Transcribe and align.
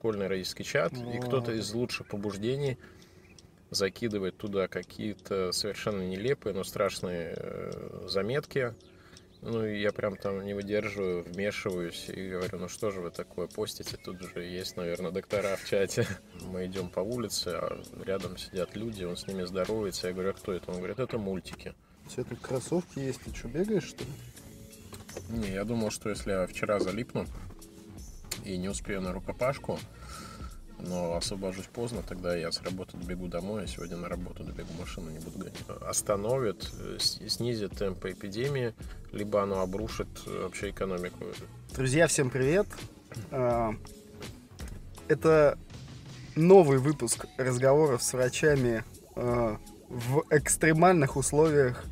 школьный 0.00 0.28
родительский 0.28 0.64
чат, 0.64 0.94
и 0.94 1.18
кто-то 1.18 1.52
из 1.52 1.74
лучших 1.74 2.06
побуждений 2.06 2.78
закидывает 3.68 4.34
туда 4.38 4.66
какие-то 4.66 5.52
совершенно 5.52 6.00
нелепые, 6.00 6.54
но 6.54 6.64
страшные 6.64 7.34
э, 7.36 8.06
заметки. 8.08 8.74
Ну, 9.42 9.66
и 9.66 9.78
я 9.78 9.92
прям 9.92 10.16
там 10.16 10.42
не 10.42 10.54
выдерживаю, 10.54 11.22
вмешиваюсь 11.22 12.08
и 12.08 12.30
говорю, 12.30 12.60
ну 12.60 12.68
что 12.68 12.90
же 12.90 13.02
вы 13.02 13.10
такое 13.10 13.46
постите? 13.46 13.98
Тут 13.98 14.22
же 14.22 14.42
есть, 14.42 14.78
наверное, 14.78 15.10
доктора 15.10 15.56
в 15.56 15.68
чате. 15.68 16.06
Мы 16.46 16.64
идем 16.64 16.88
по 16.88 17.00
улице, 17.00 17.48
а 17.48 17.82
рядом 18.02 18.38
сидят 18.38 18.74
люди, 18.76 19.04
он 19.04 19.18
с 19.18 19.26
ними 19.26 19.44
здоровается. 19.44 20.08
Я 20.08 20.14
говорю, 20.14 20.30
а 20.30 20.32
кто 20.32 20.54
это? 20.54 20.70
Он 20.70 20.78
говорит, 20.78 20.98
это 20.98 21.18
мультики. 21.18 21.74
У 22.06 22.08
тебя 22.08 22.24
тут 22.24 22.40
кроссовки 22.40 23.00
есть, 23.00 23.20
ты 23.20 23.34
что, 23.34 23.48
бегаешь, 23.48 23.84
что 23.84 24.02
ли? 24.02 24.10
Не, 25.28 25.52
я 25.52 25.64
думал, 25.64 25.90
что 25.90 26.08
если 26.08 26.30
я 26.30 26.46
вчера 26.46 26.80
залипну 26.80 27.26
и 28.44 28.56
не 28.56 28.68
успею 28.68 29.00
на 29.00 29.12
рукопашку, 29.12 29.78
но 30.78 31.16
освобожусь 31.16 31.66
поздно, 31.66 32.02
тогда 32.06 32.36
я 32.36 32.50
с 32.50 32.62
работы 32.62 32.96
добегу 32.96 33.28
домой, 33.28 33.64
а 33.64 33.66
сегодня 33.66 33.96
на 33.96 34.08
работу 34.08 34.44
добегу 34.44 34.72
машину, 34.78 35.10
не 35.10 35.18
буду 35.18 35.38
гонять. 35.38 35.54
Остановит, 35.82 36.70
э, 36.80 36.98
снизит 36.98 37.76
темпы 37.76 38.12
эпидемии, 38.12 38.74
либо 39.12 39.42
оно 39.42 39.60
обрушит 39.60 40.08
э, 40.26 40.42
вообще 40.42 40.70
экономику. 40.70 41.24
Друзья, 41.74 42.06
всем 42.06 42.30
привет! 42.30 42.66
А, 43.30 43.74
это 45.08 45.58
новый 46.36 46.78
выпуск 46.78 47.26
разговоров 47.36 48.02
с 48.02 48.12
врачами 48.12 48.84
а, 49.16 49.58
в 49.88 50.24
экстремальных 50.30 51.16
условиях 51.16 51.84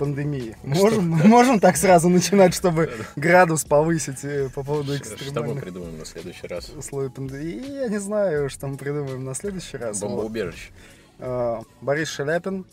пандемии. 0.00 0.56
Можем, 0.62 1.10
можем 1.10 1.60
так 1.60 1.76
сразу 1.76 2.08
начинать, 2.08 2.54
чтобы 2.54 2.90
градус 3.16 3.64
повысить 3.66 4.24
э, 4.24 4.48
по 4.48 4.64
поводу 4.64 4.96
экстремальных 4.96 5.30
Что 5.30 5.42
мы 5.42 5.60
придумаем 5.60 5.98
на 5.98 6.06
следующий 6.06 6.46
раз? 6.46 6.70
условий 6.70 7.10
пандемии? 7.10 7.82
Я 7.82 7.88
не 7.88 7.98
знаю, 7.98 8.48
что 8.48 8.66
мы 8.66 8.78
придумаем 8.78 9.22
на 9.22 9.34
следующий 9.34 9.76
раз. 9.76 10.00
Бомбоубежище. 10.00 10.70
А, 11.18 11.60
Борис 11.82 12.08
Шаляпин, 12.08 12.64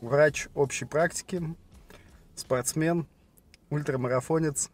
врач 0.00 0.46
общей 0.54 0.84
практики, 0.84 1.42
спортсмен, 2.36 3.08
ультрамарафонец. 3.70 4.70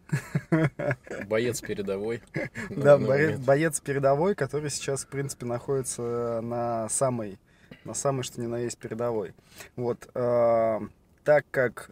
Боец 1.27 1.59
передовой. 1.61 2.21
Да, 2.69 2.99
боец, 2.99 3.39
боец 3.39 3.79
передовой, 3.79 4.35
который 4.35 4.69
сейчас, 4.69 5.05
в 5.05 5.07
принципе, 5.07 5.47
находится 5.47 6.39
на 6.43 6.87
самой, 6.89 7.39
на 7.83 7.95
самой, 7.95 8.21
что 8.21 8.39
ни 8.39 8.45
на 8.45 8.59
есть 8.59 8.77
передовой. 8.77 9.33
Вот. 9.75 10.07
Так 11.23 11.45
как 11.51 11.91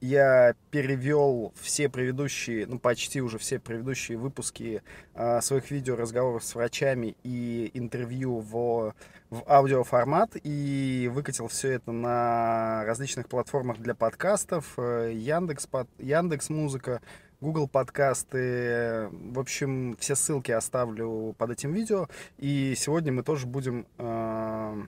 я 0.00 0.54
перевел 0.70 1.52
все 1.60 1.88
предыдущие, 1.88 2.66
ну 2.66 2.78
почти 2.78 3.22
уже 3.22 3.38
все 3.38 3.58
предыдущие 3.58 4.18
выпуски 4.18 4.82
а, 5.14 5.40
своих 5.40 5.70
видео 5.70 5.96
разговоров 5.96 6.44
с 6.44 6.54
врачами 6.54 7.16
и 7.22 7.70
интервью 7.72 8.40
в, 8.40 8.94
в 9.30 9.42
аудиоформат 9.48 10.32
и 10.42 11.10
выкатил 11.12 11.48
все 11.48 11.72
это 11.72 11.92
на 11.92 12.84
различных 12.84 13.28
платформах 13.28 13.78
для 13.78 13.94
подкастов, 13.94 14.74
э, 14.76 15.12
Яндекс, 15.14 15.66
под, 15.66 15.88
Яндекс 15.98 16.50
Музыка, 16.50 17.00
Google 17.40 17.66
подкасты. 17.66 19.08
В 19.10 19.38
общем, 19.38 19.96
все 19.98 20.14
ссылки 20.14 20.52
оставлю 20.52 21.34
под 21.38 21.50
этим 21.50 21.72
видео. 21.72 22.08
И 22.38 22.74
сегодня 22.76 23.12
мы 23.12 23.22
тоже 23.22 23.46
будем 23.46 23.86
э, 23.98 24.82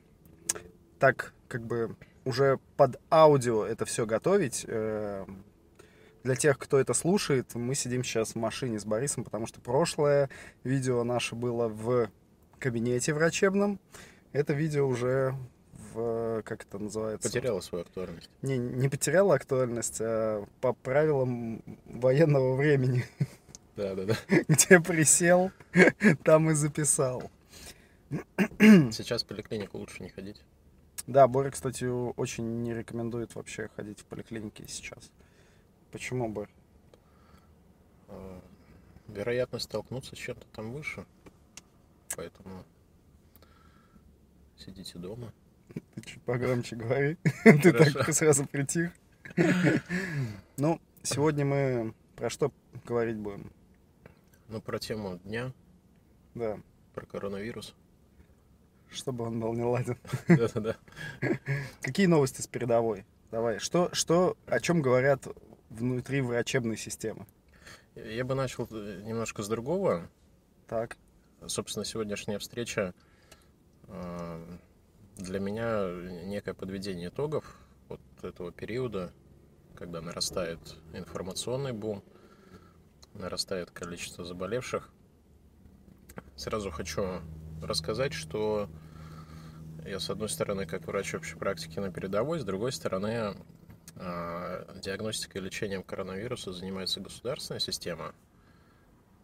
так 0.98 1.32
как 1.48 1.64
бы 1.64 1.96
уже 2.28 2.58
под 2.76 3.00
аудио 3.10 3.64
это 3.64 3.84
все 3.86 4.04
готовить. 4.04 4.64
Э, 4.68 5.24
Для 6.24 6.34
тех, 6.36 6.58
кто 6.58 6.78
это 6.78 6.92
слушает, 6.92 7.54
мы 7.54 7.74
сидим 7.74 8.04
сейчас 8.04 8.32
в 8.32 8.36
машине 8.36 8.78
с 8.78 8.84
Борисом, 8.84 9.24
потому 9.24 9.46
что 9.46 9.60
прошлое 9.60 10.28
видео 10.62 11.02
наше 11.04 11.34
было 11.34 11.68
в 11.68 12.10
кабинете 12.58 13.14
врачебном. 13.14 13.80
Это 14.32 14.52
видео 14.52 14.86
уже 14.86 15.34
в, 15.94 16.42
как 16.42 16.64
это 16.64 16.78
называется? 16.78 17.28
Потеряла 17.28 17.60
свою 17.60 17.84
актуальность. 17.84 18.28
Не, 18.42 18.58
не 18.58 18.88
потеряла 18.90 19.34
актуальность, 19.36 20.00
а 20.00 20.44
по 20.60 20.74
правилам 20.74 21.62
военного 21.86 22.56
времени. 22.56 23.04
Да, 23.76 23.94
да, 23.94 24.04
да. 24.04 24.16
Где 24.48 24.80
присел, 24.80 25.50
там 26.24 26.50
и 26.50 26.54
записал. 26.54 27.30
Сейчас 28.58 29.22
в 29.22 29.26
поликлинику 29.26 29.78
лучше 29.78 30.02
не 30.02 30.08
ходить. 30.08 30.42
Да, 31.08 31.26
Боря, 31.26 31.50
кстати, 31.50 31.86
очень 31.86 32.62
не 32.62 32.74
рекомендует 32.74 33.34
вообще 33.34 33.68
ходить 33.74 34.00
в 34.00 34.04
поликлинике 34.04 34.68
сейчас. 34.68 35.10
Почему, 35.90 36.28
Борь? 36.28 36.50
А, 38.08 38.42
Вероятность 39.06 39.64
столкнуться 39.64 40.14
с 40.14 40.18
чем-то 40.18 40.46
там 40.52 40.70
выше. 40.70 41.06
Поэтому 42.14 42.62
сидите 44.58 44.98
дома. 44.98 45.32
Ты 45.94 46.02
чуть 46.04 46.22
погромче 46.24 46.76
говори. 46.76 47.16
Ты 47.44 47.72
так 47.72 48.12
сразу 48.12 48.46
притих. 48.46 48.92
Ну, 50.58 50.78
сегодня 51.02 51.46
мы 51.46 51.94
про 52.16 52.28
что 52.28 52.52
говорить 52.84 53.16
будем? 53.16 53.50
Ну, 54.48 54.60
про 54.60 54.78
тему 54.78 55.18
дня, 55.24 55.54
Да, 56.34 56.58
про 56.94 57.06
коронавирус. 57.06 57.74
Чтобы 58.90 59.24
он 59.24 59.40
был 59.40 59.52
не 59.54 59.62
ладен. 59.62 59.98
Да-да-да. 60.28 60.76
Какие 61.82 62.06
новости 62.06 62.40
с 62.40 62.46
передовой? 62.46 63.04
Давай, 63.30 63.58
что, 63.58 63.90
что, 63.92 64.36
о 64.46 64.60
чем 64.60 64.80
говорят 64.80 65.26
внутри 65.70 66.20
врачебной 66.20 66.76
системы? 66.76 67.26
Я 67.94 68.24
бы 68.24 68.34
начал 68.34 68.66
э, 68.70 69.02
немножко 69.04 69.42
с 69.42 69.48
другого. 69.48 70.08
Так, 70.66 70.96
Собственно, 71.46 71.84
сегодняшняя 71.84 72.38
встреча 72.38 72.94
э, 73.86 74.58
для 75.16 75.38
меня 75.38 75.88
некое 76.24 76.52
подведение 76.52 77.08
итогов 77.08 77.56
вот 77.88 78.00
этого 78.22 78.50
периода, 78.50 79.12
когда 79.76 80.00
нарастает 80.00 80.58
информационный 80.92 81.72
бум, 81.72 82.02
нарастает 83.14 83.70
количество 83.70 84.24
заболевших. 84.24 84.90
Сразу 86.34 86.70
хочу 86.70 87.20
рассказать, 87.62 88.12
что 88.12 88.68
я, 89.84 90.00
с 90.00 90.10
одной 90.10 90.28
стороны, 90.28 90.66
как 90.66 90.86
врач 90.86 91.14
общей 91.14 91.36
практики 91.36 91.78
на 91.78 91.90
передовой, 91.90 92.40
с 92.40 92.44
другой 92.44 92.72
стороны, 92.72 93.34
э, 93.96 94.80
диагностикой 94.82 95.40
и 95.40 95.44
лечением 95.44 95.82
коронавируса 95.82 96.52
занимается 96.52 97.00
государственная 97.00 97.60
система. 97.60 98.14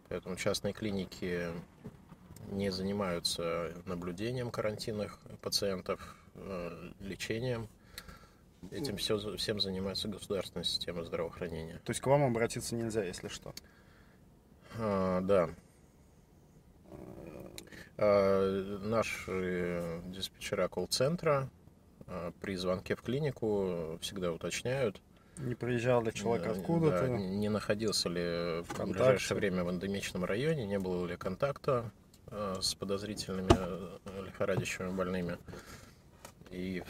Поэтому 0.09 0.35
частные 0.35 0.73
клиники 0.73 1.47
не 2.51 2.71
занимаются 2.71 3.73
наблюдением 3.85 4.51
карантинных 4.51 5.19
пациентов, 5.41 6.15
э, 6.35 6.91
лечением. 6.99 7.67
Этим 8.71 8.97
все, 8.97 9.17
всем 9.37 9.59
занимается 9.59 10.07
государственная 10.07 10.63
система 10.63 11.03
здравоохранения. 11.03 11.79
то 11.83 11.91
есть 11.91 12.01
к 12.01 12.07
вам 12.07 12.23
обратиться 12.23 12.75
нельзя, 12.75 13.03
если 13.03 13.27
что. 13.27 13.53
А, 14.79 15.21
да. 15.21 15.49
А, 17.97 18.77
наши 18.81 20.01
диспетчера 20.07 20.67
колл-центра 20.67 21.49
а, 22.07 22.31
при 22.41 22.55
звонке 22.55 22.95
в 22.95 23.01
клинику 23.01 23.97
всегда 24.01 24.31
уточняют, 24.31 25.01
Не 25.37 25.55
приезжал 25.55 26.03
ли 26.03 26.13
человек 26.13 26.47
э, 26.47 26.51
откуда-то? 26.51 27.07
да, 27.07 27.17
не 27.17 27.49
находился 27.49 28.09
ли 28.09 28.63
в 28.63 28.85
ближайшее 28.85 29.37
время 29.37 29.63
в 29.63 29.71
эндемичном 29.71 30.25
районе, 30.25 30.65
не 30.65 30.77
было 30.79 31.05
ли 31.05 31.15
контакта 31.15 31.91
э, 32.27 32.55
с 32.61 32.75
подозрительными 32.75 33.49
э, 33.51 34.23
лихорадящими 34.25 34.89
больными. 34.89 35.37
И 36.51 36.83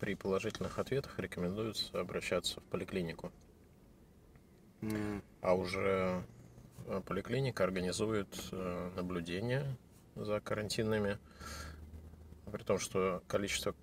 при 0.00 0.14
положительных 0.14 0.78
ответах 0.78 1.18
рекомендуется 1.18 2.00
обращаться 2.00 2.60
в 2.60 2.64
поликлинику. 2.64 3.30
М, 4.80 5.22
А 5.42 5.54
уже 5.54 6.22
э, 6.86 7.00
поликлиника 7.06 7.62
организует 7.64 8.28
э, 8.52 8.90
наблюдение 8.96 9.64
за 10.14 10.40
карантинными. 10.40 11.18
При 12.50 12.62
том, 12.62 12.78
что 12.78 13.22
количество 13.28 13.74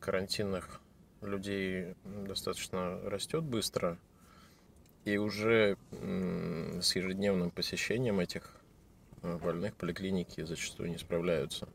карантинных 0.00 0.80
людей 1.22 1.94
достаточно 2.04 3.00
растет 3.08 3.44
быстро. 3.44 3.98
И 5.04 5.16
уже 5.16 5.76
с 5.90 6.94
ежедневным 6.94 7.50
посещением 7.50 8.20
этих 8.20 8.54
э, 9.22 9.38
больных 9.38 9.74
поликлиники 9.74 10.44
зачастую 10.44 10.90
не 10.90 10.98
справляются. 10.98 11.68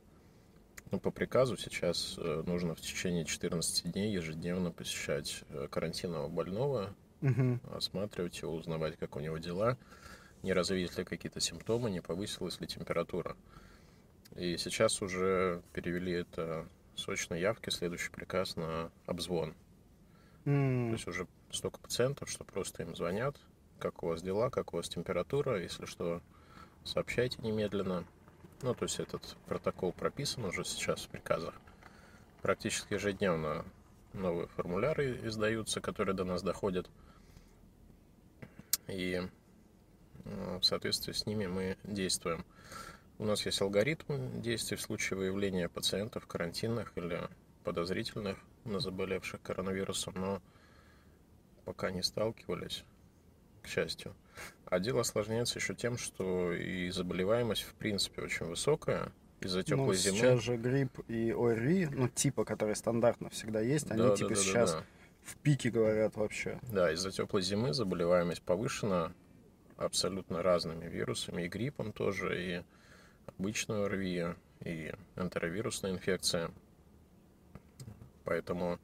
Ну, 0.92 1.00
по 1.00 1.09
приказу 1.09 1.57
сейчас 1.57 2.16
э, 2.19 2.44
нужно 2.45 2.75
в 2.75 2.81
течение 2.81 3.25
14 3.25 3.92
дней 3.92 4.13
ежедневно 4.13 4.71
посещать 4.71 5.44
э, 5.50 5.68
карантинного 5.71 6.30
больного, 6.30 6.94
мгм. 7.21 7.59
осматривать 7.71 8.39
его, 8.39 8.54
узнавать, 8.54 8.98
как 8.98 9.16
у 9.16 9.19
него 9.19 9.39
дела, 9.39 9.80
не 10.44 10.54
развились 10.54 10.95
ли 10.98 11.04
какие-то 11.04 11.39
симптомы, 11.39 11.89
не 11.89 12.01
повысилась 12.01 12.62
ли 12.62 12.68
температура. 12.68 13.36
И 14.35 14.57
сейчас 14.57 15.01
уже 15.01 15.62
перевели 15.74 16.12
это 16.13 16.68
с 16.95 17.07
очной 17.07 17.39
явки, 17.39 17.69
следующий 17.69 18.09
приказ 18.09 18.56
на 18.56 18.91
обзвон. 19.06 19.53
То 20.44 20.50
М, 20.51 20.91
есть 20.94 21.07
уже 21.07 21.27
столько 21.51 21.80
пациентов, 21.80 22.30
что 22.30 22.44
просто 22.44 22.83
им 22.83 22.95
звонят, 22.95 23.38
как 23.80 24.03
у 24.03 24.07
вас 24.07 24.21
дела, 24.21 24.50
как 24.50 24.74
у 24.74 24.77
вас 24.77 24.89
температура, 24.89 25.62
если 25.62 25.85
что, 25.85 26.21
сообщайте 26.83 27.41
немедленно. 27.41 28.06
Ну, 28.62 28.74
то 28.74 28.83
есть 28.85 29.00
этот 29.00 29.38
протокол 29.45 29.91
прописан 29.91 30.45
уже 30.45 30.63
сейчас 30.63 31.01
в 31.03 31.09
приказах. 31.09 31.53
Практически 32.41 32.94
ежедневно 32.94 33.65
новые 34.13 34.47
формуляры 34.47 35.19
издаются, 35.27 35.81
которые 35.81 36.15
до 36.15 36.24
нас 36.24 36.41
доходят. 36.41 36.89
И 38.88 39.21
э, 40.25 40.57
в 40.59 40.63
соответствии 40.63 41.13
с 41.13 41.25
ними 41.25 41.45
мы 41.45 41.77
действуем. 41.83 42.45
У 43.19 43.25
нас 43.25 43.45
есть 43.45 43.62
алгоритм 43.62 44.42
действий 44.42 44.77
в 44.77 44.81
случае 44.81 45.18
выявления 45.18 45.69
пациентов 45.69 46.25
карантинных 46.25 46.92
или 46.95 47.21
подозрительных 47.63 48.38
на 48.65 48.80
заболевших 48.80 49.42
коронавирусом, 49.42 50.13
но 50.15 50.42
пока 51.65 51.92
не 51.92 52.01
сталкивались, 52.01 52.83
к 53.62 53.68
счастью. 53.68 54.15
А 54.65 54.80
дело 54.80 55.01
осложняется 55.01 55.60
еще 55.60 55.75
тем, 55.75 55.98
что 55.98 56.54
и 56.54 56.89
заболеваемость 56.89 57.62
в 57.62 57.74
принципе 57.75 58.24
очень 58.24 58.48
высокая 58.48 59.12
из-за 59.39 59.63
теплой 59.63 59.88
ну, 59.88 59.94
зимы. 59.94 60.18
Сейчас 60.18 60.42
же 60.42 60.57
грипп 60.57 61.00
и 61.07 61.31
ОРВИ, 61.31 61.89
ну 61.92 62.07
типа, 62.07 62.45
которые 62.45 62.75
стандартно 62.75 63.30
всегда 63.30 63.62
есть, 63.62 63.92
они 63.92 64.01
да, 64.01 64.16
типа 64.16 64.30
да, 64.30 64.36
да, 64.36 64.42
сейчас 64.42 64.71
да, 64.71 64.80
да. 64.80 64.86
в 65.24 65.36
пике 65.38 65.69
говорят 65.69 66.16
вообще. 66.16 66.59
Да, 66.71 66.92
из-за 66.92 67.12
теплой 67.12 67.42
зимы 67.42 67.74
заболеваемость 67.74 68.42
повышена 68.42 69.13
абсолютно 69.77 70.42
разными 70.42 70.88
вирусами, 70.88 71.44
и 71.44 71.48
гриппом 71.48 71.92
тоже, 71.92 72.44
и 72.44 72.63
обычную 73.28 73.86
ОРВИ, 73.86 74.36
и 74.64 74.94
энтеровирусная 75.16 75.92
инфекция. 75.92 76.52
Поэтому 78.24 78.80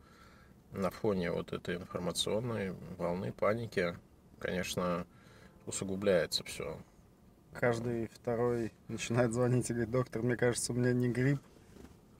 на 0.71 0.91
фоне 0.91 1.31
вот 1.31 1.53
этой 1.53 1.75
информационной 1.75 2.73
волны 2.97 3.31
паники, 3.31 3.95
конечно, 4.39 5.07
усугубляется 5.65 6.43
все. 6.43 6.77
Каждый 7.53 8.07
второй 8.07 8.73
начинает 8.87 9.33
звонить 9.33 9.69
и 9.69 9.73
говорит, 9.73 9.91
доктор, 9.91 10.21
мне 10.21 10.35
кажется, 10.35 10.73
у 10.73 10.75
меня 10.75 10.93
не 10.93 11.09
грипп, 11.09 11.41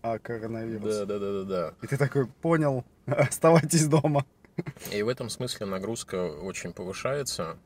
а 0.01 0.17
коронавирус. 0.17 0.83
Да, 0.83 1.05
да, 1.05 1.19
да, 1.19 1.31
да, 1.31 1.43
да. 1.43 1.73
И 1.81 1.87
ты 1.87 1.97
такой, 1.97 2.27
понял, 2.27 2.85
оставайтесь 3.05 3.87
дома. 3.87 4.25
И 4.91 5.01
в 5.03 5.07
этом 5.07 5.29
смысле 5.29 5.67
нагрузка 5.67 6.15
очень 6.31 6.73
повышается, 6.73 7.57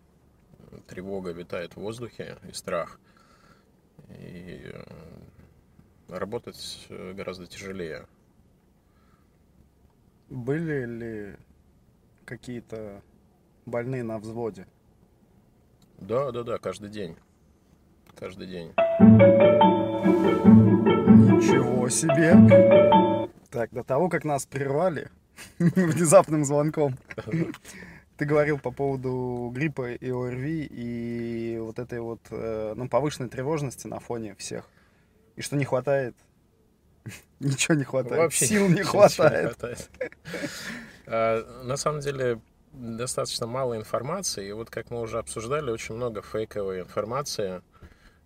тревога 0.87 1.31
витает 1.31 1.73
в 1.75 1.77
воздухе 1.77 2.37
и 2.47 2.53
страх. 2.53 2.99
И 4.19 4.61
э, 4.63 4.83
работать 6.09 6.87
гораздо 6.89 7.47
тяжелее. 7.47 8.05
Были 10.29 10.85
ли 10.85 11.35
какие-то 12.25 13.01
больные 13.65 14.03
на 14.03 14.17
взводе? 14.17 14.67
Да, 15.99 16.31
да, 16.31 16.43
да, 16.43 16.57
каждый 16.57 16.89
день. 16.89 17.15
Каждый 18.15 18.47
день. 18.47 18.73
Ничего 21.29 21.89
себе. 21.89 23.29
Так, 23.49 23.71
до 23.71 23.83
того, 23.83 24.09
как 24.09 24.25
нас 24.25 24.45
прервали 24.45 25.09
внезапным 25.59 26.45
звонком, 26.45 26.97
ты 28.23 28.29
говорил 28.29 28.57
по 28.57 28.71
поводу 28.71 29.51
гриппа 29.53 29.91
и 29.91 30.09
ОРВИ 30.09 30.67
и 30.71 31.57
вот 31.59 31.77
этой 31.77 31.99
вот 31.99 32.21
э, 32.29 32.73
ну, 32.73 32.87
повышенной 32.87 33.27
тревожности 33.27 33.85
на 33.87 33.99
фоне 33.99 34.33
всех. 34.35 34.69
И 35.35 35.41
что 35.41 35.57
не 35.57 35.65
хватает 35.65 36.15
Ничего 37.41 37.75
не 37.75 37.83
хватает. 37.83 38.17
Вообще 38.17 38.45
Сил 38.45 38.69
не 38.69 38.81
хватает. 38.81 39.43
Не 39.43 39.49
хватает. 39.49 39.89
А, 41.05 41.63
на 41.63 41.75
самом 41.75 41.99
деле 41.99 42.39
достаточно 42.71 43.45
мало 43.45 43.75
информации. 43.75 44.47
И 44.47 44.53
вот 44.53 44.69
как 44.69 44.89
мы 44.89 45.01
уже 45.01 45.19
обсуждали, 45.19 45.69
очень 45.69 45.95
много 45.95 46.21
фейковой 46.21 46.79
информации, 46.79 47.61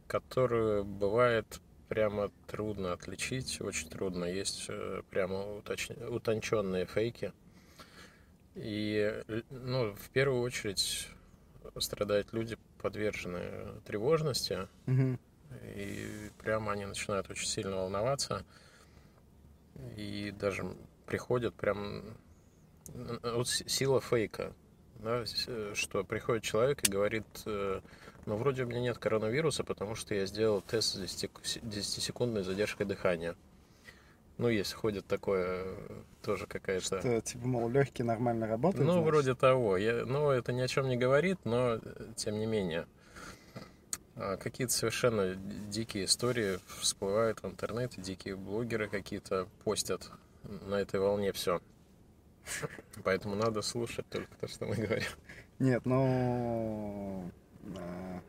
которую 0.05 0.85
бывает 0.85 1.59
прямо 1.89 2.29
трудно 2.45 2.93
отличить, 2.93 3.59
очень 3.61 3.89
трудно. 3.89 4.25
Есть 4.25 4.65
э, 4.69 5.01
прямо 5.09 5.57
уточ... 5.57 5.89
утонченные 5.89 6.85
фейки. 6.85 7.33
И, 8.57 9.23
ну, 9.51 9.93
в 9.93 10.09
первую 10.09 10.41
очередь 10.41 11.07
страдают 11.79 12.33
люди, 12.33 12.57
подверженные 12.81 13.81
тревожности. 13.85 14.67
Угу. 14.87 15.19
И 15.75 16.31
прямо 16.39 16.71
они 16.71 16.85
начинают 16.85 17.29
очень 17.29 17.47
сильно 17.47 17.75
волноваться. 17.75 18.43
И 19.95 20.33
даже 20.39 20.65
приходят 21.05 21.53
прям... 21.53 22.03
Вот 23.21 23.47
сила 23.49 23.99
фейка, 23.99 24.53
да, 24.99 25.25
что 25.73 26.03
приходит 26.05 26.43
человек 26.43 26.87
и 26.87 26.89
говорит, 26.89 27.25
э, 27.45 27.81
ну, 28.25 28.37
вроде 28.37 28.63
у 28.63 28.65
меня 28.65 28.79
нет 28.79 28.97
коронавируса, 28.97 29.65
потому 29.65 29.93
что 29.93 30.15
я 30.15 30.25
сделал 30.25 30.61
тест 30.61 30.95
с 30.95 31.23
10-секундной 31.23 32.43
задержкой 32.43 32.85
дыхания. 32.85 33.35
Ну, 34.37 34.49
есть, 34.49 34.73
ходит 34.73 35.07
такое, 35.07 35.65
тоже 36.21 36.45
какая-то... 36.45 36.99
Что, 36.99 37.21
типа, 37.21 37.47
мол, 37.47 37.69
легкие 37.69 38.05
нормально 38.05 38.47
работают? 38.47 38.85
Ну, 38.85 38.93
значит? 38.93 39.09
вроде 39.09 39.35
того. 39.35 39.77
Я, 39.77 40.05
ну, 40.05 40.29
это 40.29 40.53
ни 40.53 40.61
о 40.61 40.67
чем 40.67 40.87
не 40.87 40.95
говорит, 40.95 41.39
но 41.43 41.75
э, 41.75 41.79
тем 42.15 42.37
не 42.39 42.45
менее. 42.45 42.85
А 44.15 44.37
какие-то 44.37 44.73
совершенно 44.73 45.35
дикие 45.35 46.05
истории 46.05 46.59
всплывают 46.79 47.41
в 47.41 47.47
интернете, 47.47 48.01
дикие 48.01 48.35
блогеры 48.35 48.87
какие-то 48.87 49.47
постят 49.63 50.11
на 50.43 50.75
этой 50.75 50.99
волне 50.99 51.31
все. 51.31 51.59
Поэтому 53.03 53.35
надо 53.35 53.61
слушать 53.61 54.07
только 54.09 54.29
то, 54.39 54.47
что 54.47 54.65
мы 54.65 54.75
говорим. 54.75 55.09
Нет, 55.59 55.81
ну... 55.85 57.31
А, 57.75 58.21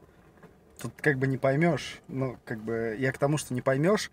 тут 0.80 0.92
как 0.96 1.18
бы 1.18 1.26
не 1.26 1.36
поймешь, 1.36 2.00
ну, 2.08 2.38
как 2.44 2.60
бы 2.62 2.96
я 2.98 3.12
к 3.12 3.18
тому, 3.18 3.36
что 3.38 3.54
не 3.54 3.60
поймешь, 3.60 4.10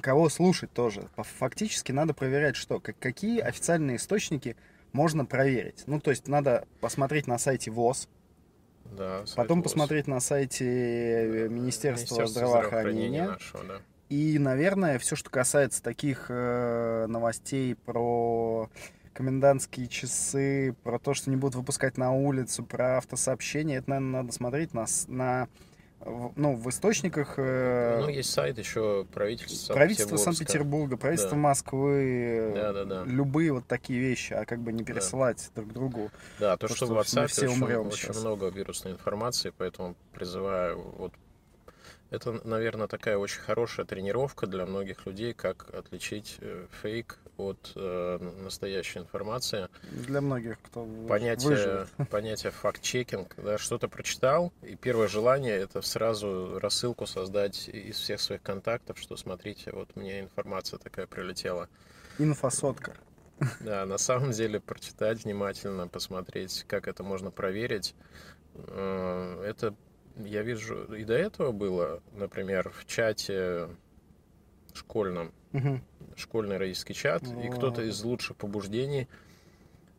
кого 0.00 0.28
слушать 0.28 0.72
тоже. 0.72 1.08
Фактически 1.16 1.92
надо 1.92 2.14
проверять, 2.14 2.56
что, 2.56 2.80
какие 2.80 3.40
официальные 3.40 3.96
источники 3.96 4.56
можно 4.92 5.24
проверить. 5.24 5.84
Ну, 5.86 6.00
то 6.00 6.10
есть 6.10 6.28
надо 6.28 6.66
посмотреть 6.80 7.26
на 7.26 7.38
сайте 7.38 7.70
ВОЗ, 7.70 8.08
да, 8.96 9.24
Потом 9.36 9.62
посмотреть 9.62 10.06
на 10.06 10.20
сайте 10.20 10.64
э, 10.64 11.48
Министерства, 11.48 12.14
Министерства 12.14 12.26
здравоохранения. 12.26 13.26
Нашего, 13.28 13.64
да. 13.64 13.74
И, 14.08 14.38
наверное, 14.38 14.98
все, 14.98 15.16
что 15.16 15.28
касается 15.28 15.82
таких 15.82 16.26
э, 16.30 17.06
новостей 17.06 17.74
про 17.74 18.70
комендантские 19.12 19.88
часы, 19.88 20.74
про 20.82 20.98
то, 20.98 21.12
что 21.12 21.28
не 21.28 21.36
будут 21.36 21.56
выпускать 21.56 21.98
на 21.98 22.12
улицу, 22.12 22.64
про 22.64 22.98
автосообщение, 22.98 23.78
это, 23.78 23.90
наверное, 23.90 24.22
надо 24.22 24.32
смотреть 24.32 24.72
на, 24.72 24.86
на 25.08 25.48
ну, 26.04 26.54
в 26.54 26.68
источниках... 26.68 27.34
Э, 27.36 28.00
ну, 28.00 28.08
есть 28.08 28.30
сайт 28.30 28.58
еще 28.58 29.06
правительства 29.12 29.74
Правительство 29.74 30.16
Санкт-Петербурга, 30.16 30.96
правительство 30.96 31.36
да. 31.36 31.42
Москвы, 31.42 32.52
да, 32.54 32.72
да, 32.72 32.84
да. 32.84 33.04
любые 33.04 33.52
вот 33.52 33.66
такие 33.66 33.98
вещи, 33.98 34.32
а 34.32 34.44
как 34.44 34.60
бы 34.60 34.72
не 34.72 34.84
пересылать 34.84 35.50
да. 35.54 35.62
друг 35.62 35.72
другу. 35.72 36.10
Да, 36.38 36.56
то, 36.56 36.68
то 36.68 36.74
что, 36.74 36.86
что 36.86 36.94
в 36.94 36.98
WhatsApp 36.98 37.26
все 37.26 37.48
умрем 37.48 37.88
очень, 37.88 38.10
очень 38.10 38.20
много 38.20 38.48
вирусной 38.48 38.92
информации, 38.92 39.52
поэтому 39.56 39.96
призываю 40.12 40.80
вот 40.98 41.12
это, 42.10 42.40
наверное, 42.46 42.86
такая 42.86 43.18
очень 43.18 43.40
хорошая 43.40 43.84
тренировка 43.84 44.46
для 44.46 44.64
многих 44.64 45.04
людей, 45.04 45.34
как 45.34 45.74
отличить 45.74 46.36
э, 46.40 46.66
фейк 46.80 47.18
от 47.38 47.72
э, 47.76 48.18
настоящей 48.42 48.98
информации. 48.98 49.68
Для 49.90 50.20
многих, 50.20 50.60
кто 50.60 50.86
понятие, 51.08 51.48
выживет. 51.48 51.88
Понятие 52.10 52.52
факт-чекинг. 52.52 53.34
Да, 53.36 53.56
что-то 53.58 53.88
прочитал, 53.88 54.52
и 54.62 54.74
первое 54.74 55.08
желание 55.08 55.56
это 55.56 55.80
сразу 55.80 56.58
рассылку 56.58 57.06
создать 57.06 57.68
из 57.68 57.96
всех 57.96 58.20
своих 58.20 58.42
контактов, 58.42 58.98
что 58.98 59.16
смотрите, 59.16 59.70
вот 59.72 59.94
мне 59.96 60.20
информация 60.20 60.78
такая 60.78 61.06
прилетела. 61.06 61.68
Инфосотка. 62.18 62.94
Да, 63.60 63.86
на 63.86 63.98
самом 63.98 64.32
деле 64.32 64.58
прочитать 64.58 65.24
внимательно, 65.24 65.86
посмотреть, 65.86 66.64
как 66.66 66.88
это 66.88 67.04
можно 67.04 67.30
проверить. 67.30 67.94
Э, 68.54 69.44
это 69.46 69.74
я 70.16 70.42
вижу 70.42 70.92
и 70.94 71.04
до 71.04 71.14
этого 71.14 71.52
было, 71.52 72.02
например, 72.12 72.70
в 72.70 72.84
чате 72.86 73.68
школьном, 74.74 75.32
угу. 75.52 75.80
школьный 76.16 76.56
родительский 76.56 76.94
чат, 76.94 77.22
О. 77.22 77.40
и 77.42 77.48
кто-то 77.50 77.82
из 77.82 78.02
лучших 78.02 78.36
побуждений 78.36 79.08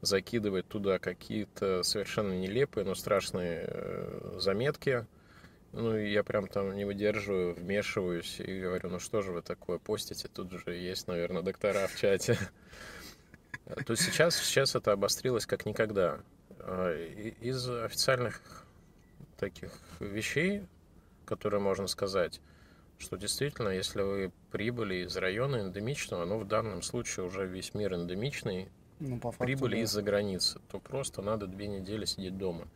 закидывает 0.01 0.67
туда 0.67 0.99
какие-то 0.99 1.83
совершенно 1.83 2.33
нелепые, 2.33 2.85
но 2.85 2.95
страшные 2.95 3.65
э, 3.67 4.37
заметки. 4.39 5.05
Ну, 5.71 5.95
и 5.95 6.11
я 6.11 6.23
прям 6.23 6.47
там 6.47 6.75
не 6.75 6.83
выдерживаю, 6.83 7.53
вмешиваюсь 7.53 8.39
и 8.39 8.61
говорю, 8.61 8.89
ну 8.89 8.99
что 8.99 9.21
же 9.21 9.31
вы 9.31 9.41
такое 9.41 9.77
постите, 9.77 10.27
тут 10.27 10.51
же 10.51 10.73
есть, 10.73 11.07
наверное, 11.07 11.43
доктора 11.43 11.87
в 11.87 11.95
чате. 11.95 12.37
То 13.85 13.91
есть 13.93 14.03
сейчас, 14.03 14.35
сейчас 14.35 14.75
это 14.75 14.93
обострилось 14.93 15.45
как 15.45 15.65
никогда. 15.67 16.21
А, 16.59 16.91
из 16.95 17.69
официальных 17.69 18.41
таких 19.37 19.71
вещей, 19.99 20.63
которые 21.25 21.61
можно 21.61 21.85
сказать, 21.87 22.41
что 22.99 23.17
действительно, 23.17 23.69
если 23.69 24.01
вы 24.01 24.31
прибыли 24.51 25.05
из 25.05 25.15
района 25.17 25.61
эндемичного, 25.61 26.25
ну, 26.25 26.37
в 26.37 26.47
данном 26.47 26.81
случае 26.81 27.25
уже 27.25 27.47
весь 27.47 27.73
мир 27.73 27.93
эндемичный, 27.95 28.69
ну, 28.99 29.19
факту, 29.19 29.39
прибыли 29.39 29.77
да. 29.77 29.81
из-за 29.83 30.01
границы, 30.01 30.59
то 30.69 30.79
просто 30.79 31.21
надо 31.21 31.47
две 31.47 31.67
недели 31.67 32.05
сидеть 32.05 32.37
дома. 32.37 32.67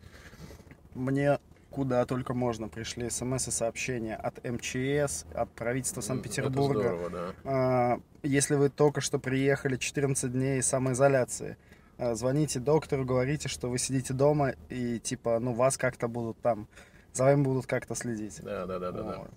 Мне 0.96 1.40
куда 1.74 2.06
только 2.06 2.34
можно. 2.34 2.70
Пришли 2.70 3.10
смс 3.10 3.48
и 3.48 3.52
сообщения 3.52 4.16
от 4.16 4.44
МЧС, 4.44 5.26
от 5.34 5.52
правительства 5.52 6.02
Санкт-Петербурга. 6.02 6.80
Это 6.80 6.90
здорово, 6.90 7.10
да. 7.10 7.34
А, 7.44 8.00
если 8.22 8.56
вы 8.56 8.70
только 8.70 9.02
что 9.02 9.20
приехали 9.20 9.78
14 9.78 10.32
дней 10.32 10.62
самоизоляции, 10.62 11.58
а, 11.98 12.14
звоните 12.14 12.60
доктору, 12.60 13.06
говорите, 13.06 13.50
что 13.50 13.70
вы 13.70 13.80
сидите 13.80 14.14
дома 14.14 14.54
и 14.70 15.00
типа, 15.00 15.40
ну, 15.40 15.54
вас 15.54 15.78
как-то 15.78 16.08
будут 16.08 16.40
там, 16.42 16.68
за 17.12 17.24
вами 17.24 17.42
будут 17.42 17.66
как-то 17.66 17.96
следить. 17.96 18.40
Да, 18.44 18.66
да, 18.66 18.80
да, 18.80 18.92
да. 18.92 19.04
да. 19.04 19.28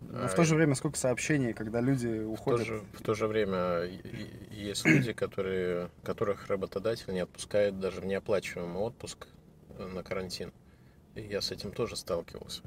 Но 0.00 0.28
в 0.28 0.34
то 0.34 0.44
же 0.44 0.54
время 0.54 0.74
сколько 0.74 0.98
сообщений, 0.98 1.52
когда 1.52 1.80
люди 1.80 2.24
уходят. 2.24 2.60
В 2.60 2.64
то 2.64 2.74
же, 2.74 2.82
в 2.92 3.02
то 3.02 3.14
же 3.14 3.26
время 3.26 3.88
есть 4.50 4.84
люди, 4.84 5.12
которые, 5.12 5.90
которых 6.02 6.46
работодатель 6.48 7.12
не 7.12 7.20
отпускает 7.20 7.80
даже 7.80 8.00
в 8.00 8.06
неоплачиваемый 8.06 8.82
отпуск 8.82 9.26
на 9.78 10.02
карантин. 10.02 10.52
И 11.14 11.22
я 11.22 11.40
с 11.40 11.50
этим 11.50 11.72
тоже 11.72 11.96
сталкивался. 11.96 12.62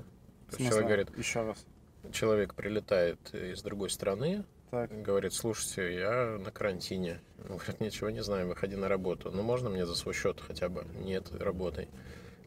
То 0.51 0.57
человек 0.57 0.85
говорит, 0.85 1.17
еще 1.17 1.43
раз. 1.43 1.65
Человек 2.11 2.53
прилетает 2.53 3.19
из 3.33 3.61
другой 3.61 3.89
страны, 3.89 4.45
так. 4.71 4.89
говорит, 5.01 5.33
слушайте, 5.33 5.93
я 5.95 6.37
на 6.37 6.51
карантине. 6.51 7.19
Он 7.49 7.57
говорит, 7.57 7.79
ничего 7.81 8.09
не 8.09 8.23
знаю, 8.23 8.47
выходи 8.47 8.75
на 8.75 8.87
работу. 8.87 9.31
Ну, 9.31 9.43
можно 9.43 9.69
мне 9.69 9.85
за 9.85 9.95
свой 9.95 10.13
счет 10.13 10.39
хотя 10.39 10.69
бы? 10.69 10.85
Нет, 11.03 11.29
работай. 11.31 11.89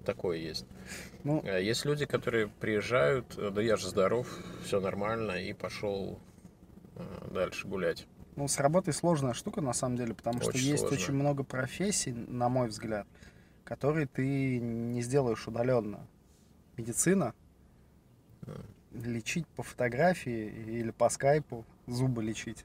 Такое 0.04 0.38
есть. 0.38 0.66
Ну, 1.24 1.42
а 1.44 1.58
есть 1.58 1.84
люди, 1.84 2.06
которые 2.06 2.48
приезжают, 2.48 3.36
да 3.36 3.60
я 3.60 3.76
же 3.76 3.88
здоров, 3.88 4.26
все 4.64 4.80
нормально, 4.80 5.32
и 5.32 5.52
пошел 5.52 6.18
э, 6.96 7.28
дальше 7.30 7.68
гулять. 7.68 8.06
Ну, 8.36 8.48
с 8.48 8.58
работой 8.58 8.94
сложная 8.94 9.34
штука, 9.34 9.60
на 9.60 9.72
самом 9.72 9.96
деле, 9.96 10.14
потому 10.14 10.38
очень 10.38 10.50
что 10.50 10.58
есть 10.58 10.78
сложно. 10.80 10.96
очень 10.96 11.14
много 11.14 11.44
профессий, 11.44 12.12
на 12.12 12.48
мой 12.48 12.68
взгляд, 12.68 13.06
которые 13.64 14.06
ты 14.06 14.58
не 14.58 15.02
сделаешь 15.02 15.46
удаленно. 15.46 16.06
Медицина, 16.76 17.34
лечить 18.92 19.46
по 19.48 19.62
фотографии 19.62 20.48
или 20.48 20.90
по 20.90 21.08
скайпу, 21.08 21.64
зубы 21.86 22.22
лечить. 22.22 22.64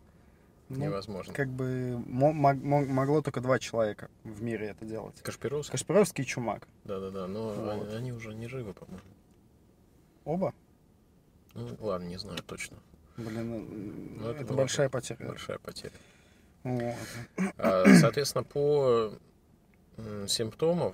Ну, 0.70 0.86
Невозможно. 0.86 1.34
Как 1.34 1.48
бы 1.50 2.02
могло 2.08 3.22
только 3.22 3.40
два 3.40 3.60
человека 3.60 4.10
в 4.24 4.42
мире 4.42 4.68
это 4.68 4.86
делать. 4.86 5.22
Кашпировский? 5.22 5.72
Кашпировский 5.72 6.24
и 6.24 6.28
Чумак. 6.28 6.68
Да-да-да, 6.86 7.28
но 7.28 7.50
вот. 7.50 7.70
они, 7.70 7.96
они 7.96 8.12
уже 8.12 8.34
не 8.34 8.48
живы, 8.48 8.74
по-моему. 8.74 9.02
Оба? 10.24 10.54
Ну, 11.54 11.70
ладно, 11.80 12.08
не 12.08 12.18
знаю 12.18 12.40
точно. 12.40 12.78
Блин, 13.18 13.50
ну, 13.50 14.20
ну 14.20 14.30
это, 14.30 14.44
это 14.44 14.54
большая 14.54 14.90
потеря. 14.90 15.28
Большая 15.28 15.60
потеря. 15.60 15.94
Вот. 16.64 16.96
А, 17.58 17.86
соответственно, 18.00 18.44
по 18.44 19.14
симптомам, 20.28 20.94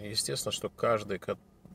естественно, 0.00 0.52
что 0.52 0.70
каждый 0.70 1.20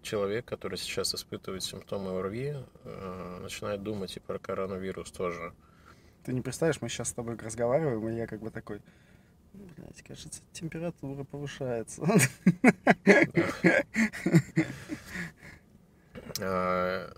человек, 0.02 0.46
который 0.46 0.78
сейчас 0.78 1.14
испытывает 1.14 1.64
симптомы 1.64 2.18
ОРВИ, 2.18 2.56
э, 2.86 3.40
начинает 3.42 3.84
думать 3.84 4.16
и 4.16 4.20
про 4.20 4.40
коронавирус 4.40 5.12
тоже. 5.12 5.54
Ты 6.30 6.36
не 6.36 6.42
представляешь, 6.42 6.80
мы 6.80 6.90
сейчас 6.90 7.10
с 7.10 7.14
тобой 7.14 7.36
разговариваем, 7.38 8.08
и 8.08 8.16
я 8.16 8.28
как 8.28 8.40
бы 8.40 8.52
такой, 8.52 8.82
блядь, 9.52 10.04
кажется, 10.04 10.44
температура 10.54 11.24
повышается. 11.24 12.04
А, 16.40 17.12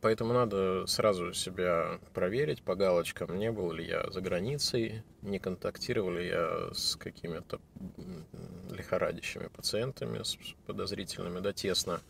Поэтому 0.00 0.32
надо 0.32 0.86
сразу 0.86 1.34
себя 1.34 1.98
проверить 2.14 2.62
по 2.62 2.76
галочкам, 2.76 3.36
не 3.36 3.50
был 3.50 3.72
ли 3.72 3.84
я 3.84 4.08
за 4.10 4.20
границей, 4.20 5.02
не 5.22 5.40
контактировал 5.40 6.12
ли 6.12 6.28
я 6.28 6.70
с 6.72 6.94
какими-то 6.94 7.60
лихорадящими 8.70 9.48
пациентами, 9.48 10.22
с 10.22 10.38
подозрительными, 10.66 11.40
да, 11.40 11.52
тесно 11.52 12.00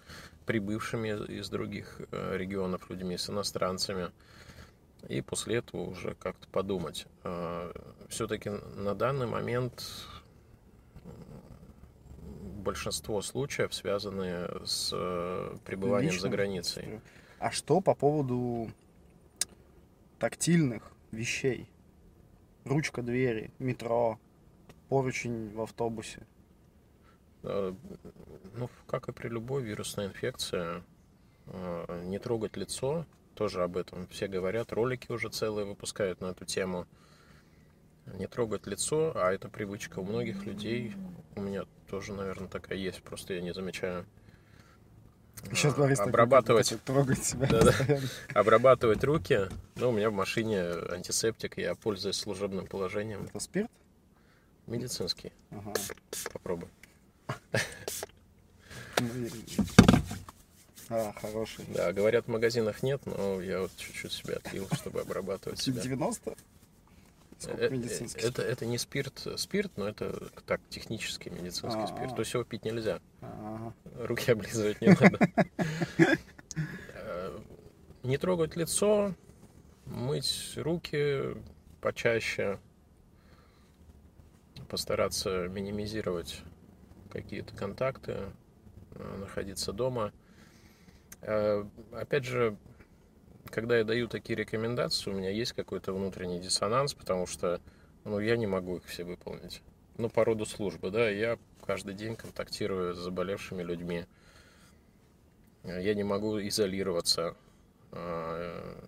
прибывшими 0.45 1.09
из 1.33 1.49
других 1.49 2.01
э, 2.13 2.37
регионов 2.37 2.91
людьми, 2.91 3.17
с 3.17 3.31
иностранцами. 3.31 4.11
И 5.07 5.21
после 5.21 5.57
этого 5.57 5.83
уже 5.83 6.15
как-то 6.15 6.49
подумать. 6.49 7.07
А, 7.23 7.73
Все-таки 8.09 8.51
на 8.51 8.95
данный 8.95 9.27
момент 9.27 9.85
большинство 12.65 13.23
случаев 13.23 13.73
связаны 13.73 14.49
с 14.67 14.91
э, 14.93 15.57
пребыванием 15.65 16.13
Лично? 16.13 16.23
за 16.23 16.29
границей. 16.29 17.01
А 17.39 17.51
что 17.51 17.81
по 17.81 17.95
поводу 17.95 18.71
тактильных 20.19 20.93
вещей? 21.13 21.71
Ручка 22.65 23.01
двери, 23.01 23.53
метро, 23.59 24.19
поручень 24.89 25.55
в 25.55 25.63
автобусе. 25.63 26.27
Ну, 27.43 28.69
как 28.87 29.09
и 29.09 29.13
при 29.13 29.29
любой 29.29 29.63
вирусной 29.63 30.07
инфекции, 30.07 30.83
э, 31.47 32.03
не 32.05 32.19
трогать 32.19 32.57
лицо, 32.57 33.07
тоже 33.39 33.63
об 33.63 33.77
этом 33.77 34.09
все 34.09 34.27
говорят, 34.27 34.73
ролики 34.73 35.13
уже 35.13 35.29
целые 35.29 35.65
выпускают 35.65 36.21
на 36.21 36.27
эту 36.27 36.45
тему. 36.45 36.89
Не 38.07 38.27
трогать 38.27 38.67
лицо, 38.67 39.13
а 39.15 39.33
это 39.33 39.49
привычка 39.49 40.01
у 40.01 40.05
многих 40.05 40.45
людей, 40.45 40.95
у 41.37 41.43
меня 41.43 41.63
тоже, 41.89 42.15
наверное, 42.15 42.49
такая 42.49 42.77
есть, 42.77 43.01
просто 43.01 43.35
я 43.35 43.41
не 43.41 43.55
замечаю. 43.55 44.07
Сейчас 45.53 45.75
Борис 45.77 46.01
обрабатывать, 46.01 46.75
трогать 46.85 47.23
себя 47.23 47.47
да, 47.47 47.61
да. 47.63 48.01
обрабатывать 48.35 49.05
руки. 49.05 49.43
Ну, 49.77 49.91
у 49.91 49.93
меня 49.93 50.11
в 50.11 50.15
машине 50.15 50.61
антисептик, 50.91 51.59
я 51.59 51.77
пользуюсь 51.77 52.17
служебным 52.17 52.67
положением. 52.67 53.27
Это 53.27 53.39
спирт? 53.39 53.71
Медицинский. 54.67 55.33
Ага. 55.53 55.75
Попробуй. 56.33 56.69
А, 60.91 61.13
хороший. 61.21 61.65
Да, 61.69 61.93
говорят, 61.93 62.27
в 62.27 62.29
магазинах 62.29 62.83
нет, 62.83 63.03
но 63.05 63.41
я 63.41 63.61
вот 63.61 63.71
чуть-чуть 63.77 64.13
себе 64.13 64.35
отлил, 64.35 64.67
чтобы 64.73 65.01
обрабатывать 65.01 65.59
себя. 65.59 65.83
90? 65.83 66.35
Сколько 67.39 67.65
э, 67.65 67.71
медицинский 67.71 68.21
это, 68.21 68.43
это 68.43 68.67
не 68.67 68.79
спирт, 68.79 69.27
спирт, 69.37 69.71
но 69.77 69.87
это 69.89 70.29
так 70.45 70.61
технический 70.71 71.31
медицинский 71.31 71.81
А-а-а. 71.81 71.87
спирт. 71.87 72.15
То 72.17 72.21
есть 72.21 72.35
его 72.35 72.43
пить 72.43 72.65
нельзя. 72.65 73.01
А-а-а. 73.21 73.73
Руки 74.07 74.31
облизывать 74.33 74.81
не 74.81 74.89
надо. 74.89 75.19
Э, 76.95 77.39
не 78.03 78.17
трогать 78.19 78.57
лицо, 78.57 79.15
мыть 79.85 80.55
руки 80.57 81.37
почаще, 81.81 82.59
постараться 84.69 85.49
минимизировать 85.49 86.43
какие-то 87.11 87.55
контакты, 87.55 88.33
э, 88.93 89.17
находиться 89.19 89.73
дома. 89.73 90.13
Опять 91.21 92.25
же, 92.25 92.57
когда 93.51 93.79
я 93.79 93.85
даю 93.85 94.09
такие 94.09 94.37
рекомендации, 94.37 95.11
у 95.11 95.15
меня 95.15 95.31
есть 95.31 95.53
какой-то 95.53 95.93
внутренний 95.93 96.41
диссонанс, 96.41 96.95
потому 96.95 97.27
что 97.27 97.61
ну, 98.05 98.21
я 98.21 98.37
не 98.37 98.47
могу 98.47 98.77
их 98.77 98.85
все 98.85 99.05
выполнить. 99.05 99.63
Ну, 99.97 100.09
по 100.09 100.25
роду 100.25 100.47
службы, 100.47 100.91
да, 100.91 101.09
я 101.09 101.39
каждый 101.67 101.95
день 101.95 102.17
контактирую 102.17 102.95
с 102.95 102.99
заболевшими 102.99 103.63
людьми. 103.63 104.07
Я 105.65 105.95
не 105.95 106.05
могу 106.05 106.41
изолироваться. 106.41 107.37
А, 107.93 108.79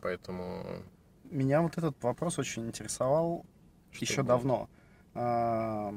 поэтому... 0.00 0.82
Меня 1.24 1.62
вот 1.62 1.78
этот 1.78 2.02
вопрос 2.02 2.38
очень 2.38 2.66
интересовал 2.66 3.46
Что 3.92 4.04
еще 4.04 4.22
было? 4.22 4.26
давно. 4.26 4.70
А, 5.14 5.94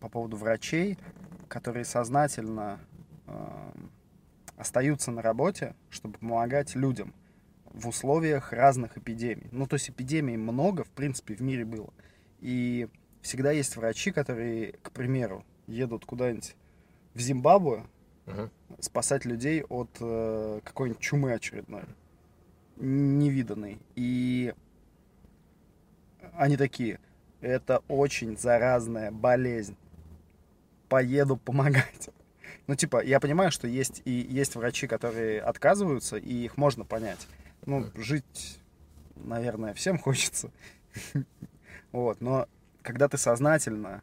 по 0.00 0.08
поводу 0.08 0.36
врачей, 0.36 0.98
которые 1.48 1.84
сознательно 1.84 2.78
а, 3.26 3.72
остаются 4.56 5.10
на 5.10 5.22
работе, 5.22 5.74
чтобы 5.90 6.18
помогать 6.18 6.74
людям 6.74 7.14
в 7.66 7.88
условиях 7.88 8.52
разных 8.52 8.96
эпидемий. 8.96 9.48
Ну, 9.50 9.66
то 9.66 9.74
есть 9.74 9.90
эпидемий 9.90 10.36
много, 10.36 10.84
в 10.84 10.90
принципе, 10.90 11.34
в 11.34 11.40
мире 11.40 11.64
было. 11.64 11.92
И 12.40 12.88
всегда 13.20 13.50
есть 13.50 13.76
врачи, 13.76 14.12
которые, 14.12 14.74
к 14.82 14.92
примеру, 14.92 15.44
едут 15.66 16.04
куда-нибудь 16.04 16.54
в 17.14 17.20
Зимбабве 17.20 17.84
uh-huh. 18.26 18.50
спасать 18.80 19.24
людей 19.24 19.62
от 19.64 19.90
э, 20.00 20.60
какой-нибудь 20.62 21.00
чумы 21.00 21.32
очередной, 21.32 21.84
невиданной. 22.76 23.78
И 23.96 24.54
они 26.34 26.56
такие, 26.56 27.00
это 27.40 27.82
очень 27.88 28.36
заразная 28.36 29.10
болезнь. 29.10 29.76
Поеду 30.88 31.36
помогать. 31.36 32.10
Ну, 32.66 32.74
типа, 32.74 33.04
я 33.04 33.20
понимаю, 33.20 33.50
что 33.50 33.66
есть 33.66 34.00
и 34.04 34.10
есть 34.10 34.54
врачи, 34.54 34.86
которые 34.86 35.40
отказываются, 35.40 36.16
и 36.16 36.44
их 36.44 36.56
можно 36.56 36.84
понять. 36.84 37.26
Ну, 37.66 37.86
жить, 37.94 38.58
наверное, 39.16 39.74
всем 39.74 39.98
хочется. 40.00 40.50
Вот, 41.92 42.20
но 42.20 42.48
когда 42.82 43.08
ты 43.08 43.18
сознательно 43.18 44.02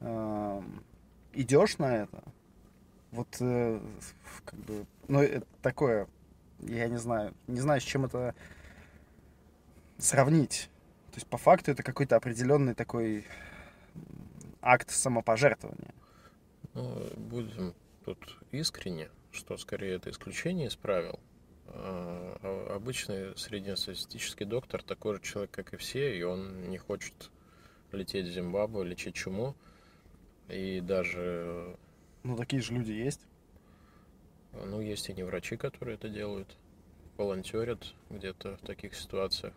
эм, 0.00 0.84
идешь 1.32 1.78
на 1.78 1.96
это, 1.96 2.22
вот 3.12 3.28
э, 3.40 3.80
как 4.44 4.58
бы, 4.60 4.86
ну, 5.08 5.20
это 5.20 5.46
такое, 5.60 6.06
я 6.60 6.88
не 6.88 6.98
знаю, 6.98 7.34
не 7.46 7.60
знаю, 7.60 7.80
с 7.80 7.84
чем 7.84 8.04
это 8.04 8.34
сравнить. 9.98 10.70
То 11.10 11.16
есть, 11.16 11.26
по 11.26 11.38
факту, 11.38 11.72
это 11.72 11.82
какой-то 11.82 12.16
определенный 12.16 12.74
такой 12.74 13.26
акт 14.62 14.90
самопожертвования. 14.90 15.92
Ну, 16.74 17.08
будем 17.16 17.74
тут 18.04 18.38
искренне, 18.52 19.10
что 19.32 19.56
скорее 19.56 19.96
это 19.96 20.10
исключение 20.10 20.68
из 20.68 20.76
правил. 20.76 21.18
А, 21.66 22.38
а 22.42 22.76
обычный 22.76 23.36
среднестатистический 23.36 24.44
доктор 24.44 24.82
такой 24.82 25.16
же 25.16 25.22
человек, 25.22 25.50
как 25.50 25.74
и 25.74 25.76
все, 25.76 26.16
и 26.16 26.22
он 26.22 26.68
не 26.70 26.78
хочет 26.78 27.30
лететь 27.92 28.26
в 28.26 28.32
Зимбабве, 28.32 28.84
лечить 28.84 29.14
чуму. 29.14 29.56
И 30.48 30.80
даже... 30.80 31.76
Ну, 32.22 32.36
такие 32.36 32.62
же 32.62 32.74
люди 32.74 32.92
есть. 32.92 33.20
Ну, 34.52 34.80
есть 34.80 35.08
и 35.08 35.12
не 35.12 35.22
врачи, 35.22 35.56
которые 35.56 35.94
это 35.94 36.08
делают, 36.08 36.56
волонтерят 37.16 37.94
где-то 38.10 38.56
в 38.56 38.60
таких 38.60 38.94
ситуациях. 38.94 39.54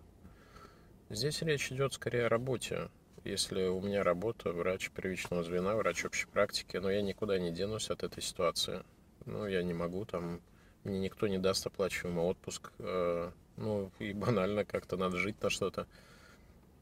Здесь 1.10 1.42
речь 1.42 1.72
идет 1.72 1.94
скорее 1.94 2.28
о 2.28 2.30
работе. 2.30 2.90
Если 3.24 3.68
у 3.68 3.80
меня 3.80 4.04
работа 4.04 4.52
врач 4.52 4.90
первичного 4.90 5.44
звена, 5.44 5.76
врач 5.76 6.04
общей 6.04 6.28
практики, 6.28 6.76
но 6.78 6.92
я 6.92 7.02
никуда 7.02 7.40
не 7.40 7.52
денусь 7.52 7.90
от 7.90 8.04
этой 8.04 8.22
ситуации. 8.22 8.84
Ну, 9.26 9.48
я 9.48 9.64
не 9.64 9.74
могу 9.74 10.04
там, 10.04 10.42
мне 10.84 11.00
никто 11.00 11.28
не 11.28 11.38
даст 11.38 11.66
оплачиваемый 11.66 12.26
отпуск. 12.26 12.72
Э, 12.80 13.32
ну, 13.56 13.92
и 14.00 14.12
банально 14.14 14.66
как-то 14.66 14.98
надо 14.98 15.18
жить 15.18 15.42
на 15.42 15.50
что-то. 15.50 15.88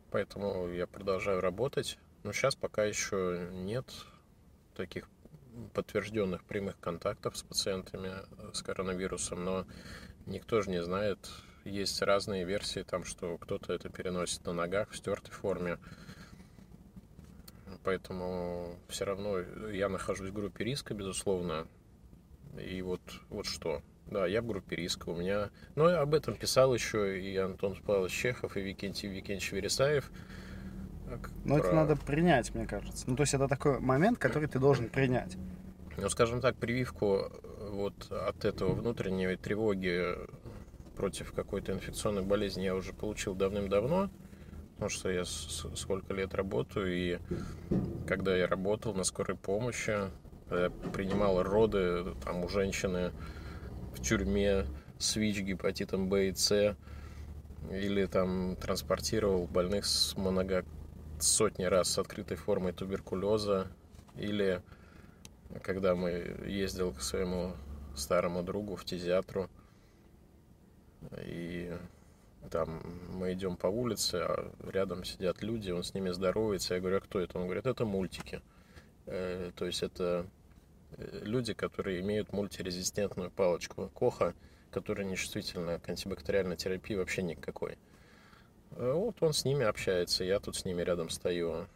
Поэтому 0.10 0.67
я 0.69 0.88
продолжаю 0.88 1.41
работать. 1.41 2.00
Но 2.24 2.33
сейчас 2.33 2.55
пока 2.55 2.86
еще 2.86 3.48
нет 3.51 3.86
таких 4.75 5.07
подтвержденных 5.74 6.43
прямых 6.43 6.79
контактов 6.79 7.38
с 7.38 7.43
пациентами 7.43 8.10
э, 8.10 8.51
с 8.53 8.63
коронавирусом, 8.63 9.43
но 9.43 9.67
никто 10.25 10.62
же 10.62 10.71
не 10.71 10.83
знает. 10.83 11.19
Есть 11.65 12.01
разные 12.01 12.45
версии, 12.45 12.81
там, 12.81 13.03
что 13.03 13.38
кто-то 13.38 13.74
это 13.74 13.89
переносит 13.89 14.43
на 14.45 14.53
ногах 14.53 14.89
в 14.89 14.98
стертой 14.98 15.31
форме. 15.31 15.77
Поэтому 17.83 18.75
все 18.88 19.05
равно 19.05 19.39
я 19.71 19.89
нахожусь 19.89 20.29
в 20.29 20.33
группе 20.33 20.63
риска, 20.63 20.93
безусловно. 20.93 21.67
И 22.59 22.81
вот, 22.81 23.01
вот 23.29 23.45
что. 23.45 23.81
Да, 24.07 24.27
я 24.27 24.41
в 24.41 24.47
группе 24.47 24.75
риска. 24.75 25.09
У 25.09 25.15
меня... 25.15 25.50
Ну, 25.75 25.85
об 25.85 26.13
этом 26.13 26.35
писал 26.35 26.73
еще 26.73 27.19
и 27.21 27.35
Антон 27.38 27.75
Павлович 27.75 28.13
Чехов, 28.13 28.57
и 28.57 28.61
Викентий 28.61 29.09
Викентьевич 29.09 29.51
Вересаев. 29.53 30.11
Но 31.45 31.57
про... 31.57 31.65
это 31.65 31.75
надо 31.75 31.95
принять, 31.95 32.53
мне 32.53 32.67
кажется. 32.67 33.05
Ну, 33.07 33.15
то 33.15 33.23
есть 33.23 33.33
это 33.33 33.47
такой 33.47 33.79
момент, 33.79 34.17
который 34.17 34.47
ты 34.47 34.59
должен 34.59 34.89
принять. 34.89 35.38
Ну, 35.97 36.09
скажем 36.09 36.41
так, 36.41 36.55
прививку 36.55 37.15
э, 37.15 37.69
вот 37.71 38.11
от 38.11 38.45
этого 38.45 38.73
внутренней 38.73 39.35
тревоги 39.35 40.15
против 40.95 41.31
какой-то 41.33 41.73
инфекционной 41.73 42.21
болезни 42.21 42.63
я 42.63 42.75
уже 42.75 42.93
получил 42.93 43.33
давным-давно, 43.33 44.09
потому 44.81 44.97
что 44.97 45.11
я 45.11 45.25
сколько 45.25 46.11
лет 46.11 46.33
работаю, 46.33 46.91
и 46.91 47.19
когда 48.07 48.35
я 48.35 48.47
работал 48.47 48.95
на 48.95 49.03
скорой 49.03 49.38
помощи, 49.38 50.09
я 50.50 50.71
принимал 50.91 51.43
роды 51.43 52.15
там 52.25 52.43
у 52.43 52.50
женщины 52.50 53.11
в 53.93 54.01
тюрьме 54.01 54.65
с 54.97 55.17
ВИЧ, 55.17 55.41
гепатитом 55.41 56.09
Б 56.09 56.29
и 56.29 56.33
С, 56.33 56.75
или 57.69 58.07
там 58.07 58.55
транспортировал 58.55 59.45
больных 59.45 59.85
с 59.85 60.17
монога 60.17 60.65
сотни 61.19 61.65
раз 61.65 61.91
с 61.91 62.00
открытой 62.00 62.38
формой 62.38 62.73
туберкулеза, 62.73 63.67
или 64.15 64.63
когда 65.61 65.93
мы 65.93 66.09
ездил 66.47 66.91
к 66.91 67.03
своему 67.03 67.53
старому 67.95 68.41
другу 68.41 68.75
в 68.75 68.83
тизиатру, 68.83 69.47
и 71.23 71.71
там 72.50 72.81
мы 73.13 73.33
идем 73.33 73.55
по 73.55 73.67
улице, 73.67 74.15
а 74.15 74.51
рядом 74.71 75.03
сидят 75.03 75.41
люди, 75.41 75.71
он 75.71 75.83
с 75.83 75.93
ними 75.93 76.10
здоровается, 76.10 76.75
я 76.75 76.79
говорю, 76.79 76.98
а 76.98 77.01
кто 77.01 77.19
это? 77.19 77.38
Он 77.38 77.45
говорит, 77.45 77.65
это 77.65 77.86
мультики. 77.86 78.41
Э, 79.05 79.51
то 79.55 79.65
есть 79.65 79.83
это 79.83 80.25
э, 80.98 81.21
люди, 81.24 81.53
которые 81.53 82.01
имеют 82.01 82.33
мультирезистентную 82.33 83.31
палочку 83.31 83.89
Коха, 83.89 84.33
которая 84.71 85.05
нечувствительна 85.05 85.79
к 85.79 85.89
антибактериальной 85.89 86.57
терапии 86.57 86.95
вообще 86.95 87.21
никакой. 87.21 87.77
Э, 88.71 88.93
вот 88.93 89.17
он 89.21 89.33
с 89.33 89.45
ними 89.45 89.65
общается, 89.65 90.24
я 90.24 90.39
тут 90.39 90.55
с 90.55 90.65
ними 90.65 90.81
рядом 90.81 91.09
стою. 91.09 91.68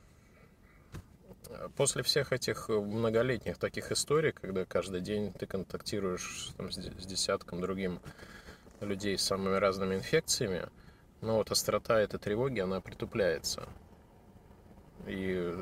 После 1.77 2.01
всех 2.01 2.33
этих 2.33 2.69
многолетних 2.69 3.57
таких 3.57 3.91
историй, 3.91 4.31
когда 4.31 4.65
каждый 4.65 5.01
день 5.01 5.31
ты 5.31 5.45
контактируешь 5.45 6.49
там, 6.57 6.71
с 6.71 7.05
десятком 7.05 7.61
другим 7.61 7.99
людей 8.81 9.17
с 9.17 9.23
самыми 9.23 9.55
разными 9.55 9.95
инфекциями, 9.95 10.67
но 11.21 11.37
вот 11.37 11.51
острота 11.51 11.99
этой 11.99 12.19
тревоги, 12.19 12.59
она 12.59 12.81
притупляется. 12.81 13.67
И 15.07 15.53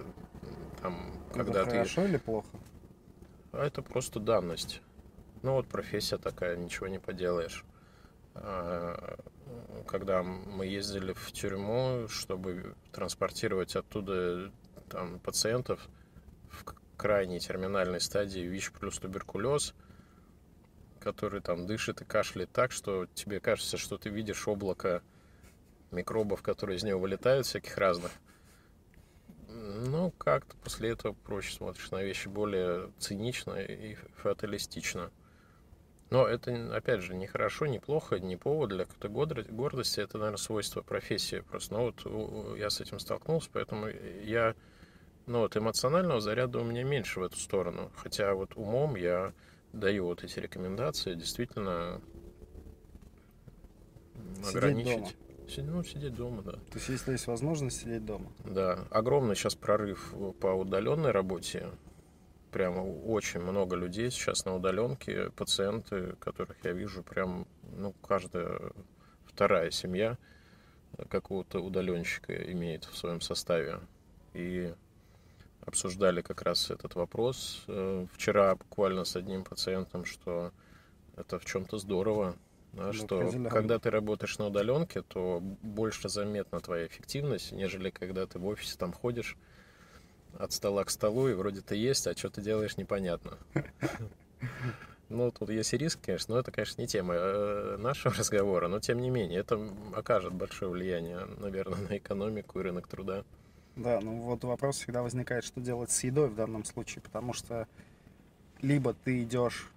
там, 0.82 1.14
когда 1.34 1.62
это 1.62 1.70
ты... 1.70 1.78
хорошо 1.78 2.06
или 2.06 2.18
плохо? 2.18 2.48
А 3.52 3.66
это 3.66 3.82
просто 3.82 4.20
данность. 4.20 4.82
Ну 5.42 5.54
вот 5.54 5.68
профессия 5.68 6.18
такая, 6.18 6.56
ничего 6.56 6.88
не 6.88 7.00
поделаешь. 7.00 7.66
А, 8.36 9.18
когда 9.86 10.24
мы 10.24 10.66
ездили 10.66 11.14
в 11.14 11.32
тюрьму, 11.32 12.08
чтобы 12.08 12.76
транспортировать 12.92 13.76
оттуда 13.76 14.52
там, 14.90 15.20
пациентов 15.20 15.88
в 16.50 16.64
крайней 16.98 17.40
терминальной 17.40 18.00
стадии 18.00 18.42
ВИЧ 18.42 18.72
плюс 18.72 18.98
туберкулез, 19.00 19.74
который 21.04 21.42
там 21.42 21.68
дышит 21.68 22.02
и 22.02 22.06
кашляет 22.06 22.52
так, 22.52 22.72
что 22.72 23.06
тебе 23.14 23.40
кажется, 23.40 23.78
что 23.78 23.98
ты 23.98 24.10
видишь 24.10 24.48
облако 24.48 25.04
микробов, 25.92 26.42
которые 26.42 26.78
из 26.78 26.84
него 26.84 27.00
вылетают, 27.00 27.46
всяких 27.46 27.78
разных. 27.78 28.12
Ну, 29.50 30.12
как-то 30.12 30.56
после 30.58 30.90
этого 30.90 31.14
проще 31.14 31.54
смотришь 31.54 31.92
на 31.92 32.02
вещи 32.02 32.28
более 32.28 32.92
цинично 32.98 33.54
и 33.54 33.96
фаталистично. 34.16 35.12
Но 36.10 36.28
это, 36.28 36.76
опять 36.76 37.02
же, 37.02 37.16
не 37.16 37.28
хорошо, 37.28 37.66
не 37.66 37.80
плохо, 37.80 38.20
не 38.20 38.38
повод 38.38 38.70
для 38.70 38.86
какой-то 38.86 39.10
гордости. 39.10 40.00
Это, 40.00 40.18
наверное, 40.18 40.38
свойство 40.38 40.82
профессии 40.82 41.40
просто. 41.42 41.74
Но 41.74 41.86
вот 41.86 42.58
я 42.58 42.70
с 42.70 42.80
этим 42.82 43.00
столкнулся, 43.00 43.50
поэтому 43.52 43.88
я... 43.88 44.56
Ну, 45.26 45.40
вот 45.40 45.56
эмоционального 45.56 46.20
заряда 46.20 46.60
у 46.60 46.64
меня 46.64 46.84
меньше 46.84 47.20
в 47.20 47.24
эту 47.24 47.38
сторону. 47.38 47.92
Хотя 47.96 48.34
вот 48.34 48.56
умом 48.56 48.96
я 48.96 49.34
даю 49.74 50.06
вот 50.06 50.24
эти 50.24 50.40
рекомендации, 50.40 51.16
действительно 51.16 52.02
сидеть 54.38 54.56
ограничить. 54.56 54.96
Дома. 54.96 55.12
Сидеть, 55.48 55.66
ну, 55.66 55.84
сидеть 55.84 56.16
дома, 56.16 56.42
да. 56.42 56.52
То 56.54 56.76
есть, 56.76 56.90
если 56.90 57.12
есть 57.12 57.28
возможность 57.28 57.82
сидеть 57.82 58.06
дома. 58.06 58.32
Да. 58.46 58.88
Огромный 58.92 59.36
сейчас 59.36 59.56
прорыв 59.56 60.14
по 60.40 60.48
удаленной 60.48 61.12
работе. 61.12 61.70
Прямо 62.52 62.82
очень 62.82 63.42
много 63.42 63.76
людей 63.76 64.12
сейчас 64.12 64.46
на 64.46 64.56
удаленке, 64.56 65.32
пациенты, 65.32 66.16
которых 66.20 66.56
я 66.64 66.72
вижу, 66.72 67.02
прям, 67.02 67.48
ну, 67.76 67.94
каждая 67.94 68.72
вторая 69.26 69.72
семья 69.72 70.18
какого-то 71.10 71.60
удаленщика 71.60 72.34
имеет 72.52 72.86
в 72.86 72.96
своем 72.96 73.22
составе. 73.22 73.80
И 74.34 74.74
обсуждали 75.66 76.22
как 76.22 76.42
раз 76.42 76.72
этот 76.72 76.96
вопрос 76.96 77.64
э, 77.68 78.06
вчера 78.14 78.56
буквально 78.56 79.06
с 79.06 79.16
одним 79.16 79.44
пациентом, 79.44 80.06
что 80.06 80.52
это 81.16 81.40
в 81.40 81.46
чем-то 81.46 81.78
здорово, 81.78 82.36
да, 82.74 82.88
ну, 82.88 82.94
что 82.94 83.32
когда 83.50 83.78
ты 83.78 83.92
работаешь 83.92 84.38
на 84.40 84.48
удаленке, 84.48 85.04
то 85.04 85.40
больше 85.42 86.10
заметна 86.10 86.60
твоя 86.60 86.88
эффективность, 86.88 87.52
нежели 87.52 87.92
когда 87.92 88.26
ты 88.26 88.40
в 88.40 88.48
офисе 88.48 88.78
там 88.78 88.94
ходишь 88.94 89.38
от 90.38 90.52
стола 90.52 90.84
к 90.84 90.90
столу, 90.90 91.28
и 91.28 91.34
вроде 91.34 91.62
ты 91.62 91.76
есть, 91.76 92.08
а 92.08 92.18
что 92.18 92.30
ты 92.30 92.42
делаешь, 92.42 92.78
непонятно. 92.78 93.38
Ну, 95.10 95.30
тут 95.30 95.52
есть 95.52 95.72
и 95.74 95.78
риск, 95.78 96.00
конечно, 96.04 96.34
но 96.34 96.40
это, 96.40 96.52
конечно, 96.52 96.82
не 96.82 96.88
тема 96.88 97.14
э, 97.14 97.78
нашего 97.78 98.16
разговора, 98.16 98.68
но 98.68 98.80
тем 98.80 99.00
не 99.00 99.12
менее, 99.12 99.42
это 99.42 99.60
окажет 99.94 100.34
большое 100.34 100.72
влияние, 100.72 101.28
наверное, 101.38 101.78
на 101.88 101.98
экономику 101.98 102.60
и 102.60 102.64
рынок 102.64 102.88
труда. 102.88 103.24
Да, 103.76 104.00
ну 104.02 104.22
вот 104.22 104.44
вопрос 104.44 104.78
всегда 104.78 105.02
возникает, 105.02 105.44
что 105.44 105.60
делать 105.60 105.92
с 105.92 106.04
едой 106.04 106.30
в 106.30 106.36
данном 106.36 106.64
случае, 106.64 107.02
потому 107.02 107.34
что 107.34 107.68
либо 108.62 108.94
ты 108.94 109.24
идешь 109.24 109.72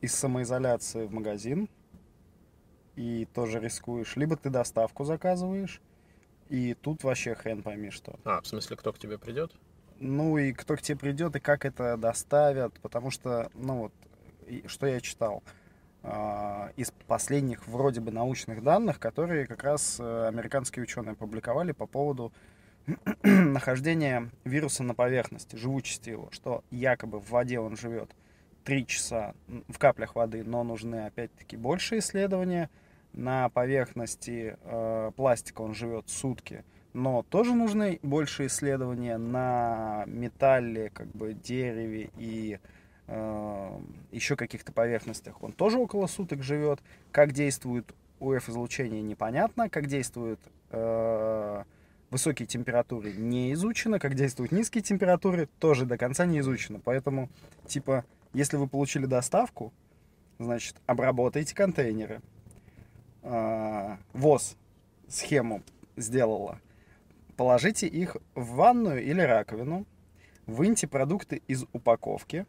из 0.00 0.14
самоизоляции 0.14 1.06
в 1.06 1.12
магазин 1.12 1.68
и 2.96 3.26
тоже 3.32 3.60
рискуешь, 3.60 4.16
либо 4.16 4.36
ты 4.36 4.50
доставку 4.50 5.04
заказываешь, 5.04 5.80
и 6.48 6.74
тут 6.74 7.04
вообще 7.04 7.34
хрен 7.34 7.62
пойми 7.62 7.90
что. 7.90 8.18
А, 8.24 8.40
в 8.40 8.46
смысле, 8.46 8.76
кто 8.76 8.92
к 8.92 8.98
тебе 8.98 9.16
придет? 9.16 9.52
Ну 10.00 10.36
и 10.36 10.52
кто 10.52 10.76
к 10.76 10.82
тебе 10.82 10.98
придет, 10.98 11.36
и 11.36 11.40
как 11.40 11.64
это 11.64 11.96
доставят, 11.96 12.74
потому 12.80 13.10
что, 13.10 13.50
ну 13.54 13.78
вот, 13.78 13.92
что 14.66 14.86
я 14.86 15.00
читал, 15.00 15.44
а, 16.02 16.72
из 16.76 16.90
последних 17.06 17.66
вроде 17.68 18.00
бы 18.00 18.10
научных 18.10 18.64
данных, 18.64 18.98
которые 18.98 19.46
как 19.46 19.62
раз 19.62 19.98
э, 20.00 20.26
американские 20.26 20.82
ученые 20.82 21.14
публиковали 21.14 21.70
по 21.70 21.86
поводу 21.86 22.32
нахождение 23.22 24.30
вируса 24.44 24.82
на 24.82 24.94
поверхности, 24.94 25.56
живучести 25.56 26.10
его, 26.10 26.28
что 26.32 26.64
якобы 26.70 27.20
в 27.20 27.30
воде 27.30 27.60
он 27.60 27.76
живет 27.76 28.10
3 28.64 28.86
часа 28.86 29.34
в 29.68 29.78
каплях 29.78 30.14
воды, 30.14 30.44
но 30.44 30.62
нужны 30.62 31.06
опять-таки 31.06 31.56
больше 31.56 31.98
исследования. 31.98 32.70
На 33.12 33.50
поверхности 33.50 34.56
э, 34.62 35.10
пластика 35.16 35.60
он 35.60 35.74
живет 35.74 36.08
сутки, 36.08 36.64
но 36.94 37.22
тоже 37.22 37.54
нужны 37.54 37.98
больше 38.02 38.46
исследования. 38.46 39.18
На 39.18 40.04
металле, 40.06 40.90
как 40.90 41.08
бы 41.08 41.34
дереве 41.34 42.10
и 42.16 42.58
э, 43.06 43.80
еще 44.12 44.36
каких-то 44.36 44.72
поверхностях, 44.72 45.42
он 45.42 45.52
тоже 45.52 45.78
около 45.78 46.06
суток 46.06 46.42
живет. 46.42 46.80
Как 47.10 47.32
действует 47.32 47.94
УФ-излучение, 48.18 49.02
непонятно. 49.02 49.68
Как 49.68 49.88
действуют 49.88 50.40
э, 50.70 51.64
высокие 52.12 52.46
температуры, 52.46 53.12
не 53.12 53.54
изучено. 53.54 53.98
Как 53.98 54.14
действуют 54.14 54.52
низкие 54.52 54.82
температуры, 54.82 55.48
тоже 55.58 55.86
до 55.86 55.96
конца 55.96 56.26
не 56.26 56.40
изучено. 56.40 56.78
Поэтому, 56.78 57.30
типа, 57.66 58.04
если 58.34 58.58
вы 58.58 58.68
получили 58.68 59.06
доставку, 59.06 59.72
значит, 60.38 60.76
обработайте 60.86 61.54
контейнеры. 61.54 62.20
Э, 63.22 63.96
ВОЗ 64.12 64.56
схему 65.08 65.62
сделала. 65.96 66.60
Положите 67.36 67.86
их 67.86 68.18
в 68.34 68.56
ванную 68.56 69.02
или 69.02 69.22
раковину, 69.22 69.86
выньте 70.46 70.86
продукты 70.86 71.40
из 71.48 71.64
упаковки. 71.72 72.46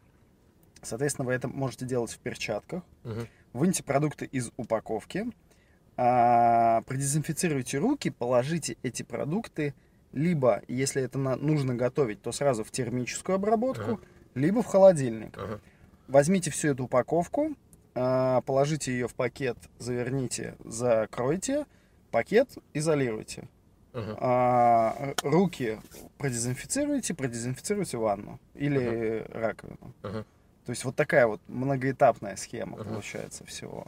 Соответственно, 0.82 1.26
вы 1.26 1.32
это 1.32 1.48
можете 1.48 1.86
делать 1.86 2.12
в 2.12 2.18
перчатках. 2.18 2.82
Мгм. 3.02 3.26
Выньте 3.54 3.82
продукты 3.82 4.26
из 4.26 4.50
упаковки, 4.58 5.26
а, 5.96 6.82
продезинфицируйте 6.82 7.78
руки, 7.78 8.10
положите 8.10 8.76
эти 8.82 9.02
продукты 9.02 9.74
либо, 10.12 10.62
если 10.68 11.02
это 11.02 11.18
на- 11.18 11.36
нужно 11.36 11.74
готовить, 11.74 12.22
то 12.22 12.32
сразу 12.32 12.62
в 12.64 12.70
термическую 12.70 13.36
обработку, 13.36 13.92
Ага. 13.92 14.00
либо 14.34 14.62
в 14.62 14.66
холодильник. 14.66 15.36
Ага. 15.36 15.60
Возьмите 16.08 16.50
всю 16.50 16.68
эту 16.68 16.84
упаковку, 16.84 17.54
а, 17.94 18.40
положите 18.42 18.92
ее 18.92 19.08
в 19.08 19.14
пакет, 19.14 19.56
заверните, 19.78 20.54
закройте, 20.64 21.66
пакет 22.10 22.48
изолируйте. 22.74 23.48
А, 23.96 24.96
р- 24.98 25.14
руки 25.22 25.78
продезинфицируйте, 26.18 27.14
продезинфицируйте 27.14 27.96
ванну 27.96 28.40
или 28.54 29.24
раковину. 29.30 29.94
Ага. 30.02 30.24
То 30.66 30.70
есть 30.70 30.84
вот 30.84 30.96
такая 30.96 31.26
вот 31.28 31.40
многоэтапная 31.46 32.34
схема 32.36 32.76
Ага. 32.80 32.88
получается 32.90 33.44
всего. 33.46 33.86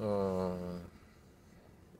А. 0.00 0.78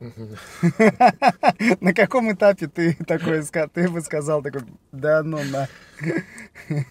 На 1.80 1.92
каком 1.92 2.32
этапе 2.32 2.68
ты 2.68 2.94
такой 3.06 3.42
ты 3.74 3.88
бы 3.90 4.00
сказал 4.00 4.42
такой, 4.42 4.62
да 4.92 5.22
ну 5.22 5.42
на. 5.44 5.68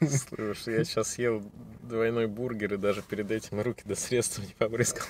Слушай, 0.07 0.75
я 0.75 0.83
сейчас 0.83 1.13
съел 1.13 1.43
двойной 1.81 2.27
бургер 2.27 2.75
и 2.75 2.77
даже 2.77 3.01
перед 3.01 3.31
этим 3.31 3.61
руки 3.61 3.81
до 3.85 3.95
средства 3.95 4.43
не 4.43 4.53
побрызгал. 4.53 5.05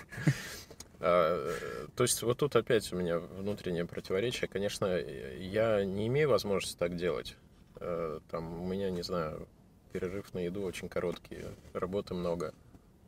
А, 1.02 1.56
то 1.96 2.04
есть 2.04 2.22
вот 2.24 2.38
тут 2.38 2.56
опять 2.56 2.92
у 2.94 2.98
меня 2.98 3.20
внутреннее 3.20 3.86
противоречие. 3.86 4.48
Конечно, 4.48 4.98
я 4.98 5.84
не 5.84 6.08
имею 6.08 6.30
возможности 6.30 6.78
так 6.78 6.96
делать. 6.96 7.36
Э, 7.80 8.20
Там 8.30 8.62
у 8.62 8.68
меня, 8.68 8.90
не 8.92 9.02
знаю, 9.02 9.48
перерыв 9.92 10.34
на 10.34 10.40
еду 10.40 10.62
очень 10.62 10.90
короткий, 10.90 11.46
работы 11.74 12.14
много. 12.14 12.54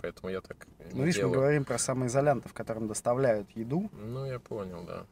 Поэтому 0.01 0.29
я 0.29 0.41
так 0.41 0.67
Ну, 0.93 1.03
видишь, 1.03 1.17
мы 1.17 1.21
делаю. 1.21 1.33
говорим 1.35 1.65
про 1.65 1.77
самоизолянтов, 1.77 2.53
которым 2.53 2.87
доставляют 2.87 3.49
еду. 3.51 3.89
Ну, 3.93 4.25
я 4.25 4.39
понял, 4.39 4.83
да. 4.83 5.05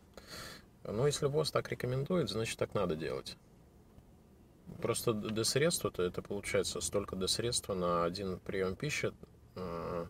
Но 0.84 1.06
если 1.06 1.28
ВОЗ 1.28 1.52
так 1.52 1.70
рекомендует, 1.70 2.30
значит 2.30 2.58
так 2.58 2.74
надо 2.74 2.96
делать. 2.96 3.38
Просто 4.82 5.14
до 5.14 5.44
средства, 5.44 5.92
то 5.92 6.04
это 6.04 6.22
получается 6.22 6.80
столько 6.82 7.16
до 7.16 7.28
средства 7.28 7.74
на 7.74 8.04
один 8.06 8.40
прием 8.40 8.76
пищи. 8.76 9.12
э, 9.56 10.06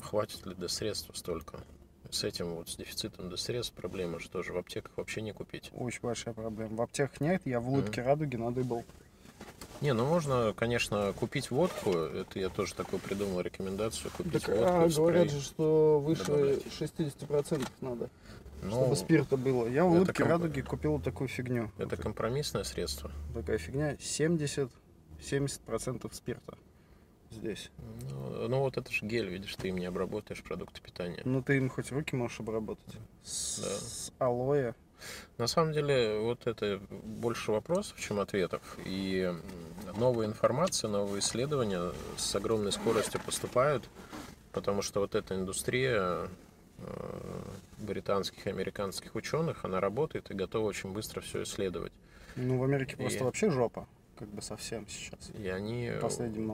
Хватит 0.00 0.44
ли 0.46 0.54
до 0.54 0.68
средства 0.68 1.12
столько? 1.14 1.58
С 2.10 2.24
этим 2.24 2.54
вот, 2.54 2.68
с 2.68 2.76
дефицитом 2.76 3.30
до 3.30 3.36
средств 3.36 3.74
проблема 3.74 4.18
же 4.18 4.28
тоже 4.28 4.52
в 4.52 4.56
аптеках 4.58 4.92
вообще 4.96 5.22
не 5.22 5.32
купить. 5.32 5.70
Очень 5.72 6.00
большая 6.02 6.34
проблема. 6.34 6.76
В 6.76 6.82
аптеках 6.82 7.20
нет, 7.20 7.42
я 7.46 7.60
в 7.60 7.68
улыбке 7.70 8.02
радуги 8.02 8.36
надыбал. 8.36 8.84
Не, 9.82 9.92
ну 9.94 10.06
можно, 10.06 10.54
конечно, 10.56 11.12
купить 11.12 11.50
водку. 11.50 11.90
Это 11.90 12.38
я 12.38 12.48
тоже 12.48 12.74
такую 12.74 13.00
придумал 13.00 13.40
рекомендацию. 13.40 14.10
Купить 14.16 14.44
Так, 14.44 14.48
водку. 14.56 14.64
а, 14.64 14.88
говорят 14.88 15.30
же, 15.30 15.40
что 15.40 15.98
выше 16.00 16.24
добавлять. 16.26 16.62
60% 16.78 17.68
надо, 17.80 18.08
Ну, 18.62 18.70
чтобы 18.70 18.94
спирта 18.96 19.36
было. 19.36 19.66
Я 19.66 19.80
это 19.80 19.84
улыбке 19.86 20.12
комп- 20.22 20.28
радуги 20.30 20.60
купил 20.60 21.00
такую 21.00 21.26
фигню. 21.28 21.70
это 21.78 21.96
компромиссное 21.96 22.62
средство. 22.62 23.10
Такая 23.34 23.58
фигня 23.58 23.96
70-70% 25.20 26.14
спирта 26.14 26.56
здесь. 27.30 27.70
Ну, 28.10 28.48
ну 28.48 28.58
вот 28.60 28.76
это 28.76 28.90
же 28.92 29.04
гель, 29.04 29.28
видишь, 29.28 29.56
ты 29.56 29.68
им 29.68 29.78
не 29.78 29.86
обработаешь 29.86 30.42
продукты 30.44 30.80
питания. 30.80 31.22
Ну 31.24 31.42
ты 31.42 31.56
им 31.56 31.68
хоть 31.70 31.90
руки 31.90 32.14
можешь 32.14 32.38
обработать. 32.38 32.94
С, 33.24 33.58
Да. 33.58 33.66
с 33.68 34.12
алоэ. 34.18 34.74
На 35.38 35.46
самом 35.46 35.72
деле, 35.72 36.18
вот 36.20 36.46
это 36.46 36.80
больше 36.90 37.52
вопросов, 37.52 37.98
чем 37.98 38.20
ответов. 38.20 38.60
И 38.84 39.32
новая 39.96 40.26
информация, 40.26 40.88
новые 40.88 41.20
исследования 41.20 41.92
с 42.16 42.34
огромной 42.34 42.72
скоростью 42.72 43.20
поступают, 43.24 43.88
потому 44.52 44.82
что 44.82 45.00
вот 45.00 45.14
эта 45.14 45.34
индустрия 45.34 46.28
э, 46.78 47.42
британских 47.78 48.46
и 48.46 48.50
американских 48.50 49.14
ученых, 49.14 49.64
она 49.64 49.80
работает 49.80 50.30
и 50.30 50.34
готова 50.34 50.66
очень 50.66 50.92
быстро 50.92 51.20
все 51.20 51.42
исследовать. 51.42 51.92
Ну 52.36 52.58
в 52.58 52.64
Америке 52.64 52.96
просто 52.96 53.18
И- 53.18 53.22
вообще 53.22 53.50
жопа. 53.50 53.86
Как 54.18 54.28
бы 54.28 54.42
совсем 54.42 54.86
сейчас. 54.88 55.30
И 55.38 55.48
они 55.48 55.90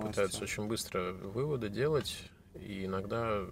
пытаются 0.00 0.42
очень 0.42 0.66
быстро 0.68 1.12
выводы 1.12 1.68
делать, 1.68 2.16
и 2.54 2.86
иногда 2.86 3.42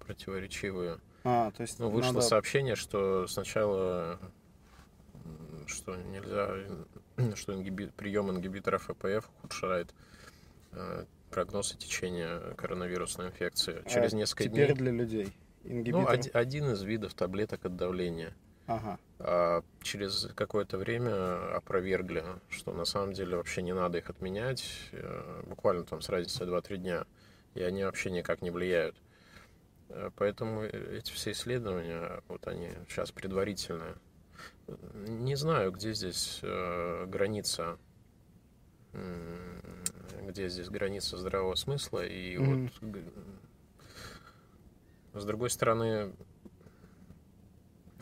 противоречивые. 0.00 0.98
А, 1.24 1.50
то 1.52 1.62
есть 1.62 1.78
Ну, 1.78 1.88
вышло 1.88 2.12
надо... 2.12 2.26
сообщение, 2.26 2.76
что 2.76 3.26
сначала 3.26 4.18
что 5.66 5.96
нельзя, 5.96 6.50
что 7.36 7.54
ингиби- 7.54 7.90
прием 7.96 8.30
ингибиторов 8.30 8.90
АПФ 8.90 9.28
ухудшает 9.38 9.94
э, 10.72 11.04
прогноз 11.30 11.72
и 11.74 11.78
течение 11.78 12.38
коронавирусной 12.56 13.28
инфекции. 13.28 13.82
а 13.84 13.88
Через 13.88 14.12
несколько 14.12 14.44
теперь 14.44 14.66
дней. 14.74 14.76
для 14.76 14.92
людей. 14.92 15.36
Ну, 15.64 15.70
Ингибитор. 15.78 16.10
оди- 16.12 16.30
один 16.34 16.70
из 16.72 16.82
видов 16.82 17.14
таблеток 17.14 17.64
от 17.64 17.76
давления. 17.76 18.34
Ага. 18.66 18.98
А 19.18 19.62
через 19.82 20.28
какое-то 20.34 20.76
время 20.78 21.54
опровергли, 21.56 22.24
что 22.50 22.72
на 22.74 22.84
самом 22.84 23.12
деле 23.14 23.36
вообще 23.36 23.62
не 23.62 23.72
надо 23.74 23.98
их 23.98 24.10
отменять, 24.10 24.64
э, 24.92 25.42
буквально 25.46 25.84
там 25.84 26.02
с 26.02 26.08
разницей 26.10 26.46
2-3 26.46 26.76
дня, 26.76 27.04
и 27.54 27.62
они 27.62 27.84
вообще 27.84 28.10
никак 28.10 28.42
не 28.42 28.50
влияют. 28.50 28.96
Э, 29.94 30.10
Поэтому 30.16 30.62
эти 30.64 31.12
все 31.12 31.30
исследования, 31.32 32.20
вот 32.28 32.46
они 32.48 32.70
сейчас 32.88 33.12
предварительные. 33.12 33.94
Не 35.06 35.36
знаю, 35.36 35.70
где 35.70 35.92
здесь 35.94 36.40
э, 36.42 37.06
граница, 37.06 37.78
где 40.22 40.48
здесь 40.48 40.68
граница 40.68 41.16
здравого 41.16 41.54
смысла, 41.54 42.04
и 42.04 42.36
Мгм. 42.38 42.70
вот 45.12 45.22
с 45.22 45.24
другой 45.24 45.50
стороны, 45.50 46.12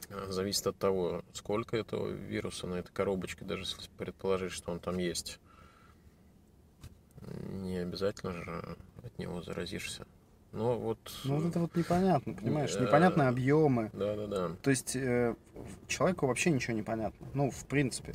э, 0.09 0.31
зависит 0.31 0.67
от 0.67 0.79
того, 0.79 1.25
сколько 1.35 1.77
этого 1.77 2.09
вируса 2.09 2.67
на 2.67 2.77
этой 2.77 2.93
коробочке, 2.93 3.45
даже 3.45 3.65
если 3.65 3.91
предположить, 3.99 4.53
что 4.53 4.73
он 4.73 4.81
там 4.81 4.97
есть. 4.99 5.39
Не 7.51 7.79
обязательно 7.79 8.33
же 8.33 8.77
от 9.05 9.19
него 9.19 9.43
заразишься. 9.43 10.07
Но 10.53 10.79
вот... 10.79 10.99
Ну 11.25 11.37
вот 11.37 11.47
это 11.47 11.61
вот 11.61 11.75
непонятно, 11.77 12.35
понимаешь? 12.35 12.75
Э, 12.77 12.83
Непонятные 12.83 13.29
объемы. 13.29 13.91
Да-да-да. 13.95 14.51
То 14.63 14.71
есть 14.71 14.95
э, 14.97 15.35
человеку 15.89 16.27
вообще 16.27 16.51
ничего 16.51 16.75
не 16.75 16.83
понятно. 16.83 17.27
Ну, 17.35 17.51
в 17.51 17.65
принципе. 17.65 18.15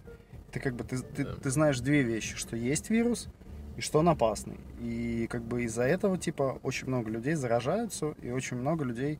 Ты 0.52 0.60
как 0.60 0.76
бы 0.76 0.84
ты, 0.84 1.00
ты, 1.00 1.26
Да. 1.26 1.36
ты 1.36 1.50
знаешь 1.50 1.80
две 1.80 2.04
вещи, 2.04 2.36
что 2.38 2.56
есть 2.56 2.89
вирус 2.89 3.28
и 3.76 3.82
что 3.82 4.00
он 4.00 4.10
опасный. 4.10 4.58
И 4.80 5.28
как 5.30 5.41
бы 5.43 5.63
из-за 5.63 5.84
этого, 5.84 6.17
типа, 6.17 6.60
очень 6.63 6.88
много 6.88 7.10
людей 7.10 7.34
заражаются, 7.34 8.13
и 8.21 8.30
очень 8.32 8.58
много 8.58 8.86
людей, 8.86 9.19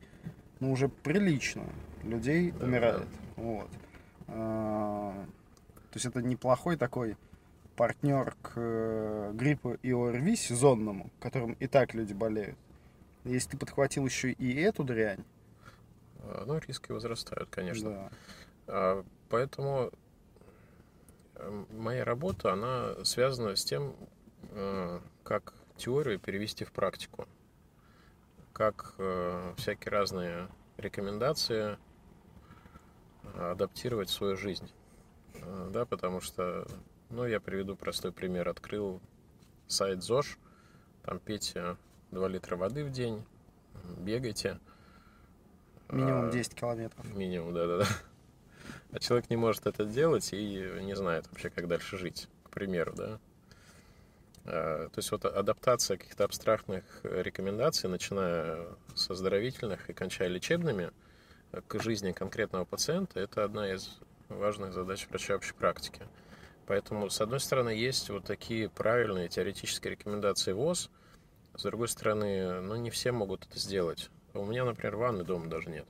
ну, 0.60 0.72
уже 0.72 0.88
прилично 0.88 1.64
людей 2.04 2.52
Да, 2.52 2.64
умирает. 2.66 3.06
Вот. 3.36 3.68
А, 4.28 5.12
то 5.90 5.96
есть 5.96 6.06
это 6.06 6.22
неплохой 6.22 6.76
такой 6.76 7.16
партнер 7.76 8.34
к 8.42 8.52
э, 8.56 9.32
гриппу 9.34 9.74
и 9.82 9.92
ОРВИ 9.92 10.36
сезонному, 10.36 11.10
которым 11.20 11.52
и 11.54 11.66
так 11.66 11.94
люди 11.94 12.12
болеют. 12.12 12.56
Если 13.24 13.50
ты 13.50 13.56
подхватил 13.58 14.04
еще 14.06 14.32
и 14.32 14.60
эту 14.60 14.84
дрянь, 14.84 15.24
А, 16.20 16.44
Ну, 16.46 16.58
риски 16.58 16.92
возрастают, 16.92 17.48
конечно. 17.50 17.90
да. 17.90 18.10
А, 18.66 19.04
Поэтому 19.28 19.90
э, 21.34 21.64
моя 21.72 22.04
работа, 22.04 22.52
она 22.52 23.04
связана 23.04 23.54
с 23.56 23.64
тем, 23.64 23.94
э, 24.52 25.00
как 25.22 25.52
теорию 25.76 26.18
перевести 26.18 26.64
в 26.64 26.72
практику. 26.72 27.28
Как 28.52 28.94
э, 28.98 29.54
всякие 29.58 29.92
разные 29.92 30.48
рекомендации 30.78 31.76
адаптировать 33.36 34.08
в 34.08 34.12
свою 34.12 34.36
жизнь. 34.36 34.72
Да, 35.70 35.84
потому 35.84 36.20
что, 36.20 36.66
ну, 37.10 37.26
я 37.26 37.40
приведу 37.40 37.76
простой 37.76 38.10
пример. 38.10 38.48
Открыл 38.48 39.00
сайт 39.66 40.02
ЗОЖ, 40.02 40.38
там 41.04 41.18
пейте 41.20 41.76
2 42.10 42.28
литра 42.28 42.56
воды 42.56 42.84
в 42.84 42.90
день, 42.90 43.24
бегайте. 43.98 44.58
Минимум 45.90 46.28
А, 46.28 46.30
10 46.30 46.54
километров. 46.54 47.04
Минимум, 47.14 47.54
да-да-да. 47.54 47.86
А 48.92 48.98
человек 48.98 49.30
не 49.30 49.36
может 49.36 49.66
это 49.66 49.84
делать 49.84 50.32
и 50.32 50.80
не 50.82 50.94
знает 50.94 51.26
вообще, 51.28 51.50
как 51.50 51.68
дальше 51.68 51.98
жить, 51.98 52.28
к 52.44 52.50
примеру, 52.50 52.92
да. 52.94 53.18
То 54.44 54.90
есть 54.96 55.10
вот 55.10 55.26
адаптация 55.26 55.98
каких-то 55.98 56.24
абстрактных 56.24 56.84
рекомендаций, 57.02 57.90
начиная 57.90 58.66
с 58.94 59.10
оздоровительных 59.10 59.90
и 59.90 59.92
кончая 59.92 60.28
лечебными, 60.28 60.90
к 61.66 61.80
жизни 61.80 62.12
конкретного 62.12 62.64
пациента, 62.64 63.20
это 63.20 63.44
одна 63.44 63.72
из 63.72 63.98
важных 64.28 64.72
задач 64.72 65.06
врача 65.08 65.34
общей 65.34 65.54
практики. 65.54 66.02
Поэтому, 66.66 67.08
с 67.10 67.20
одной 67.20 67.40
стороны, 67.40 67.70
есть 67.70 68.10
вот 68.10 68.24
такие 68.24 68.68
правильные 68.68 69.28
теоретические 69.28 69.92
рекомендации 69.92 70.52
ВОЗ, 70.52 70.90
с 71.58 71.62
другой 71.62 71.88
стороны, 71.88 72.60
ну, 72.60 72.76
не 72.76 72.90
все 72.90 73.10
могут 73.10 73.44
это 73.46 73.58
сделать. 73.58 74.10
У 74.32 74.44
меня, 74.44 74.64
например, 74.64 74.96
ванны 74.96 75.24
дома 75.24 75.48
даже 75.48 75.68
нет. 75.68 75.86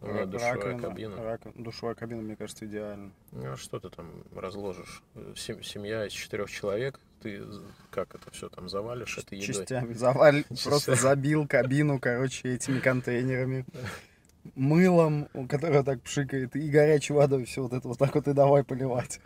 У 0.00 0.08
меня 0.08 0.24
душевая 0.24 0.54
раковина, 0.54 0.80
кабина. 0.88 1.22
Раковина, 1.22 1.64
душевая 1.64 1.94
кабина, 1.94 2.22
мне 2.22 2.36
кажется, 2.36 2.64
идеально. 2.66 3.12
Ну, 3.32 3.52
а 3.52 3.56
что 3.56 3.78
ты 3.78 3.90
там 3.90 4.24
разложишь? 4.34 5.02
Семья 5.34 6.06
из 6.06 6.12
четырех 6.12 6.50
человек, 6.50 6.98
ты 7.20 7.42
как 7.90 8.14
это 8.14 8.30
все 8.30 8.48
там 8.48 8.70
завалишь 8.70 9.18
этой 9.18 9.38
едой? 9.38 9.54
Частями 9.54 9.92
завалил, 9.92 10.44
просто 10.64 10.94
забил 10.94 11.46
кабину, 11.46 11.98
короче, 11.98 12.54
этими 12.54 12.78
контейнерами 12.80 13.66
мылом, 14.54 15.28
которое 15.48 15.82
так 15.82 16.02
пшикает, 16.02 16.56
и 16.56 16.68
горячей 16.68 17.12
водой 17.12 17.44
все 17.44 17.62
вот 17.62 17.72
это 17.72 17.88
вот 17.88 17.98
так 17.98 18.14
вот 18.14 18.28
и 18.28 18.32
давай 18.32 18.64
поливать. 18.64 19.20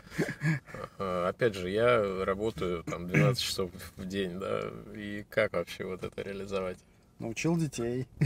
Опять 0.97 1.55
же, 1.55 1.69
я 1.69 2.25
работаю 2.25 2.83
там 2.83 3.07
12 3.07 3.41
часов 3.41 3.71
в 3.97 4.05
день, 4.05 4.39
да, 4.39 4.61
и 4.95 5.25
как 5.29 5.53
вообще 5.53 5.85
вот 5.85 6.03
это 6.03 6.21
реализовать? 6.21 6.77
Научил 7.21 7.55
детей. 7.55 8.07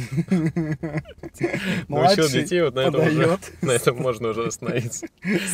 Научил 1.90 2.30
детей, 2.30 2.62
вот 2.62 2.76
на 2.76 2.80
этом, 2.80 3.02
уже, 3.06 3.38
на 3.62 3.72
этом 3.72 3.98
можно 3.98 4.30
уже 4.30 4.48
остановиться. 4.48 5.08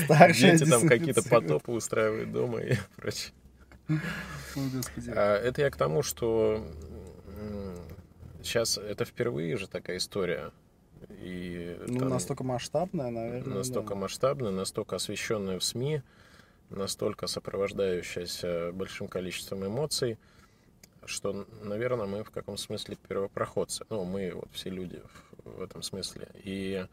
Старшие 0.04 0.58
Дети 0.58 0.69
там 0.69 0.88
какие-то 0.88 1.27
потопы 1.27 1.71
устраивают 1.71 2.32
дома 2.32 2.60
и 2.60 2.75
прочее. 2.97 3.34
А, 5.08 5.38
это 5.38 5.62
я 5.62 5.71
к 5.71 5.75
тому, 5.75 6.04
что 6.04 6.63
сейчас 8.43 8.77
это 8.77 9.06
впервые 9.06 9.58
же 9.58 9.67
такая 9.67 9.97
история 9.97 10.51
и 11.09 11.77
ну, 11.87 11.99
там, 11.99 12.09
настолько 12.09 12.43
масштабная, 12.43 13.09
наверное. 13.09 13.57
Настолько 13.57 13.89
да. 13.89 13.95
масштабная, 13.95 14.51
настолько 14.51 14.95
освещенная 14.95 15.59
в 15.59 15.63
СМИ, 15.63 16.01
настолько 16.69 17.27
сопровождающаяся 17.27 18.71
большим 18.73 19.07
количеством 19.07 19.65
эмоций, 19.65 20.17
что, 21.05 21.45
наверное, 21.63 22.05
мы 22.05 22.23
в 22.23 22.31
каком 22.31 22.57
смысле 22.57 22.97
первопроходцы. 23.07 23.85
Ну, 23.89 24.05
мы 24.05 24.31
вот 24.33 24.49
все 24.53 24.69
люди 24.69 25.01
в, 25.43 25.57
в 25.57 25.61
этом 25.61 25.81
смысле. 25.81 26.27
И, 26.43 26.85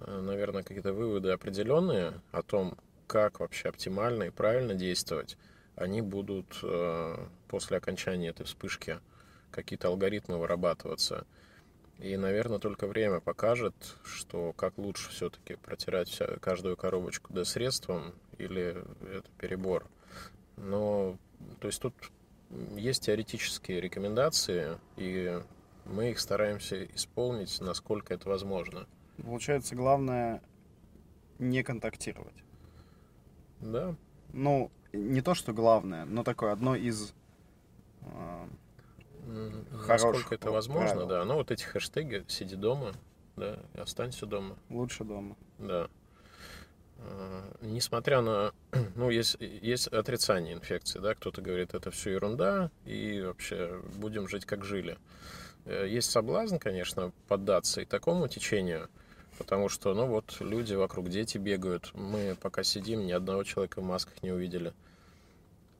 э, 0.00 0.20
наверное, 0.20 0.62
какие-то 0.62 0.92
выводы 0.92 1.30
определенные 1.30 2.12
о 2.32 2.42
том, 2.42 2.76
как 3.06 3.40
вообще 3.40 3.68
оптимально 3.68 4.24
и 4.24 4.30
правильно 4.30 4.74
действовать, 4.74 5.36
они 5.76 6.02
будут 6.02 6.58
э, 6.62 7.16
после 7.48 7.76
окончания 7.78 8.28
этой 8.28 8.46
вспышки 8.46 9.00
какие-то 9.50 9.88
алгоритмы 9.88 10.38
вырабатываться. 10.38 11.26
И, 11.98 12.16
наверное, 12.16 12.58
только 12.58 12.86
время 12.86 13.20
покажет, 13.20 13.74
что 14.04 14.52
как 14.52 14.78
лучше 14.78 15.10
все-таки 15.10 15.54
протирать 15.54 16.08
вся, 16.08 16.26
каждую 16.40 16.76
коробочку 16.76 17.32
до 17.32 17.44
средством 17.44 18.14
или 18.38 18.84
это 19.00 19.28
перебор. 19.38 19.86
Но, 20.56 21.16
то 21.60 21.68
есть 21.68 21.80
тут 21.80 21.94
есть 22.76 23.04
теоретические 23.04 23.80
рекомендации, 23.80 24.78
и 24.96 25.40
мы 25.84 26.10
их 26.10 26.18
стараемся 26.18 26.84
исполнить, 26.84 27.60
насколько 27.60 28.14
это 28.14 28.28
возможно. 28.28 28.86
Получается, 29.22 29.76
главное 29.76 30.42
не 31.38 31.62
контактировать. 31.62 32.44
Да. 33.60 33.94
Ну, 34.32 34.70
не 34.92 35.20
то, 35.20 35.34
что 35.34 35.52
главное, 35.52 36.04
но 36.04 36.24
такое 36.24 36.52
одно 36.52 36.74
из 36.74 37.14
а, 39.26 39.86
Насколько 39.88 40.34
это 40.34 40.50
возможно, 40.50 40.94
правил. 40.94 41.06
да. 41.08 41.24
Ну, 41.24 41.34
вот 41.34 41.50
эти 41.50 41.64
хэштеги 41.64 42.24
«сиди 42.28 42.56
дома», 42.56 42.92
да, 43.36 43.58
и 43.74 43.78
«останься 43.78 44.26
дома». 44.26 44.56
Лучше 44.70 45.04
дома. 45.04 45.36
Да. 45.58 45.88
А, 46.98 47.56
несмотря 47.60 48.20
на... 48.20 48.52
Ну, 48.96 49.10
есть, 49.10 49.36
есть 49.40 49.88
отрицание 49.88 50.54
инфекции, 50.54 50.98
да, 50.98 51.14
кто-то 51.14 51.42
говорит, 51.42 51.74
это 51.74 51.90
все 51.90 52.12
ерунда, 52.12 52.70
и 52.84 53.22
вообще 53.22 53.80
будем 53.96 54.28
жить, 54.28 54.44
как 54.44 54.64
жили. 54.64 54.98
Э, 55.64 55.86
есть 55.88 56.10
соблазн, 56.10 56.56
конечно, 56.56 57.12
поддаться 57.28 57.80
и 57.80 57.84
такому 57.84 58.28
течению, 58.28 58.88
потому 59.38 59.68
что, 59.68 59.94
ну, 59.94 60.06
вот 60.06 60.36
люди 60.40 60.74
вокруг, 60.74 61.08
дети 61.08 61.38
бегают, 61.38 61.90
мы 61.94 62.36
пока 62.40 62.62
сидим, 62.62 63.06
ни 63.06 63.12
одного 63.12 63.44
человека 63.44 63.80
в 63.80 63.84
масках 63.84 64.22
не 64.22 64.30
увидели. 64.32 64.72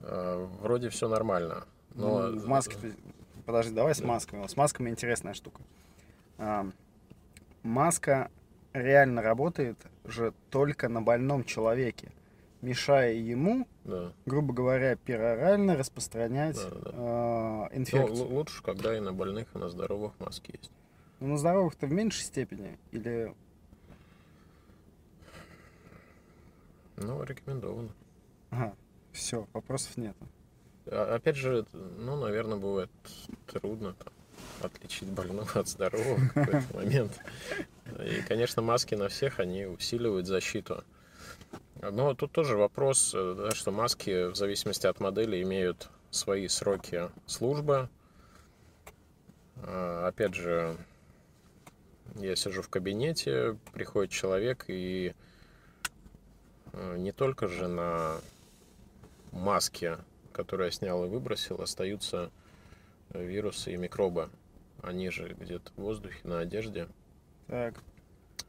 А, 0.01 0.45
вроде 0.61 0.89
все 0.89 1.07
нормально. 1.07 1.65
Но... 1.93 2.27
Ну, 2.27 2.39
в 2.39 2.47
маске 2.47 2.75
подожди, 3.45 3.73
давай 3.73 3.95
с 3.95 4.01
масками. 4.01 4.45
С 4.47 4.57
масками 4.57 4.89
интересная 4.89 5.33
штука. 5.33 5.61
А, 6.37 6.69
маска 7.63 8.29
реально 8.73 9.21
работает 9.21 9.77
же 10.03 10.33
только 10.49 10.89
на 10.89 11.01
больном 11.01 11.43
человеке, 11.43 12.11
мешая 12.61 13.13
ему, 13.13 13.67
да. 13.83 14.11
грубо 14.25 14.53
говоря, 14.53 14.95
перорально 14.95 15.77
распространять 15.77 16.55
да, 16.55 16.69
да. 16.69 17.69
Э, 17.71 17.77
инфекцию. 17.77 18.27
Ну, 18.27 18.35
лучше, 18.35 18.61
когда 18.63 18.95
и 18.95 18.99
на 18.99 19.13
больных, 19.13 19.47
и 19.55 19.57
на 19.57 19.69
здоровых 19.69 20.13
маски 20.19 20.51
есть. 20.51 20.71
Ну, 21.19 21.27
на 21.27 21.37
здоровых-то 21.37 21.87
в 21.87 21.91
меньшей 21.91 22.23
степени? 22.23 22.77
Или... 22.91 23.33
Ну, 26.97 27.23
рекомендовано. 27.23 27.89
Ага, 28.49 28.73
все, 29.11 29.47
вопросов 29.53 29.97
нет. 29.97 30.15
А, 30.87 31.15
опять 31.15 31.35
же, 31.35 31.65
ну, 31.73 32.15
наверное, 32.15 32.57
бывает 32.57 32.89
трудно 33.47 33.93
там, 33.93 34.13
отличить 34.61 35.09
больного 35.09 35.51
от 35.53 35.67
здорового 35.67 36.17
в 36.17 36.33
какой-то 36.33 36.75
момент. 36.75 37.19
И, 38.03 38.21
конечно, 38.27 38.61
маски 38.61 38.95
на 38.95 39.09
всех, 39.09 39.39
они 39.39 39.65
усиливают 39.65 40.27
защиту. 40.27 40.83
Но 41.81 42.13
тут 42.13 42.31
тоже 42.31 42.55
вопрос, 42.55 43.11
да, 43.13 43.51
что 43.51 43.71
маски 43.71 44.29
в 44.29 44.35
зависимости 44.35 44.87
от 44.87 44.99
модели 44.99 45.41
имеют 45.41 45.89
свои 46.09 46.47
сроки 46.47 47.09
службы. 47.25 47.89
А, 49.57 50.07
опять 50.07 50.33
же, 50.33 50.77
я 52.15 52.35
сижу 52.35 52.61
в 52.61 52.69
кабинете, 52.69 53.57
приходит 53.73 54.11
человек 54.11 54.65
и 54.67 55.13
э, 56.71 56.97
не 56.97 57.11
только 57.11 57.47
же 57.47 57.67
на 57.67 58.17
маске 59.31 59.97
которые 60.35 60.67
я 60.67 60.71
снял 60.71 61.05
и 61.05 61.07
выбросил, 61.07 61.61
остаются 61.61 62.29
э, 63.11 63.25
вирусы 63.25 63.73
и 63.73 63.77
микробы. 63.77 64.29
Они 64.81 65.09
же 65.09 65.33
где-то 65.33 65.71
в 65.77 65.81
воздухе, 65.81 66.19
на 66.23 66.39
одежде. 66.39 66.89
Так. 67.47 67.81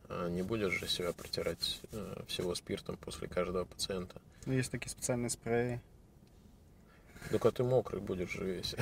А 0.08 0.28
не 0.28 0.42
будешь 0.42 0.72
же 0.72 0.88
себя 0.88 1.12
протирать 1.12 1.80
э, 1.92 2.24
всего 2.26 2.56
спиртом 2.56 2.96
после 2.96 3.28
каждого 3.28 3.64
пациента. 3.64 4.20
Ну, 4.46 4.52
есть 4.52 4.72
такие 4.72 4.90
специальные 4.90 5.30
спреи. 5.30 5.80
Только 7.30 7.52
ты 7.52 7.62
мокрый 7.62 8.00
будешь 8.00 8.32
же 8.32 8.44
весь. 8.44 8.74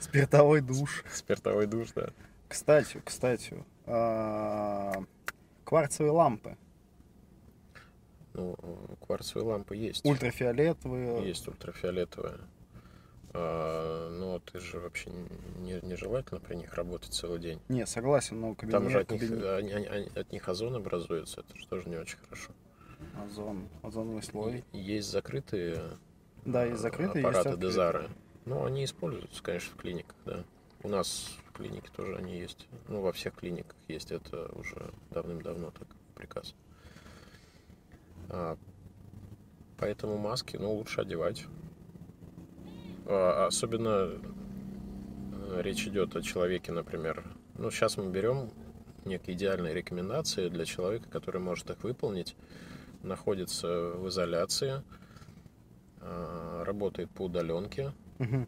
Спиртовой 0.00 0.60
душ. 0.62 1.04
Спиртовой 1.12 1.66
душ, 1.66 1.92
да. 1.94 2.08
Кстати, 2.48 3.00
кстати, 3.04 3.64
а, 3.86 5.04
кварцевые 5.64 6.12
лампы. 6.12 6.56
Ну, 8.34 8.56
кварцевые 9.00 9.46
лампы 9.46 9.76
есть. 9.76 10.04
Ультрафиолетовые. 10.04 11.26
Есть 11.26 11.48
ультрафиолетовые. 11.48 12.38
А, 13.32 14.10
ну, 14.10 14.38
ты 14.40 14.60
же 14.60 14.78
вообще 14.78 15.10
не, 15.58 15.80
нежелательно 15.82 16.40
при 16.40 16.54
них 16.54 16.74
работать 16.74 17.12
целый 17.12 17.40
день. 17.40 17.60
Не, 17.68 17.86
согласен, 17.86 18.40
но 18.40 18.54
кабинет... 18.54 18.72
Там 18.72 18.90
же 18.90 19.00
от 19.00 19.10
них, 19.10 19.22
они, 19.22 19.72
они, 19.72 20.08
от 20.14 20.30
них 20.30 20.48
озон 20.48 20.76
образуется, 20.76 21.40
это 21.40 21.58
же 21.58 21.66
тоже 21.66 21.88
не 21.88 21.96
очень 21.96 22.18
хорошо. 22.18 22.52
Озон, 23.24 23.68
озоновый 23.82 24.22
слой. 24.22 24.64
Есть 24.72 25.10
закрытые 25.10 25.96
да, 26.44 26.64
есть 26.64 26.80
закрытые, 26.80 27.24
аппараты 27.24 27.50
есть 27.50 27.60
Дезары. 27.60 28.10
Ну, 28.44 28.64
они 28.64 28.84
используются, 28.84 29.42
конечно, 29.42 29.72
в 29.72 29.76
клиниках, 29.76 30.16
да. 30.26 30.44
У 30.82 30.88
нас 30.88 31.38
в 31.48 31.52
клинике 31.52 31.88
тоже 31.96 32.16
они 32.16 32.38
есть. 32.38 32.68
Ну, 32.88 33.00
во 33.00 33.12
всех 33.12 33.34
клиниках 33.34 33.76
есть, 33.88 34.12
это 34.12 34.50
уже 34.54 34.92
давным-давно 35.10 35.70
так 35.70 35.88
приказ. 36.14 36.54
А, 38.28 38.56
поэтому 39.78 40.18
маски, 40.18 40.56
ну, 40.56 40.72
лучше 40.74 41.00
одевать. 41.00 41.46
А, 43.06 43.46
особенно 43.46 44.10
э, 44.10 45.62
речь 45.62 45.86
идет 45.86 46.16
о 46.16 46.22
человеке, 46.22 46.72
например. 46.72 47.24
Ну, 47.56 47.70
сейчас 47.70 47.96
мы 47.96 48.10
берем 48.10 48.50
некие 49.04 49.36
идеальные 49.36 49.74
рекомендации 49.74 50.48
для 50.48 50.64
человека, 50.64 51.08
который 51.10 51.40
может 51.40 51.70
их 51.70 51.82
выполнить, 51.82 52.36
находится 53.02 53.90
в 53.90 54.08
изоляции, 54.08 54.82
а, 56.00 56.64
работает 56.64 57.10
по 57.10 57.22
удаленке, 57.22 57.92
угу. 58.18 58.46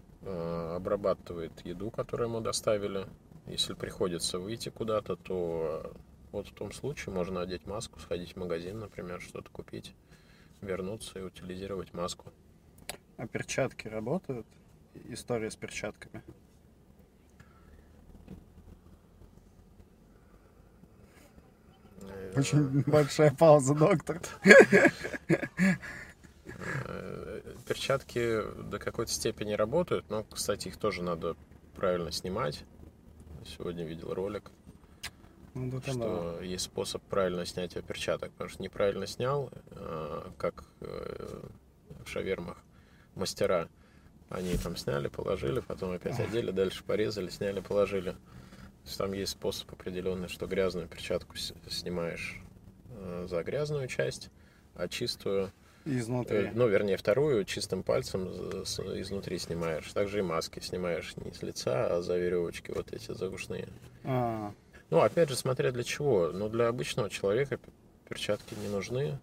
обрабатывает 0.75 1.53
еду, 1.65 1.91
которую 1.91 2.29
ему 2.29 2.41
доставили. 2.41 3.07
Если 3.47 3.75
приходится 3.75 4.39
выйти 4.39 4.71
куда-то, 4.71 5.17
то 5.17 5.93
вот 6.37 6.49
в 6.49 6.53
том 6.55 6.71
случае 6.71 7.15
можно 7.15 7.41
одеть 7.41 7.67
маску, 7.67 7.99
сходить 7.99 8.35
в 8.35 8.37
магазин, 8.37 8.79
например, 8.79 9.23
что-то 9.23 9.51
купить, 9.51 9.95
вернуться 10.61 11.19
и 11.19 11.23
утилизировать 11.23 11.95
маску. 11.95 12.31
А 13.17 13.27
перчатки 13.27 13.89
работают? 13.89 14.47
История 15.09 15.51
с 15.51 15.57
перчатками. 15.57 16.23
Э, 22.03 22.35
Очень 22.37 22.83
большая 22.83 23.35
пауза, 23.35 23.75
доктор. 23.75 24.21
Э, 26.85 27.41
Перчатки 27.67 28.43
до 28.63 28.79
какой-то 28.79 29.11
степени 29.11 29.55
работают, 29.55 30.09
но, 30.11 30.25
кстати, 30.25 30.69
их 30.69 30.77
тоже 30.77 31.03
надо 31.03 31.37
правильно 31.75 32.13
снимать. 32.13 32.65
Сегодня 33.45 33.85
видел 33.85 34.13
ролик, 34.15 34.51
Ну, 35.57 35.71
да, 35.71 35.79
да. 35.79 35.93
что 35.93 36.41
есть 36.43 36.65
способ 36.65 37.03
правильно 37.05 37.47
снятия 37.47 37.81
перчаток, 37.81 38.31
потому 38.33 38.51
что 38.51 38.63
неправильно 38.63 39.07
снял, 39.07 39.51
э, 39.71 40.31
как 40.37 40.65
э, 40.83 41.49
в 42.05 42.09
шавермах 42.09 42.59
мастера. 43.15 43.71
Они 44.29 44.55
там 44.59 44.77
сняли, 44.77 45.09
положили, 45.09 45.61
потом 45.61 45.93
опять 45.93 46.21
одели, 46.21 46.51
дальше 46.51 46.85
порезали, 46.85 47.31
сняли, 47.31 47.61
положили. 47.61 48.11
То 48.11 48.19
есть 48.85 48.99
там 48.99 49.13
есть 49.15 49.33
способ 49.33 49.73
определенный, 49.73 50.29
что 50.29 50.47
грязную 50.47 50.89
перчатку 50.89 51.37
снимаешь 51.37 52.43
э, 52.91 53.27
за 53.27 53.43
грязную 53.43 53.89
часть, 53.89 54.29
а 54.75 54.89
чистую 54.89 55.53
Изнутри. 55.87 56.51
Ну, 56.53 56.67
вернее, 56.67 56.97
вторую 56.97 57.45
чистым 57.45 57.85
пальцем 57.85 58.27
изнутри 58.27 59.39
снимаешь. 59.39 59.91
Также 59.93 60.19
и 60.19 60.23
маски 60.23 60.59
снимаешь 60.59 61.15
не 61.17 61.33
с 61.33 61.43
лица, 61.43 61.87
а 61.87 62.03
за 62.03 62.19
веревочки 62.19 62.73
вот 62.73 62.93
эти 62.93 63.13
загушные. 63.13 63.69
А, 64.03 64.53
Ну, 64.91 65.01
опять 65.01 65.29
же, 65.29 65.37
смотря 65.37 65.73
для 65.73 65.83
чего. 65.85 66.31
Ну, 66.33 66.49
для 66.49 66.69
обычного 66.69 67.11
человека 67.11 67.59
перчатки 68.09 68.55
не 68.55 68.69
нужны. 68.69 69.19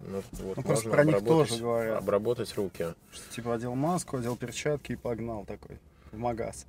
Ну, 0.00 0.22
вот 0.32 0.56
Ну, 0.56 0.62
просто 0.62 0.90
про 0.90 1.04
них 1.04 1.16
обработать, 1.16 1.50
тоже 1.50 1.62
говорят. 1.62 1.98
обработать 1.98 2.54
руки. 2.56 2.94
что 3.12 3.32
типа 3.34 3.54
одел 3.54 3.74
маску, 3.74 4.16
одел 4.18 4.36
перчатки 4.36 4.92
и 4.92 4.96
погнал 4.96 5.44
такой 5.44 5.78
в 6.12 6.18
магаз. 6.18 6.66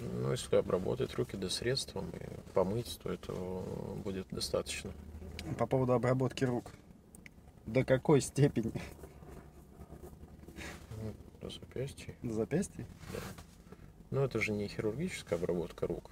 Ну, 0.00 0.32
если 0.32 0.56
обработать 0.56 1.14
руки 1.14 1.36
до 1.36 1.50
средством 1.50 2.08
и 2.10 2.52
помыть, 2.54 2.98
то 3.02 3.12
этого 3.12 3.62
будет 3.96 4.26
достаточно. 4.30 4.90
По 5.58 5.66
поводу 5.66 5.92
обработки 5.92 6.44
рук. 6.44 6.72
До 7.66 7.84
какой 7.84 8.20
степени? 8.22 8.72
Ну, 11.02 11.12
До 11.42 11.50
запястья. 11.50 12.14
До 12.22 12.32
запястья? 12.32 12.86
Но 14.10 14.24
это 14.24 14.40
же 14.40 14.52
не 14.52 14.66
хирургическая 14.66 15.38
обработка 15.38 15.86
рук. 15.86 16.10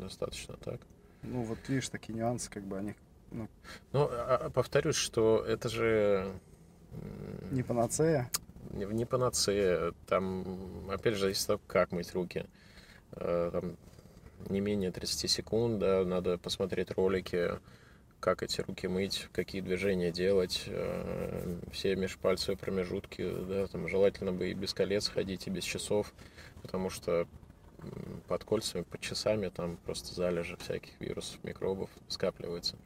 Достаточно 0.00 0.56
так. 0.56 0.80
Ну, 1.22 1.42
вот 1.42 1.58
видишь, 1.68 1.88
такие 1.88 2.14
нюансы, 2.14 2.50
как 2.50 2.64
бы 2.64 2.78
они 2.78 2.94
Ну, 3.30 3.48
а- 3.92 4.38
а 4.46 4.50
повторюсь, 4.50 4.96
что 4.96 5.44
это 5.44 5.68
же 5.68 6.32
не 7.50 7.62
панацея. 7.62 8.30
не, 8.70 8.84
не 8.86 9.04
панацея. 9.04 9.92
Там, 10.06 10.90
опять 10.90 11.14
же, 11.14 11.20
зависит 11.20 11.42
от 11.42 11.46
того, 11.46 11.60
как 11.66 11.92
мыть 11.92 12.14
руки. 12.14 12.46
Э, 13.12 13.50
Там 13.52 13.76
не 14.48 14.60
менее 14.60 14.92
30 14.92 15.28
секунд, 15.28 15.78
да, 15.80 16.04
надо 16.04 16.38
посмотреть 16.38 16.90
ролики, 16.92 17.50
как 18.20 18.42
эти 18.42 18.60
руки 18.60 18.86
мыть, 18.88 19.28
какие 19.32 19.60
движения 19.60 20.10
делать, 20.12 20.64
э, 20.66 21.58
все 21.72 21.96
межпальцевые 21.96 22.56
промежутки, 22.56 23.28
да, 23.48 23.66
там 23.66 23.88
желательно 23.88 24.32
бы 24.32 24.50
и 24.50 24.54
без 24.54 24.74
колец 24.74 25.08
ходить, 25.08 25.46
и 25.46 25.50
без 25.50 25.64
часов, 25.64 26.12
потому 26.62 26.90
что 26.90 27.26
под 28.26 28.44
кольцами, 28.44 28.82
под 28.82 29.00
часами 29.00 29.48
там 29.48 29.76
просто 29.84 30.14
залежи 30.14 30.56
всяких 30.56 31.00
вирусов, 31.00 31.42
микробов 31.42 31.90
скапливаются. 32.08 32.76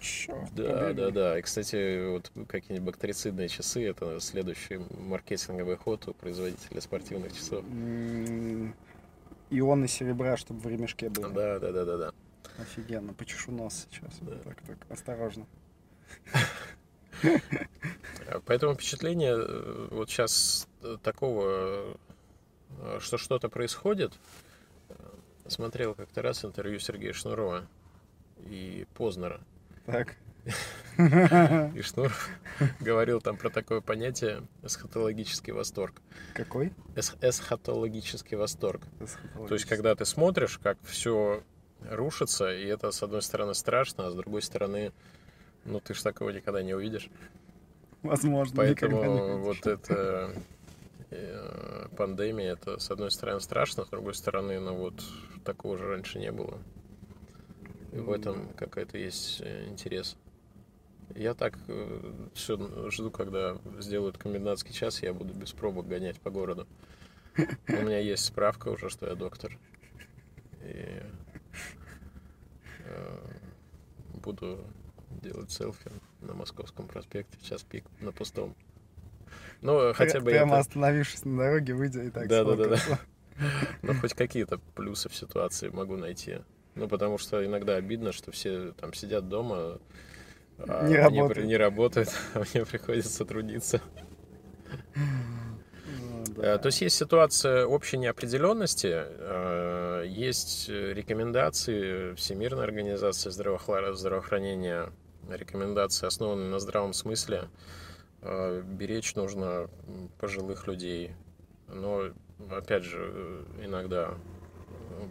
Черт, 0.00 0.54
Да, 0.54 0.92
да, 0.92 1.10
да. 1.10 1.38
И, 1.38 1.42
кстати, 1.42 2.10
вот 2.10 2.30
какие-нибудь 2.48 2.94
бактерицидные 2.94 3.48
часы 3.48 3.84
это 3.88 4.20
следующий 4.20 4.80
маркетинговый 4.98 5.76
ход 5.76 6.08
у 6.08 6.14
производителя 6.14 6.80
спортивных 6.80 7.34
часов. 7.34 7.64
Ионы 9.50 9.88
серебра, 9.88 10.36
чтобы 10.36 10.60
в 10.60 10.66
ремешке 10.66 11.08
были. 11.08 11.32
Да, 11.32 11.58
да, 11.58 11.72
да, 11.72 11.84
да, 11.84 11.96
да. 11.96 12.12
Офигенно. 12.58 13.12
Почешу 13.14 13.52
нос 13.52 13.86
сейчас. 13.90 14.18
Да. 14.20 14.36
Так, 14.44 14.62
так, 14.62 14.78
осторожно. 14.90 15.46
А 18.28 18.40
Поэтому 18.46 18.74
впечатление 18.74 19.34
э, 19.36 19.88
вот 19.90 20.10
сейчас 20.10 20.66
такого, 21.02 21.44
э, 21.46 21.94
что 23.00 23.18
что-то 23.18 23.48
происходит. 23.48 24.12
Э, 24.88 24.94
Смотрел 25.46 25.94
как-то 25.94 26.22
раз 26.22 26.44
интервью 26.44 26.78
Сергея 26.78 27.12
Шнурова 27.12 27.66
и 28.38 28.86
Познера. 28.94 29.40
Так. 29.86 30.16
И 30.98 31.82
Шнуров 31.82 32.28
говорил 32.80 33.20
там 33.20 33.36
про 33.36 33.48
такое 33.48 33.80
понятие 33.80 34.42
эсхатологический 34.62 35.52
восторг. 35.52 35.94
Какой? 36.34 36.72
Эс- 36.96 37.14
Эсхатологический 37.20 38.36
восторг. 38.36 38.82
То 39.48 39.54
есть, 39.54 39.66
когда 39.66 39.94
ты 39.94 40.04
смотришь, 40.04 40.58
как 40.58 40.78
все 40.84 41.42
рушится, 41.88 42.52
и 42.52 42.66
это, 42.66 42.90
с 42.90 43.02
одной 43.02 43.22
стороны, 43.22 43.54
страшно, 43.54 44.06
а 44.06 44.10
с 44.10 44.14
другой 44.14 44.42
стороны, 44.42 44.92
ну, 45.64 45.80
ты 45.80 45.94
ж 45.94 46.02
такого 46.02 46.30
никогда 46.30 46.62
не 46.62 46.74
увидишь. 46.74 47.08
Возможно, 48.02 48.56
Поэтому 48.56 49.38
вот 49.38 49.66
эта 49.66 50.34
э, 50.34 50.34
пандемия, 51.96 52.52
это, 52.52 52.78
с 52.78 52.90
одной 52.90 53.10
стороны, 53.10 53.40
страшно, 53.40 53.84
с 53.84 53.88
другой 53.88 54.14
стороны, 54.14 54.58
ну, 54.60 54.74
вот 54.74 55.02
такого 55.44 55.78
же 55.78 55.86
раньше 55.86 56.18
не 56.18 56.32
было. 56.32 56.58
И 57.92 57.98
в 57.98 58.10
этом 58.10 58.48
какой-то 58.54 58.96
есть 58.96 59.40
э, 59.42 59.66
интерес. 59.66 60.16
Я 61.14 61.34
так 61.34 61.58
все 62.32 62.90
жду, 62.90 63.10
когда 63.10 63.58
сделают 63.78 64.16
комендантский 64.16 64.72
час, 64.72 65.02
я 65.02 65.12
буду 65.12 65.34
без 65.34 65.52
пробок 65.52 65.86
гонять 65.86 66.18
по 66.20 66.30
городу. 66.30 66.66
У 67.36 67.72
меня 67.72 67.98
есть 67.98 68.24
справка 68.24 68.68
уже, 68.68 68.88
что 68.88 69.06
я 69.06 69.14
доктор. 69.14 69.58
И 70.62 71.02
э, 72.86 73.18
буду 74.14 74.64
делать 75.22 75.50
селфи 75.50 75.90
на 76.20 76.34
Московском 76.34 76.88
проспекте 76.88 77.36
в 77.38 77.42
час 77.42 77.62
пик 77.62 77.84
на 78.00 78.12
пустом. 78.12 78.54
Ну, 79.62 79.92
хотя 79.94 80.20
бы 80.20 80.26
Прямо 80.30 80.56
это, 80.56 80.58
остановившись 80.60 81.24
на 81.24 81.38
дороге, 81.38 81.74
выйдя 81.74 82.02
и 82.02 82.10
так 82.10 82.26
Да, 82.28 82.44
да, 82.44 82.56
да, 82.56 82.78
ну, 83.82 83.94
хоть 83.94 84.14
какие-то 84.14 84.58
плюсы 84.74 85.08
в 85.08 85.14
ситуации 85.14 85.68
могу 85.68 85.96
найти. 85.96 86.38
Ну, 86.74 86.88
потому 86.88 87.18
что 87.18 87.44
иногда 87.44 87.76
обидно, 87.76 88.12
что 88.12 88.30
все 88.32 88.72
там 88.72 88.92
сидят 88.94 89.28
дома, 89.28 89.78
а 90.58 90.82
Не 90.88 90.94
мне 90.94 91.02
работают. 91.02 91.38
при- 91.38 91.46
не 91.46 91.56
работают, 91.56 92.08
а 92.34 92.42
мне 92.52 92.64
приходится 92.66 93.24
трудиться. 93.24 93.80
Ну, 94.94 96.22
Э, 96.36 96.42
да. 96.54 96.58
То 96.58 96.66
есть 96.68 96.80
есть 96.80 96.96
ситуация 96.96 97.66
общей 97.66 97.98
неопределенности, 97.98 98.92
э, 98.92 100.04
есть 100.06 100.68
рекомендации 100.68 102.14
Всемирной 102.14 102.64
организации 102.64 103.30
здравоохранения, 103.30 104.90
рекомендации, 105.28 106.06
основанные 106.06 106.48
на 106.48 106.58
здравом 106.58 106.92
смысле. 106.94 107.48
Э, 108.22 108.62
Беречь 108.64 109.14
нужно 109.14 109.68
пожилых 110.18 110.66
людей. 110.66 111.12
Но, 111.68 112.10
опять 112.50 112.84
же, 112.84 112.98
э, 113.00 113.44
иногда 113.64 114.14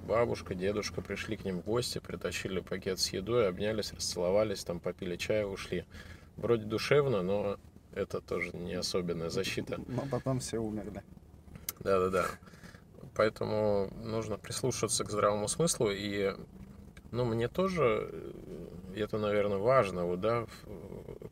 бабушка, 0.07 0.55
дедушка 0.55 1.01
пришли 1.01 1.35
к 1.35 1.43
ним 1.43 1.61
в 1.61 1.65
гости, 1.65 1.99
притащили 1.99 2.59
пакет 2.61 2.99
с 2.99 3.09
едой, 3.09 3.47
обнялись, 3.47 3.93
расцеловались, 3.93 4.63
там 4.63 4.79
попили 4.79 5.15
чая, 5.17 5.45
ушли. 5.45 5.85
Вроде 6.37 6.65
душевно, 6.65 7.21
но 7.21 7.57
это 7.93 8.21
тоже 8.21 8.55
не 8.55 8.75
особенная 8.75 9.29
защита. 9.29 9.79
Но 9.87 10.05
потом 10.09 10.39
все 10.39 10.59
умерли. 10.59 11.03
Да-да-да. 11.79 12.25
Поэтому 13.15 13.91
нужно 14.03 14.37
прислушиваться 14.37 15.03
к 15.03 15.11
здравому 15.11 15.47
смыслу. 15.47 15.89
И, 15.91 16.33
ну, 17.11 17.25
мне 17.25 17.49
тоже, 17.49 18.09
э, 18.11 18.95
это, 18.95 19.17
наверное, 19.17 19.57
важно, 19.57 20.05
вот, 20.05 20.21
да, 20.21 20.45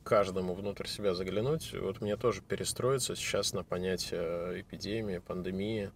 каждому 0.09 0.55
внутрь 0.55 0.87
себя 0.87 1.13
заглянуть. 1.13 1.71
Вот 1.79 2.01
мне 2.01 2.17
тоже 2.17 2.41
перестроиться 2.41 3.15
сейчас 3.15 3.53
на 3.53 3.63
понятие 3.63 4.59
эпидемии, 4.61 5.19
пандемии. 5.19 5.91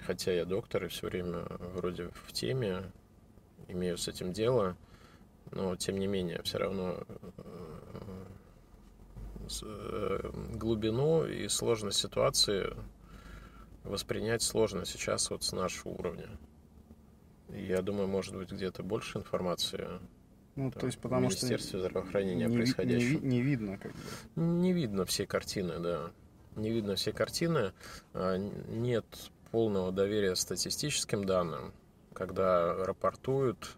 Хотя 0.00 0.32
я 0.32 0.44
доктор 0.44 0.84
и 0.84 0.88
все 0.88 1.06
время 1.06 1.46
вроде 1.76 2.08
в 2.08 2.32
теме, 2.32 2.90
имею 3.68 3.98
с 3.98 4.08
этим 4.08 4.32
дело, 4.32 4.76
но 5.52 5.76
тем 5.76 5.98
не 5.98 6.08
менее, 6.08 6.42
все 6.42 6.58
равно 6.58 7.04
э, 7.36 8.24
э, 9.62 10.30
глубину 10.54 11.24
и 11.24 11.46
сложность 11.46 12.00
ситуации 12.00 12.74
воспринять 13.84 14.42
сложно 14.42 14.84
сейчас 14.84 15.30
вот 15.30 15.44
с 15.44 15.52
нашего 15.52 15.92
уровня. 15.92 16.28
Я 17.48 17.80
думаю, 17.80 18.08
может 18.08 18.34
быть, 18.34 18.50
где-то 18.50 18.82
больше 18.82 19.18
информации 19.18 20.00
Ну, 20.56 20.70
там, 20.70 20.80
то 20.80 20.86
есть 20.86 20.98
в 20.98 21.00
потому 21.02 21.30
что 21.30 21.46
Министерстве 21.46 21.80
здравоохранения 21.80 22.46
не, 22.46 22.50
не, 22.50 22.56
происходящего. 22.56 23.18
ви- 23.18 23.26
не 23.26 23.42
видно, 23.42 23.78
как 23.78 23.92
бы. 23.92 23.98
Не 24.36 24.72
видно 24.72 25.04
всей 25.04 25.26
картины, 25.26 25.78
да. 25.80 26.10
Не 26.56 26.70
видно 26.70 26.94
всей 26.94 27.12
картины. 27.12 27.72
А, 28.12 28.36
Нет 28.36 29.04
полного 29.50 29.90
доверия 29.92 30.36
статистическим 30.36 31.24
данным. 31.24 31.72
Когда 32.12 32.74
рапортуют, 32.84 33.76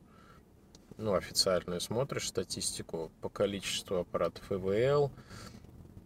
ну, 0.99 1.15
официально 1.15 1.81
смотришь 1.81 2.29
статистику 2.29 3.11
по 3.23 3.29
количеству 3.31 3.97
аппаратов 3.97 4.53
ИВЛ, 4.53 5.11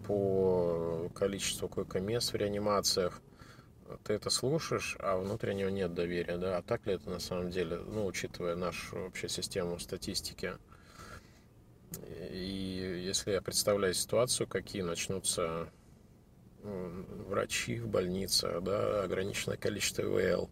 по 0.07 1.09
количеству 1.15 1.69
койко-мест 1.69 2.33
в 2.33 2.37
реанимациях, 2.37 3.21
ты 4.05 4.15
это 4.15 4.31
слушаешь, 4.31 4.97
а 5.01 5.17
внутреннего 5.17 5.69
нет 5.69 5.95
доверия, 5.95 6.37
да, 6.37 6.59
а 6.59 6.63
так 6.63 6.87
ли 6.87 6.95
это 6.95 7.11
на 7.11 7.21
самом 7.21 7.51
деле, 7.51 7.79
ну, 7.79 8.07
учитывая 8.07 8.57
нашу 8.57 9.01
вообще 9.01 9.29
систему 9.29 9.79
статистики. 9.79 10.55
И 12.31 13.03
если 13.05 13.33
я 13.33 13.43
представляю 13.43 13.95
ситуацию, 13.95 14.47
какие 14.47 14.83
начнутся 14.83 15.69
врачи 16.63 17.81
в 17.81 17.89
больнице, 17.89 18.61
да, 18.61 19.03
ограниченное 19.03 19.57
количество 19.57 20.03
ИВЛ, 20.03 20.51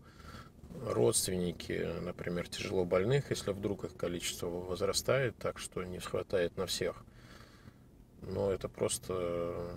родственники, 0.87 1.89
например, 2.03 2.49
тяжело 2.49 2.85
больных, 2.85 3.31
если 3.31 3.53
вдруг 3.53 3.85
их 3.85 3.97
количество 3.97 4.47
возрастает 4.47 5.37
так, 5.39 5.59
что 5.59 5.85
не 5.85 5.99
хватает 5.99 6.57
на 6.57 6.67
всех, 6.67 7.05
но 8.23 8.51
это 8.51 8.69
просто, 8.69 9.71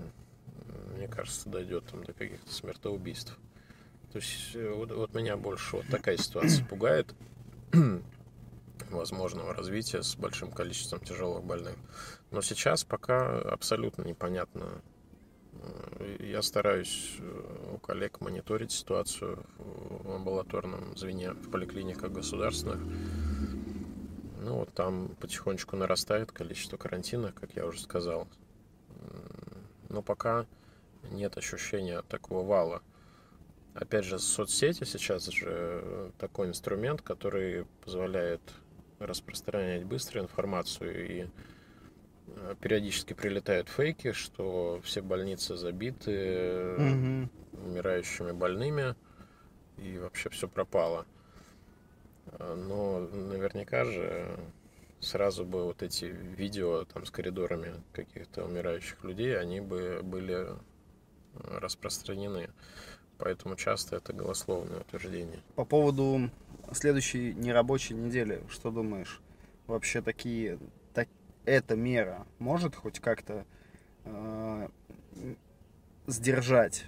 мне 0.96 1.08
кажется, 1.08 1.50
дойдет 1.50 1.86
там 1.86 2.04
до 2.04 2.14
каких-то 2.14 2.52
смертоубийств. 2.52 3.38
То 4.12 4.18
есть 4.18 4.56
э, 4.56 4.74
вот, 4.74 4.92
вот 4.92 5.14
меня 5.14 5.38
больше 5.38 5.78
вот 5.78 5.88
такая 5.88 6.18
ситуация 6.18 6.66
пугает 6.66 7.16
возможного 8.90 9.54
развития 9.54 10.04
с 10.04 10.16
большим 10.16 10.52
количеством 10.52 11.00
тяжелых 11.00 11.44
больных. 11.44 11.76
Но 12.30 12.42
сейчас 12.42 12.84
пока 12.84 13.40
абсолютно 13.40 14.04
непонятно. 14.04 14.82
Э, 15.54 16.18
я 16.20 16.42
стараюсь 16.42 17.16
э, 17.20 17.74
у 17.74 17.78
коллег 17.78 18.20
мониторить 18.20 18.74
ситуацию 18.74 19.46
в 19.58 20.12
амбулаторном 20.12 20.98
звене, 20.98 21.32
в 21.32 21.50
поликлиниках 21.50 22.12
государственных. 22.12 22.82
Ну 24.42 24.56
вот 24.58 24.74
там 24.74 25.16
потихонечку 25.22 25.78
нарастает 25.78 26.34
количество 26.34 26.76
карантинов, 26.76 27.34
как 27.34 27.56
я 27.56 27.66
уже 27.66 27.80
сказал. 27.80 28.28
Но 29.88 30.02
пока 30.02 30.48
нет 31.12 31.38
ощущения 31.38 32.02
такого 32.02 32.46
вала 32.46 32.82
Опять 33.74 34.06
же, 34.06 34.20
соцсети 34.20 34.84
сейчас 34.84 35.28
же 35.28 36.12
такой 36.18 36.50
инструмент, 36.50 37.02
который 37.02 37.66
позволяет 37.84 38.42
распространять 39.00 39.86
быстро 39.86 40.22
информацию 40.22 41.10
и 41.10 41.28
э, 42.28 42.56
периодически 42.60 43.14
прилетают 43.14 43.70
фейки, 43.70 44.12
что 44.12 44.82
все 44.84 45.02
больницы 45.02 45.56
забиты 45.56 46.76
угу. 46.76 47.30
умирающими 47.66 48.32
больными 48.32 48.96
и 49.78 49.98
вообще 49.98 50.30
все 50.30 50.48
пропало. 50.48 51.06
Но 52.40 53.00
наверняка 53.00 53.84
же 53.84 54.38
сразу 55.00 55.44
бы 55.46 55.64
вот 55.66 55.82
эти 55.82 56.06
видео 56.06 56.86
там 56.86 57.06
с 57.06 57.12
коридорами 57.12 57.74
каких-то 57.92 58.46
умирающих 58.46 59.04
людей, 59.04 59.38
они 59.38 59.60
бы 59.60 60.02
были 60.04 60.48
распространены. 61.34 62.50
Поэтому 63.22 63.56
часто 63.56 63.98
это 63.98 64.14
голословное 64.14 64.80
утверждение. 64.80 65.40
По 65.56 65.64
поводу 65.64 66.32
следующей 66.74 67.36
нерабочей 67.36 67.96
недели, 67.96 68.42
что 68.50 68.72
думаешь? 68.72 69.22
Вообще 69.68 70.02
такие, 70.02 70.58
так, 70.96 71.08
эта 71.46 71.76
мера 71.76 72.26
может 72.40 72.76
хоть 72.76 73.00
как-то 73.00 73.46
э, 74.06 74.68
сдержать 76.08 76.86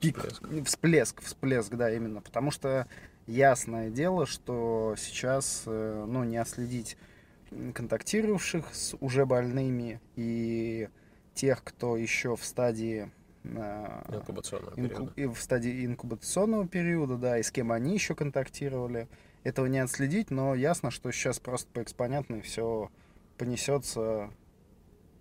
пик, 0.00 0.18
всплеск. 0.18 0.66
всплеск, 0.66 1.22
всплеск, 1.22 1.74
да, 1.74 1.90
именно, 1.90 2.20
потому 2.20 2.50
что 2.50 2.86
ясное 3.26 3.88
дело, 3.88 4.26
что 4.26 4.96
сейчас, 4.98 5.62
э, 5.64 6.04
ну, 6.06 6.24
не 6.24 6.36
отследить 6.36 6.98
контактировавших 7.72 8.74
с 8.74 8.94
уже 9.00 9.24
больными 9.24 9.98
и 10.16 10.90
тех, 11.32 11.64
кто 11.64 11.96
еще 11.96 12.36
в 12.36 12.44
стадии 12.44 13.10
инкубационного 13.44 14.76
периода. 14.76 15.12
И 15.16 15.26
в 15.26 15.36
стадии 15.36 15.84
инкубационного 15.84 16.66
периода, 16.66 17.16
да, 17.16 17.38
и 17.38 17.42
с 17.42 17.50
кем 17.50 17.72
они 17.72 17.94
еще 17.94 18.14
контактировали. 18.14 19.08
Этого 19.44 19.66
не 19.66 19.80
отследить, 19.80 20.30
но 20.30 20.54
ясно, 20.54 20.90
что 20.90 21.10
сейчас 21.10 21.40
просто 21.40 21.68
по 21.72 21.82
экспонентной 21.82 22.42
все 22.42 22.90
понесется. 23.38 24.30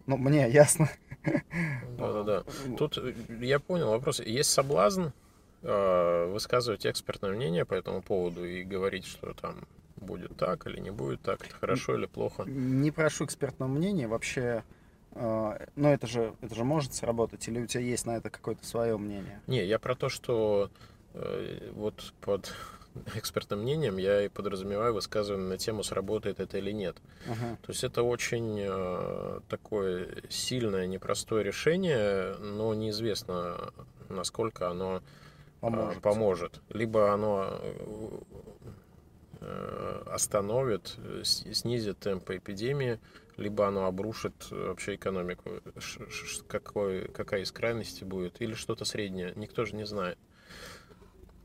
Ну, 0.06 0.18
мне 0.18 0.50
ясно. 0.52 0.90
Да-да-да. 1.98 2.44
Тут 2.78 2.98
э, 2.98 3.14
я 3.42 3.60
понял 3.60 3.90
вопрос. 3.90 4.20
Есть 4.20 4.52
соблазн 4.52 5.08
э, 5.64 6.26
высказывать 6.32 6.86
экспертное 6.86 7.32
мнение 7.32 7.66
по 7.66 7.74
этому 7.74 8.02
поводу 8.02 8.46
и 8.46 8.64
говорить, 8.64 9.06
что 9.06 9.34
там 9.34 9.68
будет 9.98 10.36
так 10.36 10.66
или 10.68 10.80
не 10.80 10.92
будет 10.92 11.22
так, 11.22 11.46
это 11.46 11.56
хорошо 11.56 11.96
или 11.96 12.06
плохо? 12.06 12.44
Не 12.44 12.92
прошу 12.92 13.26
экспертного 13.26 13.70
мнения. 13.70 14.08
Вообще, 14.08 14.64
но 15.14 15.58
это 15.76 16.08
же, 16.08 16.34
это 16.42 16.56
же 16.56 16.64
может 16.64 16.94
сработать, 16.94 17.48
или 17.48 17.60
у 17.60 17.68
тебя 17.68 17.84
есть 17.84 18.06
на 18.06 18.18
это 18.18 18.30
какое-то 18.30 18.66
свое 18.66 18.98
мнение? 18.98 19.42
Не, 19.48 19.66
я 19.66 19.78
про 19.78 19.96
то, 19.96 20.10
что 20.10 20.70
э, 21.14 21.72
вот 21.74 22.14
под 22.22 22.54
экспертным 23.16 23.62
мнением 23.62 23.98
я 23.98 24.24
и 24.24 24.30
подразумеваю 24.30 24.94
высказывание 24.94 25.48
на 25.48 25.58
тему, 25.58 25.84
сработает 25.84 26.40
это 26.40 26.58
или 26.58 26.72
нет. 26.72 26.98
Uh-huh. 27.28 27.58
То 27.62 27.72
есть 27.72 27.84
это 27.84 28.04
очень 28.04 28.58
э, 28.60 29.40
такое 29.50 30.24
сильное, 30.30 30.88
непростое 30.88 31.44
решение, 31.44 32.36
но 32.38 32.74
неизвестно, 32.74 33.74
насколько 34.10 34.70
оно 34.70 34.98
э, 34.98 35.02
поможет. 35.62 36.02
поможет. 36.02 36.62
Либо 36.70 37.14
оно 37.14 37.60
э, 39.42 40.04
остановит, 40.08 40.96
снизит 41.24 42.00
темпы 42.00 42.38
эпидемии, 42.38 43.00
либо 43.38 43.68
оно 43.68 43.86
обрушит 43.86 44.34
э, 44.52 44.68
вообще 44.68 44.96
экономику. 44.96 45.62
Какой, 46.48 47.08
какая 47.08 47.42
из 47.42 47.52
крайностей 47.52 48.06
будет, 48.06 48.42
или 48.42 48.54
что-то 48.54 48.86
среднее. 48.86 49.34
Никто 49.36 49.66
же 49.66 49.76
не 49.76 49.86
знает. 49.86 50.18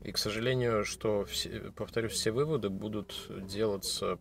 И, 0.03 0.11
к 0.11 0.17
сожалению, 0.17 0.85
что, 0.85 1.25
все, 1.25 1.71
повторюсь, 1.75 2.13
все 2.13 2.31
выводы 2.31 2.69
будут 2.69 3.27
делаться 3.47 4.19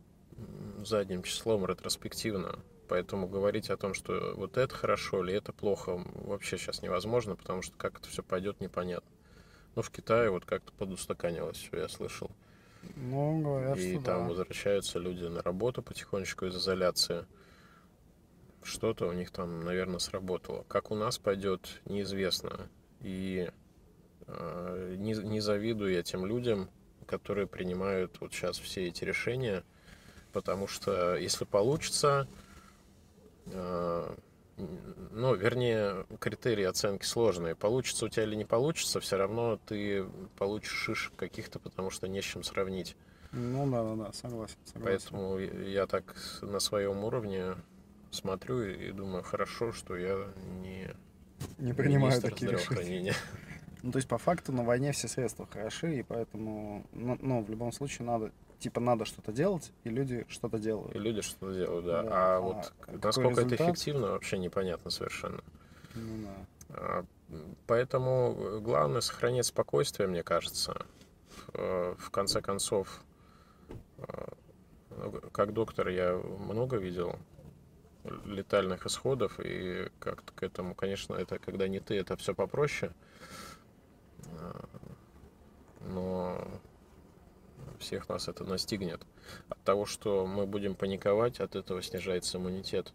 задним 0.79 1.23
числом 1.23 1.67
ретроспективно. 1.67 2.59
Поэтому 2.89 3.29
говорить 3.29 3.71
о 3.71 3.77
том, 3.77 3.95
что 3.95 4.35
вот 4.37 4.57
это 4.57 4.75
хорошо 4.75 5.25
или 5.25 5.35
это 5.35 5.53
плохо, 5.53 6.05
вообще 6.15 6.57
сейчас 6.57 6.83
невозможно, 6.83 7.35
потому 7.35 7.63
что 7.63 7.77
как 7.77 7.99
это 7.99 8.09
все 8.09 8.23
пойдет, 8.23 8.61
непонятно. 8.61 9.11
Ну, 9.75 9.83
в 9.83 9.91
Китае 9.91 10.31
вот 10.31 10.45
как-то 10.45 10.73
подустаканилось 10.73 11.59
все, 11.59 11.81
я 11.81 11.89
слышал. 11.89 12.31
Ну, 12.95 13.43
говорят, 13.43 13.77
И 13.79 13.95
что 13.95 14.05
там 14.05 14.23
да. 14.23 14.29
возвращаются 14.29 14.99
люди 14.99 15.25
на 15.25 15.43
работу 15.43 15.83
потихонечку 15.83 16.47
из 16.47 16.57
изоляции 16.57 17.27
что-то 18.67 19.07
у 19.07 19.13
них 19.13 19.31
там, 19.31 19.65
наверное, 19.65 19.99
сработало. 19.99 20.65
Как 20.69 20.91
у 20.91 20.95
нас 20.95 21.19
пойдет, 21.19 21.81
неизвестно. 21.87 22.69
И 23.01 23.51
э, 24.27 24.95
не, 24.99 25.15
не 25.15 25.41
завидую 25.41 25.93
я 25.93 26.03
тем 26.03 26.27
людям, 26.27 26.69
которые 27.07 27.47
принимают 27.47 28.21
вот 28.21 28.33
сейчас 28.33 28.59
все 28.59 28.89
эти 28.89 29.05
решения, 29.05 29.65
потому 30.33 30.67
что 30.67 31.17
если 31.17 31.45
получится, 31.45 32.29
э, 33.47 34.15
ну, 34.59 35.35
вернее, 35.35 36.07
критерии 36.19 36.65
оценки 36.65 37.05
сложные. 37.05 37.55
Получится 37.55 38.07
у 38.07 38.09
тебя 38.09 38.25
или 38.25 38.35
не 38.35 38.45
получится, 38.45 39.01
все 39.01 39.17
равно 39.17 39.59
ты 39.67 40.07
получишь 40.39 40.73
шишек 40.73 41.15
каких-то, 41.17 41.59
потому 41.59 41.91
что 41.91 42.09
не 42.09 42.23
с 42.23 42.25
чем 42.25 42.43
сравнить. 42.43 42.97
Ну 43.33 43.71
да, 43.71 43.83
да, 43.83 44.05
да, 44.05 44.13
согласен, 44.13 44.57
согласен. 44.65 44.85
Поэтому 44.85 45.39
я 45.39 45.87
так 45.87 46.15
на 46.41 46.59
своем 46.59 47.05
уровне 47.05 47.55
смотрю 48.17 48.63
и 48.63 48.91
думаю, 48.91 49.23
хорошо, 49.23 49.73
что 49.73 49.97
я 49.97 50.27
не, 50.63 50.89
не 51.59 51.73
принимаю 51.73 52.21
такие 52.21 52.51
решения. 52.51 53.15
Ну, 53.83 53.93
то 53.93 53.99
есть, 53.99 54.09
по 54.09 54.19
факту, 54.19 54.53
на 54.53 54.65
войне 54.65 54.91
все 54.91 55.07
средства 55.07 55.47
хороши, 55.47 56.01
и 56.01 56.03
поэтому, 56.03 56.85
ну, 56.93 57.17
ну 57.21 57.45
в 57.45 57.51
любом 57.51 57.71
случае, 57.71 58.07
надо, 58.07 58.33
типа, 58.59 58.81
надо 58.81 59.05
что-то 59.05 59.31
делать, 59.31 59.71
и 59.85 59.91
люди 59.91 60.27
что-то 60.29 60.59
делают. 60.59 60.97
И 60.97 60.99
люди 60.99 61.21
что-то 61.21 61.55
делают, 61.55 61.87
да. 61.87 62.03
да. 62.03 62.09
А, 62.11 62.37
а 62.37 62.41
вот 62.41 62.73
насколько 63.05 63.29
результат? 63.29 63.53
это 63.53 63.65
эффективно, 63.65 64.07
вообще 64.09 64.39
непонятно 64.39 64.91
совершенно. 64.91 65.41
Ну, 65.95 66.25
да. 66.25 66.47
А, 66.71 67.05
поэтому 67.69 68.61
главное 68.61 69.01
сохранять 69.01 69.47
спокойствие, 69.47 70.09
мне 70.09 70.23
кажется. 70.23 70.85
В, 71.53 71.97
в 71.97 72.11
конце 72.11 72.41
концов, 72.41 73.03
а, 73.99 74.33
как 75.33 75.53
доктор 75.53 75.89
я 75.89 76.15
много 76.15 76.77
видел 76.77 77.17
летальных 78.25 78.87
исходов, 78.87 79.39
и 79.39 79.91
как-то 79.99 80.33
к 80.33 80.43
этому, 80.43 80.75
конечно, 80.75 81.15
это 81.15 81.39
когда 81.39 81.69
не 81.69 81.81
ты, 81.81 81.97
это 81.97 82.17
все 82.17 82.35
попроще. 82.35 82.93
А, 84.39 84.69
но 85.81 86.49
всех 87.79 88.09
нас 88.09 88.29
это 88.29 88.45
настигнет. 88.45 89.03
От 89.49 89.59
того, 89.63 89.87
что 89.87 90.27
мы 90.27 90.47
будем 90.47 90.75
паниковать, 90.75 91.41
от 91.41 91.57
этого 91.57 91.83
снижается 91.83 92.39
иммунитет. 92.39 92.93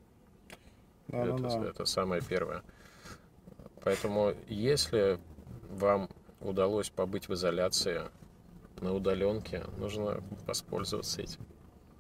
Да, 1.08 1.24
это, 1.24 1.38
да, 1.38 1.50
да. 1.50 1.70
это 1.70 1.86
самое 1.86 2.22
первое. 2.22 2.64
Поэтому, 3.84 4.34
если 4.48 5.20
вам 5.70 6.10
удалось 6.40 6.90
побыть 6.90 7.28
в 7.28 7.34
изоляции 7.34 8.02
на 8.80 8.94
удаленке, 8.94 9.66
нужно 9.78 10.24
воспользоваться 10.46 11.22
этим. 11.22 11.42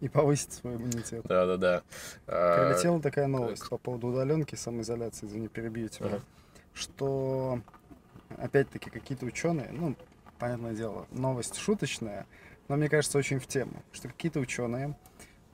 И 0.01 0.09
повысить 0.09 0.51
свой 0.53 0.75
иммунитет. 0.75 1.23
Да, 1.25 1.45
да, 1.45 1.57
да. 1.57 1.83
Прилетела 2.25 3.01
такая 3.01 3.27
новость 3.27 3.69
по 3.69 3.77
поводу 3.77 4.07
удаленки, 4.07 4.55
самоизоляции, 4.55 5.27
извини, 5.27 5.47
перебью 5.47 5.87
тебя. 5.87 6.19
Что, 6.73 7.61
опять-таки, 8.37 8.89
какие-то 8.89 9.25
ученые, 9.25 9.69
ну, 9.71 9.95
понятное 10.39 10.73
дело, 10.73 11.05
новость 11.11 11.57
шуточная, 11.57 12.25
но 12.67 12.77
мне 12.77 12.89
кажется, 12.89 13.17
очень 13.17 13.39
в 13.39 13.45
тему, 13.47 13.73
что 13.91 14.07
какие-то 14.07 14.39
ученые, 14.39 14.95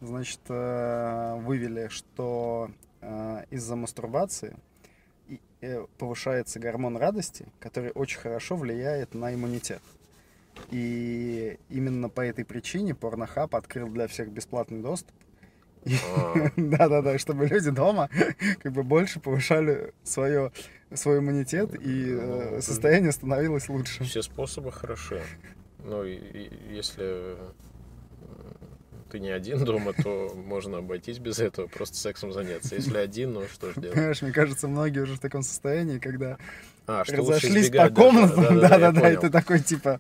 значит, 0.02 0.40
э, 0.48 1.36
вывели, 1.40 1.88
что 1.90 2.70
э, 3.02 3.44
из-за 3.50 3.76
мастурбации 3.76 4.56
э, 5.62 5.86
повышается 5.98 6.60
гормон 6.60 6.96
радости, 6.96 7.48
который 7.60 7.92
очень 7.92 8.20
хорошо 8.20 8.56
влияет 8.56 9.14
на 9.14 9.34
иммунитет. 9.34 9.82
И 10.72 11.58
именно 11.70 12.10
по 12.10 12.22
этой 12.22 12.46
причине 12.46 12.96
Порнохаб 12.96 13.56
открыл 13.56 13.88
для 13.90 14.08
всех 14.08 14.30
бесплатный 14.30 14.82
доступ. 14.82 15.16
А. 15.86 16.52
Да-да-да, 16.58 17.18
чтобы 17.18 17.48
люди 17.48 17.70
дома 17.70 18.10
как 18.62 18.72
бы 18.74 18.84
больше 18.84 19.20
повышали 19.20 19.94
свое, 20.04 20.52
свой 20.94 21.20
иммунитет, 21.20 21.74
и 21.74 22.20
ну, 22.22 22.62
состояние 22.62 23.12
становилось 23.12 23.70
лучше. 23.70 24.04
Все 24.04 24.22
способы 24.22 24.72
хороши. 24.72 25.22
Ну, 25.86 26.04
если 26.04 27.38
ты 29.10 29.20
не 29.20 29.30
один 29.30 29.64
дома, 29.64 29.94
то 29.94 30.34
можно 30.36 30.80
обойтись 30.80 31.20
без 31.20 31.40
этого, 31.40 31.68
просто 31.68 31.96
сексом 31.96 32.34
заняться. 32.34 32.76
Если 32.76 32.98
один, 32.98 33.34
ну 33.34 33.44
что 33.48 33.72
ж 33.72 33.76
делать? 33.76 33.94
Понимаешь, 33.94 34.22
мне 34.22 34.32
кажется, 34.32 34.68
многие 34.68 35.00
уже 35.00 35.16
в 35.16 35.20
таком 35.20 35.44
состоянии, 35.44 36.00
когда 36.00 36.38
а, 36.88 37.04
разошлись 37.08 37.70
по 37.70 37.90
комнатам, 37.90 38.60
да-да-да, 38.60 39.12
и 39.12 39.18
ты 39.18 39.30
такой 39.30 39.60
типа, 39.60 40.00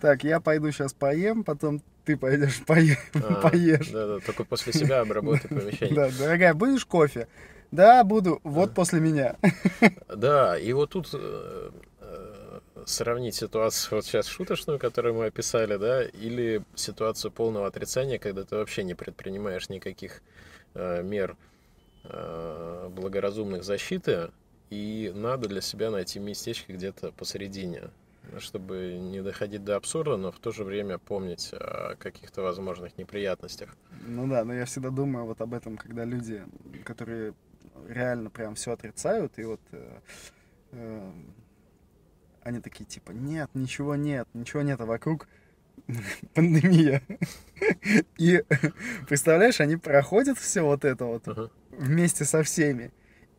так, 0.00 0.24
я 0.24 0.40
пойду 0.40 0.70
сейчас 0.70 0.92
поем, 0.92 1.42
потом 1.42 1.82
ты 2.04 2.16
пойдешь 2.16 2.62
поем, 2.66 2.98
а, 3.14 3.48
поешь. 3.48 3.88
Да-да, 3.88 4.20
только 4.20 4.44
после 4.44 4.72
себя 4.72 5.00
обработай 5.00 5.48
помещение. 5.48 5.94
Да, 5.94 6.10
дорогая, 6.18 6.54
будешь 6.54 6.84
кофе? 6.84 7.28
Да, 7.70 8.04
буду, 8.04 8.40
вот 8.44 8.74
после 8.74 9.00
меня. 9.00 9.36
Да, 10.14 10.58
и 10.58 10.74
вот 10.74 10.90
тут 10.90 11.08
э, 11.14 11.70
сравнить 12.86 13.34
ситуацию 13.34 13.96
вот 13.96 14.04
сейчас 14.04 14.26
шуточную, 14.26 14.78
которую 14.78 15.14
мы 15.14 15.26
описали, 15.26 15.76
да, 15.76 16.02
или 16.02 16.62
ситуацию 16.74 17.30
полного 17.30 17.66
отрицания, 17.66 18.18
когда 18.18 18.44
ты 18.44 18.56
вообще 18.56 18.84
не 18.84 18.94
предпринимаешь 18.94 19.68
никаких 19.68 20.22
э, 20.74 21.02
мер 21.02 21.36
э, 22.04 22.88
благоразумных 22.90 23.64
защиты, 23.64 24.30
и 24.72 25.12
надо 25.14 25.48
для 25.50 25.60
себя 25.60 25.90
найти 25.90 26.18
местечко 26.18 26.72
где-то 26.72 27.12
посередине, 27.12 27.90
чтобы 28.38 28.98
не 28.98 29.22
доходить 29.22 29.62
до 29.64 29.76
абсурда, 29.76 30.16
но 30.16 30.32
в 30.32 30.38
то 30.38 30.50
же 30.50 30.64
время 30.64 30.96
помнить 30.96 31.50
о 31.52 31.94
каких-то 31.96 32.40
возможных 32.40 32.96
неприятностях. 32.96 33.76
Ну 34.06 34.26
да, 34.26 34.46
но 34.46 34.54
я 34.54 34.64
всегда 34.64 34.88
думаю 34.88 35.26
вот 35.26 35.42
об 35.42 35.52
этом, 35.52 35.76
когда 35.76 36.06
люди, 36.06 36.42
которые 36.86 37.34
реально 37.86 38.30
прям 38.30 38.54
все 38.54 38.72
отрицают, 38.72 39.38
и 39.38 39.44
вот 39.44 39.60
э, 39.72 39.98
э 40.72 41.12
они 42.42 42.60
такие, 42.60 42.86
типа, 42.86 43.10
нет, 43.12 43.50
ничего 43.52 43.94
нет, 43.94 44.26
ничего 44.32 44.62
нет, 44.62 44.80
а 44.80 44.86
вокруг 44.86 45.28
пандемия. 46.34 47.02
И 48.16 48.42
представляешь, 49.06 49.60
они 49.60 49.76
проходят 49.76 50.38
все 50.38 50.62
вот 50.62 50.86
это 50.86 51.04
вот 51.04 51.26
uh-huh. 51.28 51.50
вместе 51.72 52.24
со 52.24 52.42
всеми. 52.42 52.90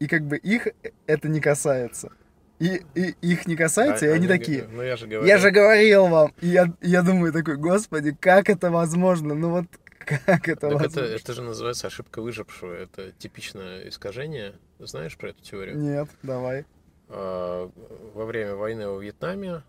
И 0.03 0.07
как 0.07 0.23
бы 0.23 0.35
их 0.35 0.67
это 1.07 1.29
не 1.29 1.39
касается. 1.39 2.11
И, 2.59 2.83
и 2.93 3.15
их 3.21 3.47
не 3.47 3.55
касается, 3.55 4.05
а, 4.05 4.09
и 4.09 4.11
они, 4.11 4.27
они 4.27 4.37
такие. 4.37 4.67
Ну, 4.69 4.81
я 4.81 4.97
же 4.97 5.07
говорил. 5.07 5.25
Я 5.25 5.37
же 5.37 5.49
говорил 5.49 6.07
вам. 6.07 6.33
И 6.41 6.47
я, 6.47 6.73
я 6.81 7.03
думаю 7.03 7.31
такой, 7.31 7.55
господи, 7.55 8.11
как 8.11 8.49
это 8.49 8.69
возможно? 8.69 9.33
Ну 9.33 9.51
вот 9.51 9.65
как 9.99 10.49
это 10.49 10.59
так 10.59 10.73
возможно? 10.73 10.99
Это, 10.99 11.15
это 11.15 11.33
же 11.33 11.41
называется 11.41 11.87
ошибка 11.87 12.21
выжившего. 12.21 12.73
Это 12.73 13.13
типичное 13.13 13.87
искажение. 13.87 14.55
Знаешь 14.77 15.15
про 15.15 15.29
эту 15.29 15.41
теорию? 15.41 15.77
Нет, 15.77 16.09
давай. 16.21 16.65
А, 17.07 17.71
во 18.13 18.25
время 18.25 18.55
войны 18.55 18.89
во 18.89 18.99
Вьетнаме 18.99 19.63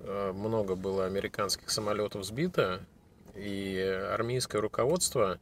а, 0.00 0.32
много 0.32 0.74
было 0.74 1.06
американских 1.06 1.70
самолетов 1.70 2.24
сбито, 2.24 2.80
и 3.36 3.78
армейское 4.10 4.60
руководство 4.60 5.38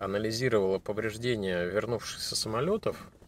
анализировало 0.00 0.80
повреждения 0.80 1.64
вернувшихся 1.64 2.34
самолетов, 2.34 2.96
а, 2.98 3.21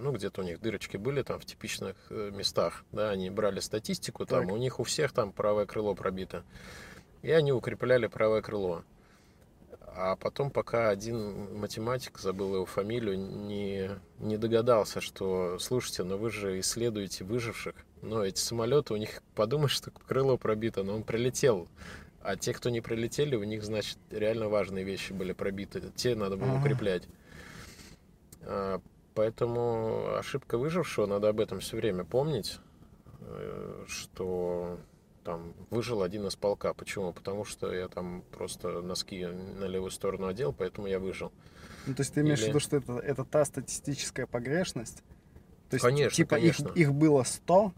ну, 0.00 0.12
где-то 0.12 0.40
у 0.40 0.44
них 0.44 0.60
дырочки 0.60 0.96
были 0.96 1.22
там 1.22 1.38
в 1.38 1.44
типичных 1.44 1.96
э, 2.10 2.30
местах, 2.32 2.84
да, 2.92 3.10
они 3.10 3.30
брали 3.30 3.60
статистику, 3.60 4.26
там, 4.26 4.46
так. 4.46 4.52
у 4.52 4.56
них 4.56 4.80
у 4.80 4.84
всех 4.84 5.12
там 5.12 5.32
правое 5.32 5.66
крыло 5.66 5.94
пробито, 5.94 6.44
и 7.22 7.30
они 7.30 7.52
укрепляли 7.52 8.08
правое 8.08 8.42
крыло. 8.42 8.82
А 10.00 10.14
потом, 10.16 10.50
пока 10.50 10.90
один 10.90 11.58
математик, 11.58 12.18
забыл 12.18 12.54
его 12.54 12.66
фамилию, 12.66 13.18
не, 13.18 13.90
не 14.18 14.36
догадался, 14.36 15.00
что, 15.00 15.58
слушайте, 15.58 16.04
но 16.04 16.16
вы 16.16 16.30
же 16.30 16.60
исследуете 16.60 17.24
выживших, 17.24 17.74
но 18.02 18.24
эти 18.24 18.38
самолеты, 18.38 18.94
у 18.94 18.96
них, 18.96 19.22
подумаешь, 19.34 19.72
что 19.72 19.90
крыло 19.90 20.36
пробито, 20.36 20.84
но 20.84 20.94
он 20.94 21.02
прилетел. 21.02 21.68
А 22.20 22.36
те, 22.36 22.52
кто 22.52 22.70
не 22.70 22.80
прилетели, 22.80 23.34
у 23.36 23.44
них, 23.44 23.64
значит, 23.64 23.98
реально 24.10 24.48
важные 24.48 24.84
вещи 24.84 25.12
были 25.12 25.32
пробиты. 25.32 25.82
Те 25.96 26.14
надо 26.14 26.36
было 26.36 26.58
укреплять. 26.58 27.04
Поэтому 29.18 30.14
ошибка 30.16 30.58
выжившего, 30.58 31.06
надо 31.06 31.28
об 31.30 31.40
этом 31.40 31.58
все 31.58 31.76
время 31.76 32.04
помнить, 32.04 32.60
э, 33.20 33.84
что 33.88 34.78
там 35.24 35.54
выжил 35.70 36.04
один 36.04 36.28
из 36.28 36.36
полка. 36.36 36.72
Почему? 36.72 37.12
Потому 37.12 37.44
что 37.44 37.74
я 37.74 37.88
там 37.88 38.22
просто 38.30 38.80
носки 38.80 39.26
на 39.26 39.64
левую 39.64 39.90
сторону 39.90 40.28
одел, 40.28 40.52
поэтому 40.52 40.86
я 40.86 41.00
выжил. 41.00 41.32
Ну, 41.88 41.94
то 41.94 42.02
есть 42.02 42.14
ты 42.14 42.20
имеешь 42.20 42.38
Или... 42.38 42.44
в 42.44 42.48
виду, 42.50 42.60
что 42.60 42.76
это, 42.76 42.92
это 43.00 43.24
та 43.24 43.44
статистическая 43.44 44.26
погрешность? 44.28 45.02
То 45.68 45.74
есть, 45.74 45.84
конечно, 45.84 46.14
типа 46.14 46.36
конечно. 46.36 46.68
Их, 46.68 46.76
их 46.76 46.94
было 46.94 47.24
100, 47.24 47.72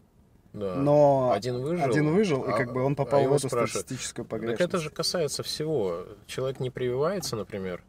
да. 0.52 0.74
но 0.74 1.32
один 1.32 1.62
выжил, 1.62 1.84
один 1.86 2.14
выжил 2.14 2.44
а, 2.46 2.50
и 2.50 2.52
как 2.52 2.74
бы 2.74 2.82
он 2.82 2.96
попал 2.96 3.24
а 3.24 3.28
в 3.28 3.32
эту 3.32 3.48
статистическую 3.48 4.26
погрешность. 4.26 4.58
Так 4.58 4.68
это 4.68 4.76
же 4.76 4.90
касается 4.90 5.42
всего. 5.42 6.04
Человек 6.26 6.60
не 6.60 6.68
прививается, 6.68 7.34
например, 7.34 7.82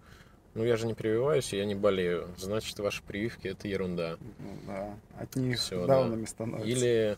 ну 0.54 0.64
я 0.64 0.78
же 0.78 0.88
не 0.88 0.94
прививаюсь, 0.94 1.54
я 1.54 1.66
не 1.66 1.76
болею. 1.76 2.30
Значит, 2.38 2.78
ваши 2.80 3.02
прививки 3.04 3.48
это 3.48 3.68
ерунда. 3.68 4.18
Ну, 4.40 4.58
да, 4.68 4.96
от 5.18 5.36
них 5.36 5.60
Все, 5.60 5.86
даунами 5.86 6.22
да. 6.22 6.28
становятся. 6.28 6.68
Или 6.68 7.18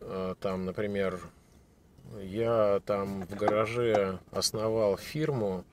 э, 0.00 0.34
там, 0.40 0.64
например, 0.64 1.20
я 2.22 2.80
там 2.86 3.26
в 3.26 3.34
гараже 3.36 4.18
основал 4.30 4.96
фирму, 4.96 5.64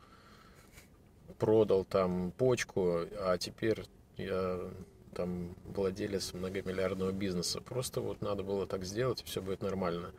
продал 1.40 1.86
там 1.86 2.32
почку, 2.32 3.02
а 3.20 3.38
теперь 3.38 3.86
я 4.18 4.60
там 5.14 5.56
владелец 5.66 6.34
многомиллиардного 6.34 7.12
бизнеса. 7.12 7.62
Просто 7.62 8.02
вот 8.02 8.22
надо 8.22 8.44
было 8.44 8.68
так 8.68 8.84
сделать, 8.84 9.22
и 9.22 9.26
все 9.26 9.42
будет 9.42 9.62
нормально. 9.62 10.12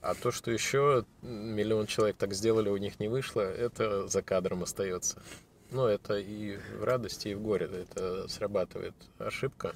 А 0.00 0.14
то, 0.14 0.30
что 0.30 0.50
еще 0.50 1.04
миллион 1.22 1.86
человек 1.86 2.16
так 2.16 2.32
сделали, 2.32 2.68
у 2.68 2.76
них 2.76 3.00
не 3.00 3.08
вышло, 3.08 3.40
это 3.40 4.06
за 4.06 4.22
кадром 4.22 4.62
остается. 4.62 5.20
Но 5.70 5.88
это 5.88 6.16
и 6.18 6.56
в 6.56 6.84
радости, 6.84 7.28
и 7.28 7.34
в 7.34 7.42
горе. 7.42 7.66
Это 7.66 8.28
срабатывает 8.28 8.94
ошибка. 9.18 9.74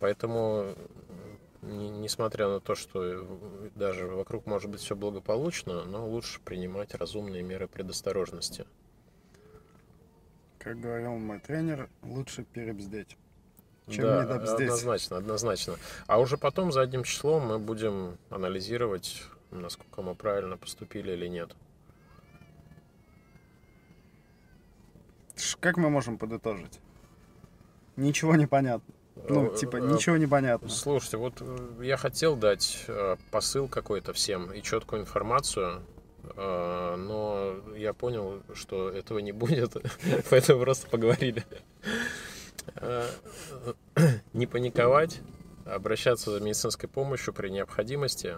Поэтому 0.00 0.74
несмотря 1.62 2.48
на 2.48 2.60
то, 2.60 2.74
что 2.74 3.24
даже 3.76 4.06
вокруг 4.06 4.46
может 4.46 4.70
быть 4.70 4.80
все 4.80 4.96
благополучно, 4.96 5.84
но 5.84 6.08
лучше 6.08 6.40
принимать 6.40 6.94
разумные 6.94 7.42
меры 7.42 7.68
предосторожности. 7.68 8.66
Как 10.58 10.80
говорил 10.80 11.12
мой 11.18 11.40
тренер, 11.40 11.88
лучше 12.02 12.44
перебздеть, 12.44 13.16
чем 13.88 14.04
да, 14.04 14.24
недобздеть. 14.24 14.68
однозначно, 14.68 15.16
однозначно. 15.16 15.76
А 16.06 16.20
уже 16.20 16.36
потом 16.36 16.72
задним 16.72 17.04
числом 17.04 17.46
мы 17.46 17.58
будем 17.58 18.18
анализировать, 18.30 19.22
насколько 19.50 20.02
мы 20.02 20.14
правильно 20.14 20.56
поступили 20.56 21.12
или 21.12 21.26
нет. 21.26 21.54
Как 25.60 25.76
мы 25.76 25.90
можем 25.90 26.18
подытожить? 26.18 26.80
Ничего 27.96 28.36
не 28.36 28.46
понятно. 28.46 28.94
Ну, 29.28 29.52
э, 29.52 29.56
типа, 29.56 29.76
э, 29.76 29.80
ничего 29.80 30.16
не 30.16 30.26
понятно. 30.26 30.68
Слушайте, 30.68 31.16
вот 31.16 31.34
э, 31.40 31.80
я 31.82 31.96
хотел 31.96 32.36
дать 32.36 32.86
посыл 33.30 33.68
какой-то 33.68 34.12
всем 34.12 34.52
и 34.52 34.62
четкую 34.62 35.02
информацию, 35.02 35.82
но 36.36 37.56
я 37.76 37.92
понял, 37.92 38.42
что 38.54 38.88
этого 38.88 39.18
не 39.18 39.32
будет, 39.32 39.76
поэтому 40.30 40.60
просто 40.60 40.88
поговорили. 40.88 41.44
Не 44.32 44.46
паниковать, 44.46 45.20
обращаться 45.66 46.30
за 46.30 46.40
медицинской 46.40 46.88
помощью 46.88 47.34
при 47.34 47.48
необходимости. 47.48 48.36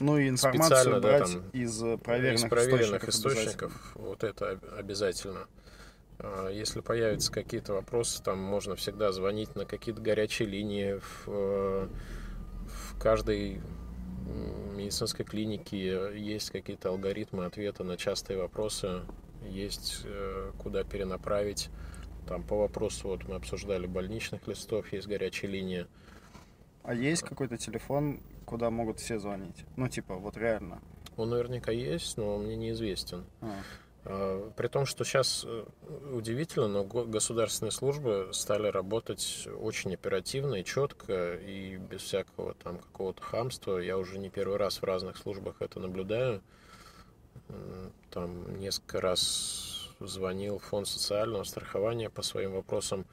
Ну 0.00 0.18
и 0.18 0.28
информацию 0.28 1.00
брать 1.00 1.20
да, 1.20 1.26
там, 1.26 1.50
из 1.52 1.78
проверенных, 2.00 2.44
из 2.44 2.50
проверенных 2.50 3.08
источников. 3.08 3.72
источников. 3.72 3.92
Вот 3.94 4.24
это 4.24 4.58
обязательно. 4.76 5.46
А, 6.18 6.48
если 6.48 6.80
появятся 6.80 7.30
какие-то 7.32 7.74
вопросы, 7.74 8.22
там 8.22 8.38
можно 8.38 8.76
всегда 8.76 9.12
звонить 9.12 9.54
на 9.54 9.64
какие-то 9.64 10.00
горячие 10.00 10.48
линии. 10.48 11.00
В, 11.26 11.88
в 12.66 12.98
каждой 12.98 13.60
медицинской 14.74 15.24
клинике 15.24 16.10
есть 16.18 16.50
какие-то 16.50 16.88
алгоритмы 16.88 17.44
ответа 17.44 17.84
на 17.84 17.96
частые 17.96 18.38
вопросы, 18.38 19.02
есть 19.46 20.02
э, 20.04 20.52
куда 20.58 20.82
перенаправить. 20.84 21.70
Там 22.26 22.42
по 22.42 22.56
вопросу, 22.56 23.08
вот 23.08 23.28
мы 23.28 23.34
обсуждали 23.36 23.86
больничных 23.86 24.46
листов, 24.48 24.92
есть 24.92 25.06
горячая 25.06 25.50
линия. 25.50 25.86
А 26.82 26.94
есть 26.94 27.22
какой-то 27.22 27.58
телефон, 27.58 28.20
куда 28.44 28.70
могут 28.70 29.00
все 29.00 29.18
звонить? 29.18 29.64
Ну, 29.76 29.88
типа, 29.88 30.16
вот 30.16 30.36
реально. 30.36 30.80
Он 31.16 31.30
наверняка 31.30 31.72
есть, 31.72 32.16
но 32.16 32.38
мне 32.38 32.56
неизвестен. 32.56 33.24
А. 33.40 33.54
А, 34.04 34.50
при 34.50 34.68
том, 34.68 34.84
что 34.84 35.04
сейчас 35.04 35.44
э, 35.46 35.64
удивительно, 36.12 36.68
но 36.68 36.84
государственные 36.84 37.72
службы 37.72 38.28
стали 38.32 38.68
работать 38.68 39.48
очень 39.60 39.94
оперативно 39.94 40.56
и 40.56 40.64
четко, 40.64 41.34
и 41.34 41.76
без 41.76 42.02
всякого 42.02 42.54
там 42.54 42.78
какого-то 42.78 43.22
хамства. 43.22 43.78
Я 43.78 43.96
уже 43.96 44.18
не 44.18 44.28
первый 44.28 44.58
раз 44.58 44.78
в 44.78 44.84
разных 44.84 45.16
службах 45.16 45.56
это 45.60 45.80
наблюдаю. 45.80 46.42
Там 48.10 48.58
несколько 48.58 49.00
раз 49.00 49.90
звонил 50.00 50.58
фонд 50.58 50.88
социального 50.88 51.44
страхования 51.44 52.10
по 52.10 52.22
своим 52.22 52.52
вопросам, 52.52 53.06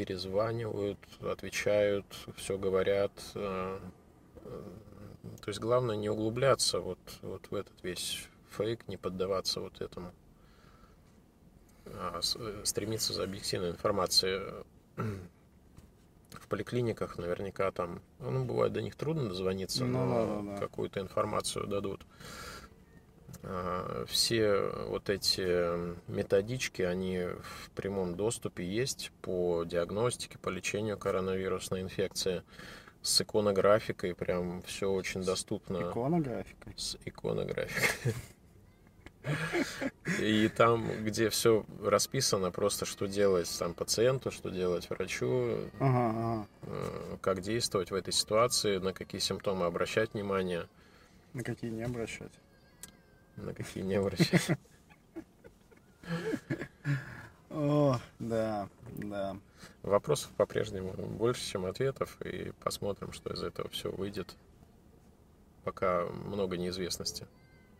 перезванивают, 0.00 0.98
отвечают, 1.20 2.06
все 2.36 2.56
говорят. 2.56 3.12
Э, 3.34 3.78
то 4.42 5.48
есть 5.48 5.60
главное 5.60 5.94
не 5.96 6.08
углубляться 6.08 6.80
вот, 6.80 6.98
вот 7.20 7.46
в 7.50 7.54
этот 7.54 7.74
весь 7.82 8.26
фейк, 8.48 8.88
не 8.88 8.96
поддаваться 8.96 9.60
вот 9.60 9.82
этому, 9.82 10.12
а 11.84 12.20
э, 12.20 12.62
стремиться 12.64 13.12
за 13.12 13.24
объективной 13.24 13.70
информацией. 13.70 14.40
В 14.96 16.48
поликлиниках 16.48 17.18
наверняка 17.18 17.70
там, 17.70 18.00
ну, 18.20 18.44
бывает 18.44 18.72
до 18.72 18.80
них 18.80 18.96
трудно 18.96 19.28
дозвониться, 19.28 19.84
ну, 19.84 20.06
но 20.06 20.42
да, 20.42 20.52
да. 20.52 20.56
какую-то 20.60 21.00
информацию 21.00 21.66
дадут. 21.66 22.06
А, 23.42 24.04
все 24.06 24.70
вот 24.88 25.08
эти 25.10 25.40
методички, 26.10 26.82
они 26.82 27.20
в 27.20 27.70
прямом 27.74 28.14
доступе 28.16 28.64
есть 28.64 29.12
по 29.22 29.64
диагностике, 29.64 30.38
по 30.38 30.48
лечению 30.48 30.98
коронавирусной 30.98 31.82
инфекции 31.82 32.42
с 33.02 33.20
иконографикой, 33.20 34.14
прям 34.14 34.62
все 34.62 34.90
очень 34.90 35.22
доступно. 35.22 35.78
С 35.78 35.90
иконографикой? 35.90 36.74
С 36.76 36.98
иконографикой. 37.04 38.14
И 40.20 40.48
там, 40.48 40.90
где 41.04 41.28
все 41.28 41.64
расписано, 41.82 42.50
просто 42.50 42.86
что 42.86 43.06
делать 43.06 43.54
там 43.58 43.74
пациенту, 43.74 44.30
что 44.30 44.50
делать 44.50 44.88
врачу, 44.88 45.68
ага, 45.78 46.10
ага. 46.10 46.46
Э, 46.62 47.16
как 47.20 47.42
действовать 47.42 47.90
в 47.90 47.94
этой 47.94 48.12
ситуации, 48.12 48.78
на 48.78 48.92
какие 48.92 49.20
симптомы 49.20 49.66
обращать 49.66 50.14
внимание. 50.14 50.66
На 51.34 51.44
какие 51.44 51.70
не 51.70 51.82
обращать. 51.82 52.32
На 53.40 53.54
какие 53.54 53.82
не 53.82 53.94
обращать. 53.94 54.50
О, 57.50 57.98
да, 58.18 58.68
да. 58.96 59.36
Вопросов 59.82 60.30
по-прежнему 60.36 60.92
больше, 60.92 61.42
чем 61.42 61.66
ответов, 61.66 62.16
и 62.22 62.52
посмотрим, 62.62 63.12
что 63.12 63.32
из 63.32 63.42
этого 63.42 63.68
все 63.70 63.90
выйдет. 63.90 64.36
Пока 65.64 66.06
много 66.06 66.56
неизвестности. 66.56 67.26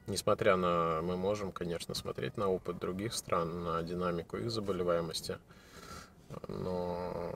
Несмотря 0.07 0.57
на, 0.57 1.03
мы 1.03 1.17
можем, 1.17 1.53
конечно, 1.53 1.95
смотреть 1.95 2.37
на 2.37 2.49
опыт 2.49 2.79
других 2.79 3.15
стран, 3.15 3.63
на 3.63 3.83
динамику 3.83 4.39
их 4.39 4.51
заболеваемости, 4.51 5.39
но 6.49 7.33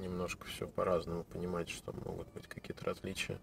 немножко 0.00 0.46
все 0.46 0.66
по-разному 0.66 1.24
понимать, 1.24 1.70
что 1.70 1.92
могут 2.04 2.28
быть 2.34 2.46
какие-то 2.46 2.84
различия. 2.84 3.38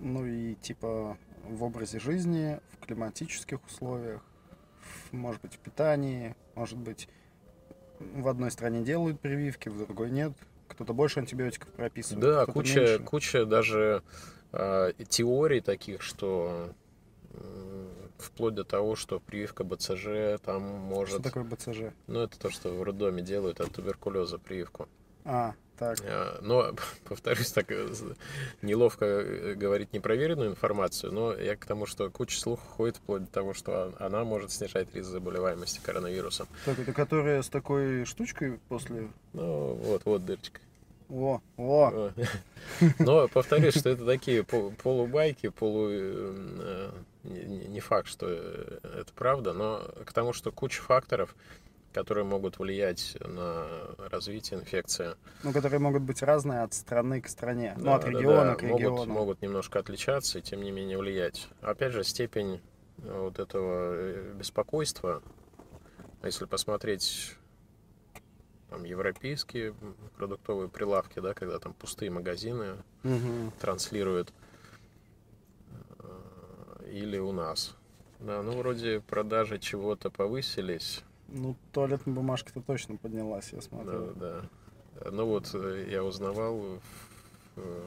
Ну 0.00 0.26
и 0.26 0.54
типа 0.54 1.16
в 1.44 1.62
образе 1.64 1.98
жизни, 1.98 2.60
в 2.72 2.84
климатических 2.84 3.64
условиях, 3.64 4.22
может 5.12 5.40
быть 5.42 5.54
в 5.54 5.58
питании, 5.58 6.34
может 6.54 6.78
быть 6.78 7.08
в 7.98 8.28
одной 8.28 8.50
стране 8.50 8.82
делают 8.82 9.20
прививки, 9.20 9.68
в 9.68 9.78
другой 9.78 10.10
нет. 10.10 10.32
Кто-то 10.68 10.92
больше 10.92 11.20
антибиотиков 11.20 11.70
прописывает. 11.70 12.20
Да, 12.20 12.46
куча, 12.46 12.80
меньше. 12.80 12.98
куча 13.00 13.46
даже 13.46 14.02
э, 14.52 14.92
теорий 15.08 15.60
таких, 15.60 16.02
что 16.02 16.72
э, 17.30 17.88
вплоть 18.18 18.54
до 18.54 18.64
того, 18.64 18.94
что 18.94 19.18
прививка 19.18 19.64
БЦЖ 19.64 20.40
там 20.44 20.62
может... 20.62 21.14
Что 21.14 21.22
такое 21.22 21.44
БЦЖ? 21.44 21.94
Ну, 22.06 22.20
это 22.20 22.38
то, 22.38 22.50
что 22.50 22.70
в 22.70 22.82
роддоме 22.82 23.22
делают 23.22 23.60
от 23.60 23.72
туберкулеза 23.72 24.38
прививку. 24.38 24.88
А, 25.24 25.54
так. 25.78 25.98
А, 26.04 26.38
но, 26.42 26.74
повторюсь, 27.08 27.52
так 27.52 27.70
э, 27.70 27.88
неловко 28.62 29.04
э, 29.04 29.54
говорить 29.54 29.92
непроверенную 29.92 30.50
информацию, 30.50 31.12
но 31.12 31.34
я 31.34 31.56
к 31.56 31.64
тому, 31.64 31.86
что 31.86 32.10
куча 32.10 32.38
слухов 32.38 32.66
ходит 32.76 32.96
вплоть 32.96 33.24
до 33.24 33.30
того, 33.30 33.54
что 33.54 33.94
она 33.98 34.24
может 34.24 34.52
снижать 34.52 34.94
риск 34.94 35.08
заболеваемости 35.08 35.80
коронавирусом. 35.80 36.48
Так, 36.64 36.78
это 36.78 36.92
которая 36.92 37.42
с 37.42 37.48
такой 37.48 38.04
штучкой 38.04 38.58
после... 38.68 39.08
Ну, 39.32 39.74
вот, 39.74 40.02
вот 40.04 40.24
дырочка. 40.24 40.60
О, 41.10 41.40
о. 41.56 42.10
Но 42.98 43.28
повторюсь, 43.28 43.78
что 43.78 43.90
это 43.90 44.04
такие 44.04 44.44
полубайки, 44.44 45.48
полу... 45.48 45.88
Э, 45.90 46.90
не 47.24 47.80
факт, 47.80 48.08
что 48.08 48.26
это 48.28 49.12
правда, 49.14 49.52
но 49.52 49.82
к 50.06 50.12
тому, 50.12 50.32
что 50.32 50.50
куча 50.50 50.80
факторов, 50.80 51.34
которые 51.98 52.24
могут 52.24 52.60
влиять 52.60 53.16
на 53.20 53.66
развитие 53.98 54.60
инфекции. 54.60 55.16
Ну, 55.42 55.52
которые 55.52 55.80
могут 55.80 56.02
быть 56.02 56.22
разные 56.22 56.60
от 56.60 56.72
страны 56.72 57.20
к 57.20 57.28
стране, 57.28 57.74
да, 57.76 57.82
ну, 57.82 57.92
от 57.92 58.04
региона 58.04 58.36
да, 58.36 58.50
да. 58.50 58.54
к 58.54 58.62
региону. 58.62 58.90
Могут, 58.90 59.08
могут 59.08 59.42
немножко 59.42 59.80
отличаться 59.80 60.38
и, 60.38 60.42
тем 60.42 60.62
не 60.62 60.70
менее, 60.70 60.96
влиять. 60.96 61.48
Опять 61.60 61.92
же, 61.92 62.04
степень 62.04 62.60
вот 62.98 63.40
этого 63.40 63.94
э, 63.96 64.32
беспокойства, 64.38 65.24
если 66.22 66.44
посмотреть 66.44 67.34
там, 68.70 68.84
европейские 68.84 69.74
продуктовые 70.16 70.68
прилавки, 70.68 71.18
да, 71.18 71.34
когда 71.34 71.58
там 71.58 71.74
пустые 71.74 72.12
магазины 72.12 72.76
угу. 73.02 73.52
транслируют, 73.60 74.32
э, 75.98 76.90
или 76.92 77.18
у 77.18 77.32
нас. 77.32 77.74
Да, 78.20 78.40
ну, 78.42 78.52
вроде 78.52 79.00
продажи 79.00 79.58
чего-то 79.58 80.10
повысились, 80.10 81.02
ну, 81.28 81.56
туалетная 81.72 82.14
бумажка-то 82.14 82.60
точно 82.60 82.96
поднялась, 82.96 83.52
я 83.52 83.60
смотрю. 83.60 84.12
Да, 84.14 84.42
да. 85.00 85.10
Ну 85.10 85.26
вот, 85.26 85.50
э, 85.54 85.86
я 85.90 86.02
узнавал 86.02 86.58
в, 86.58 86.80
э, 87.56 87.86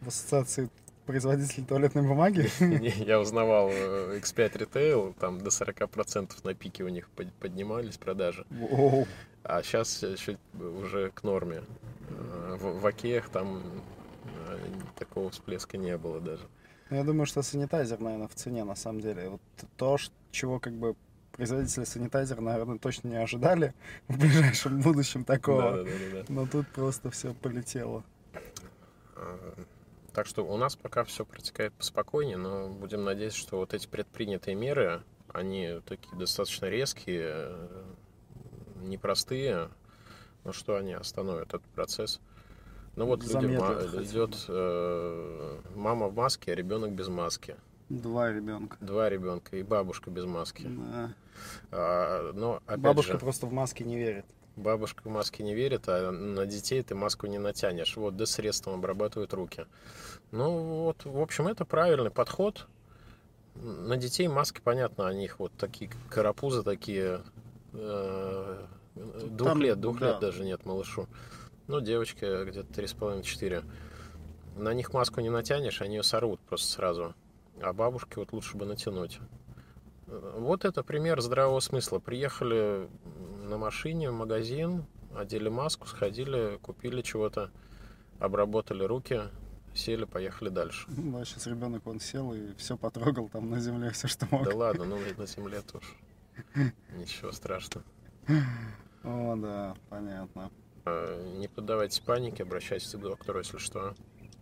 в 0.00 0.08
ассоциации 0.08 0.70
производителей 1.06 1.66
туалетной 1.66 2.02
бумаги? 2.02 2.48
Я 3.04 3.20
узнавал 3.20 3.70
э, 3.70 4.18
X5 4.20 4.52
Retail, 4.52 5.14
там 5.18 5.40
до 5.40 5.50
40% 5.50 6.32
на 6.44 6.54
пике 6.54 6.84
у 6.84 6.88
них 6.88 7.08
поднимались 7.40 7.98
продажи. 7.98 8.46
А 9.44 9.62
сейчас 9.62 10.04
чуть 10.18 10.38
уже 10.54 11.10
к 11.10 11.24
норме. 11.24 11.62
В, 12.58 12.80
в 12.80 12.86
Океях 12.86 13.28
там 13.28 13.62
такого 14.96 15.30
всплеска 15.30 15.76
не 15.76 15.96
было 15.96 16.20
даже. 16.20 16.46
Ну, 16.90 16.96
я 16.96 17.04
думаю, 17.04 17.26
что 17.26 17.42
санитайзер, 17.42 18.00
наверное, 18.00 18.28
в 18.28 18.34
цене 18.34 18.64
на 18.64 18.76
самом 18.76 19.00
деле. 19.00 19.30
Вот 19.30 19.40
то, 19.76 19.96
чего 20.30 20.60
как 20.60 20.74
бы 20.74 20.94
производители 21.32 21.84
санитайзера, 21.84 22.40
наверное, 22.40 22.78
точно 22.78 23.08
не 23.08 23.16
ожидали 23.16 23.74
в 24.08 24.18
ближайшем 24.18 24.80
будущем 24.80 25.24
такого. 25.24 25.78
Да, 25.78 25.84
да, 25.84 25.90
да. 26.12 26.24
Но 26.28 26.46
тут 26.46 26.68
просто 26.68 27.10
все 27.10 27.34
полетело. 27.34 28.04
А, 29.16 29.54
так 30.12 30.26
что 30.26 30.46
у 30.46 30.56
нас 30.56 30.76
пока 30.76 31.04
все 31.04 31.24
протекает 31.24 31.72
поспокойнее, 31.74 32.36
но 32.36 32.68
будем 32.68 33.04
надеяться, 33.04 33.38
что 33.38 33.58
вот 33.58 33.74
эти 33.74 33.86
предпринятые 33.86 34.54
меры, 34.54 35.02
они 35.32 35.80
такие 35.86 36.16
достаточно 36.16 36.66
резкие, 36.66 37.56
непростые, 38.82 39.70
но 40.44 40.52
что 40.52 40.76
они 40.76 40.92
остановят 40.92 41.48
этот 41.48 41.62
процесс. 41.74 42.20
Ну 42.94 43.06
вот 43.06 43.24
люди, 43.24 43.46
идет 44.04 44.44
э, 44.48 45.60
мама 45.74 46.08
в 46.08 46.14
маске, 46.14 46.52
а 46.52 46.54
ребенок 46.54 46.92
без 46.92 47.08
маски. 47.08 47.56
Два 47.88 48.30
ребенка. 48.30 48.76
Два 48.80 49.08
ребенка 49.08 49.56
и 49.56 49.62
бабушка 49.62 50.10
без 50.10 50.24
маски. 50.24 50.66
Да. 50.66 51.14
А, 51.70 52.32
но, 52.32 52.62
опять 52.66 52.80
бабушка 52.80 53.12
же, 53.12 53.18
просто 53.18 53.46
в 53.46 53.52
маске 53.52 53.84
не 53.84 53.96
верит. 53.96 54.26
Бабушка 54.56 55.02
в 55.04 55.10
маске 55.10 55.42
не 55.42 55.54
верит, 55.54 55.84
а 55.86 56.10
на 56.10 56.44
детей 56.46 56.82
ты 56.82 56.94
маску 56.94 57.26
не 57.26 57.38
натянешь. 57.38 57.96
Вот, 57.96 58.16
да 58.16 58.26
средством 58.26 58.74
обрабатывают 58.74 59.32
руки. 59.32 59.66
Ну, 60.30 60.84
вот, 60.84 61.04
в 61.04 61.20
общем, 61.20 61.48
это 61.48 61.64
правильный 61.64 62.10
подход. 62.10 62.66
На 63.54 63.96
детей 63.96 64.28
маски, 64.28 64.60
понятно, 64.62 65.06
о 65.06 65.14
них 65.14 65.38
вот 65.38 65.52
такие 65.58 65.90
карапузы 66.10 66.62
такие. 66.62 67.22
Э, 67.72 68.66
двух 68.94 69.48
Там, 69.48 69.62
лет, 69.62 69.80
двух 69.80 69.98
да. 69.98 70.10
лет 70.10 70.20
даже 70.20 70.44
нет 70.44 70.64
малышу. 70.64 71.06
Ну, 71.66 71.80
девочке 71.80 72.44
где-то 72.44 72.72
три 72.72 72.86
с 72.86 72.92
половиной, 72.92 73.24
четыре. 73.24 73.62
На 74.56 74.74
них 74.74 74.92
маску 74.92 75.20
не 75.20 75.30
натянешь, 75.30 75.80
они 75.80 75.96
ее 75.96 76.02
сорвут 76.02 76.40
просто 76.40 76.70
сразу. 76.70 77.14
А 77.60 77.72
бабушке 77.72 78.14
вот 78.16 78.32
лучше 78.32 78.56
бы 78.56 78.66
натянуть. 78.66 79.18
Вот 80.12 80.64
это 80.64 80.82
пример 80.82 81.20
здравого 81.22 81.60
смысла. 81.60 81.98
Приехали 81.98 82.88
на 83.44 83.56
машине 83.56 84.10
в 84.10 84.14
магазин, 84.14 84.84
одели 85.14 85.48
маску, 85.48 85.86
сходили, 85.86 86.58
купили 86.60 87.00
чего-то, 87.00 87.50
обработали 88.18 88.84
руки, 88.84 89.22
сели, 89.74 90.04
поехали 90.04 90.50
дальше. 90.50 90.86
Ну, 90.88 91.18
да, 91.18 91.24
сейчас 91.24 91.46
ребенок 91.46 91.86
он 91.86 91.98
сел 91.98 92.34
и 92.34 92.54
все 92.56 92.76
потрогал 92.76 93.28
там 93.28 93.48
на 93.48 93.58
земле, 93.60 93.90
все, 93.90 94.06
что 94.06 94.26
мог. 94.30 94.44
Да 94.44 94.54
ладно, 94.54 94.84
ну 94.84 94.98
на 95.16 95.26
земле 95.26 95.62
тоже. 95.62 95.86
Ничего 96.94 97.32
страшного. 97.32 97.86
О, 99.02 99.36
да, 99.36 99.74
понятно. 99.88 100.50
А, 100.84 101.36
не 101.38 101.48
поддавайтесь 101.48 102.00
панике, 102.00 102.42
обращайтесь 102.42 102.92
к 102.92 102.98
доктору, 102.98 103.38
если 103.38 103.58
что. 103.58 103.94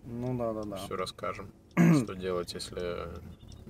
Ну 0.05 0.37
да, 0.37 0.53
да, 0.53 0.65
да. 0.65 0.77
Все 0.77 0.97
расскажем, 0.97 1.53
что 2.03 2.15
делать, 2.15 2.55
если 2.55 3.09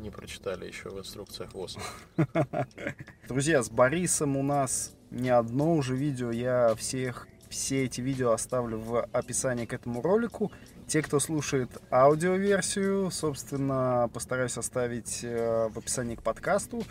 не 0.01 0.11
прочитали 0.11 0.67
еще 0.67 0.89
в 0.91 0.99
инструкциях 0.99 1.53
ВОЗ. 1.55 1.79
Друзья, 3.29 3.63
с 3.63 3.71
Борисом 3.71 4.37
у 4.37 4.43
нас 4.43 4.93
не 5.11 5.31
одно 5.31 5.75
уже 5.75 5.95
видео. 5.97 6.31
Я 6.31 6.75
всех, 6.77 7.29
все 7.49 7.85
эти 7.85 8.01
видео 8.01 8.33
оставлю 8.33 8.79
в 8.79 9.03
описании 9.13 9.67
к 9.67 9.73
этому 9.73 10.03
ролику. 10.03 10.51
Те, 10.87 11.03
кто 11.03 11.21
слушает 11.21 11.71
аудиоверсию, 11.91 13.11
собственно, 13.11 14.11
постараюсь 14.13 14.57
оставить 14.59 15.21
э, 15.23 15.69
в 15.69 15.79
описании 15.79 16.17
к 16.17 16.23
подкасту 16.23 16.83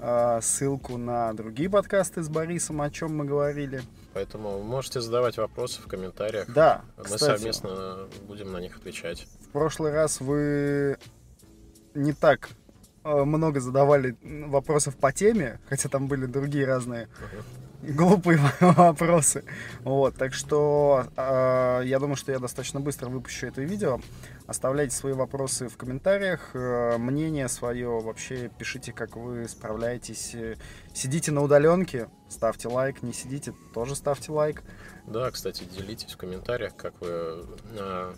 э, 0.00 0.40
ссылку 0.42 0.96
на 0.96 1.32
другие 1.34 1.70
подкасты 1.70 2.22
с 2.22 2.28
Борисом, 2.28 2.82
о 2.82 2.90
чем 2.90 3.16
мы 3.16 3.24
говорили. 3.24 3.82
Поэтому 4.12 4.60
можете 4.62 5.00
задавать 5.00 5.36
вопросы 5.36 5.80
в 5.82 5.86
комментариях. 5.86 6.52
Да, 6.52 6.82
Мы 6.96 7.04
кстати, 7.04 7.22
совместно 7.22 8.08
будем 8.26 8.50
на 8.52 8.58
них 8.58 8.76
отвечать. 8.76 9.26
в 9.40 9.48
прошлый 9.50 9.92
раз 9.92 10.20
вы 10.20 10.98
не 11.94 12.12
так 12.12 12.50
э, 13.04 13.24
много 13.24 13.60
задавали 13.60 14.16
вопросов 14.22 14.96
по 14.96 15.12
теме, 15.12 15.60
хотя 15.68 15.88
там 15.88 16.06
были 16.06 16.26
другие 16.26 16.66
разные 16.66 17.08
глупые 17.92 18.38
вопросы. 18.60 19.44
Вот, 19.82 20.16
так 20.16 20.34
что 20.34 21.06
э, 21.16 21.82
я 21.84 21.98
думаю, 21.98 22.16
что 22.16 22.32
я 22.32 22.38
достаточно 22.38 22.80
быстро 22.80 23.08
выпущу 23.08 23.46
это 23.46 23.62
видео. 23.62 24.00
Оставляйте 24.46 24.94
свои 24.94 25.12
вопросы 25.12 25.68
в 25.68 25.76
комментариях, 25.76 26.50
э, 26.54 26.96
мнение 26.98 27.48
свое 27.48 28.00
вообще 28.00 28.50
пишите, 28.58 28.92
как 28.92 29.16
вы 29.16 29.48
справляетесь. 29.48 30.34
Э, 30.34 30.56
Сидите 30.92 31.32
на 31.32 31.42
удаленке, 31.42 32.08
ставьте 32.28 32.68
лайк, 32.68 33.02
не 33.02 33.12
сидите, 33.12 33.52
тоже 33.72 33.96
ставьте 33.96 34.32
лайк. 34.32 34.62
Да, 35.06 35.30
кстати, 35.30 35.64
делитесь 35.64 36.12
в 36.12 36.16
комментариях, 36.16 36.76
как 36.76 36.98
вы... 37.00 37.08
а, 37.78 38.14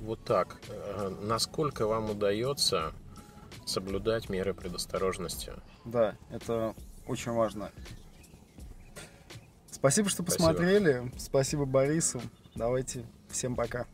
вот 0.00 0.24
так. 0.24 0.56
а, 0.68 1.10
Насколько 1.22 1.86
вам 1.86 2.10
удается 2.10 2.92
соблюдать 3.66 4.28
меры 4.28 4.54
предосторожности? 4.54 5.52
Да, 5.84 6.16
это 6.30 6.74
очень 7.06 7.32
важно. 7.32 7.70
Спасибо, 9.70 10.08
что 10.08 10.22
Спасибо. 10.22 10.48
посмотрели. 10.48 11.12
Спасибо 11.18 11.64
Борису. 11.66 12.20
Давайте, 12.54 13.04
всем 13.28 13.54
пока. 13.56 13.86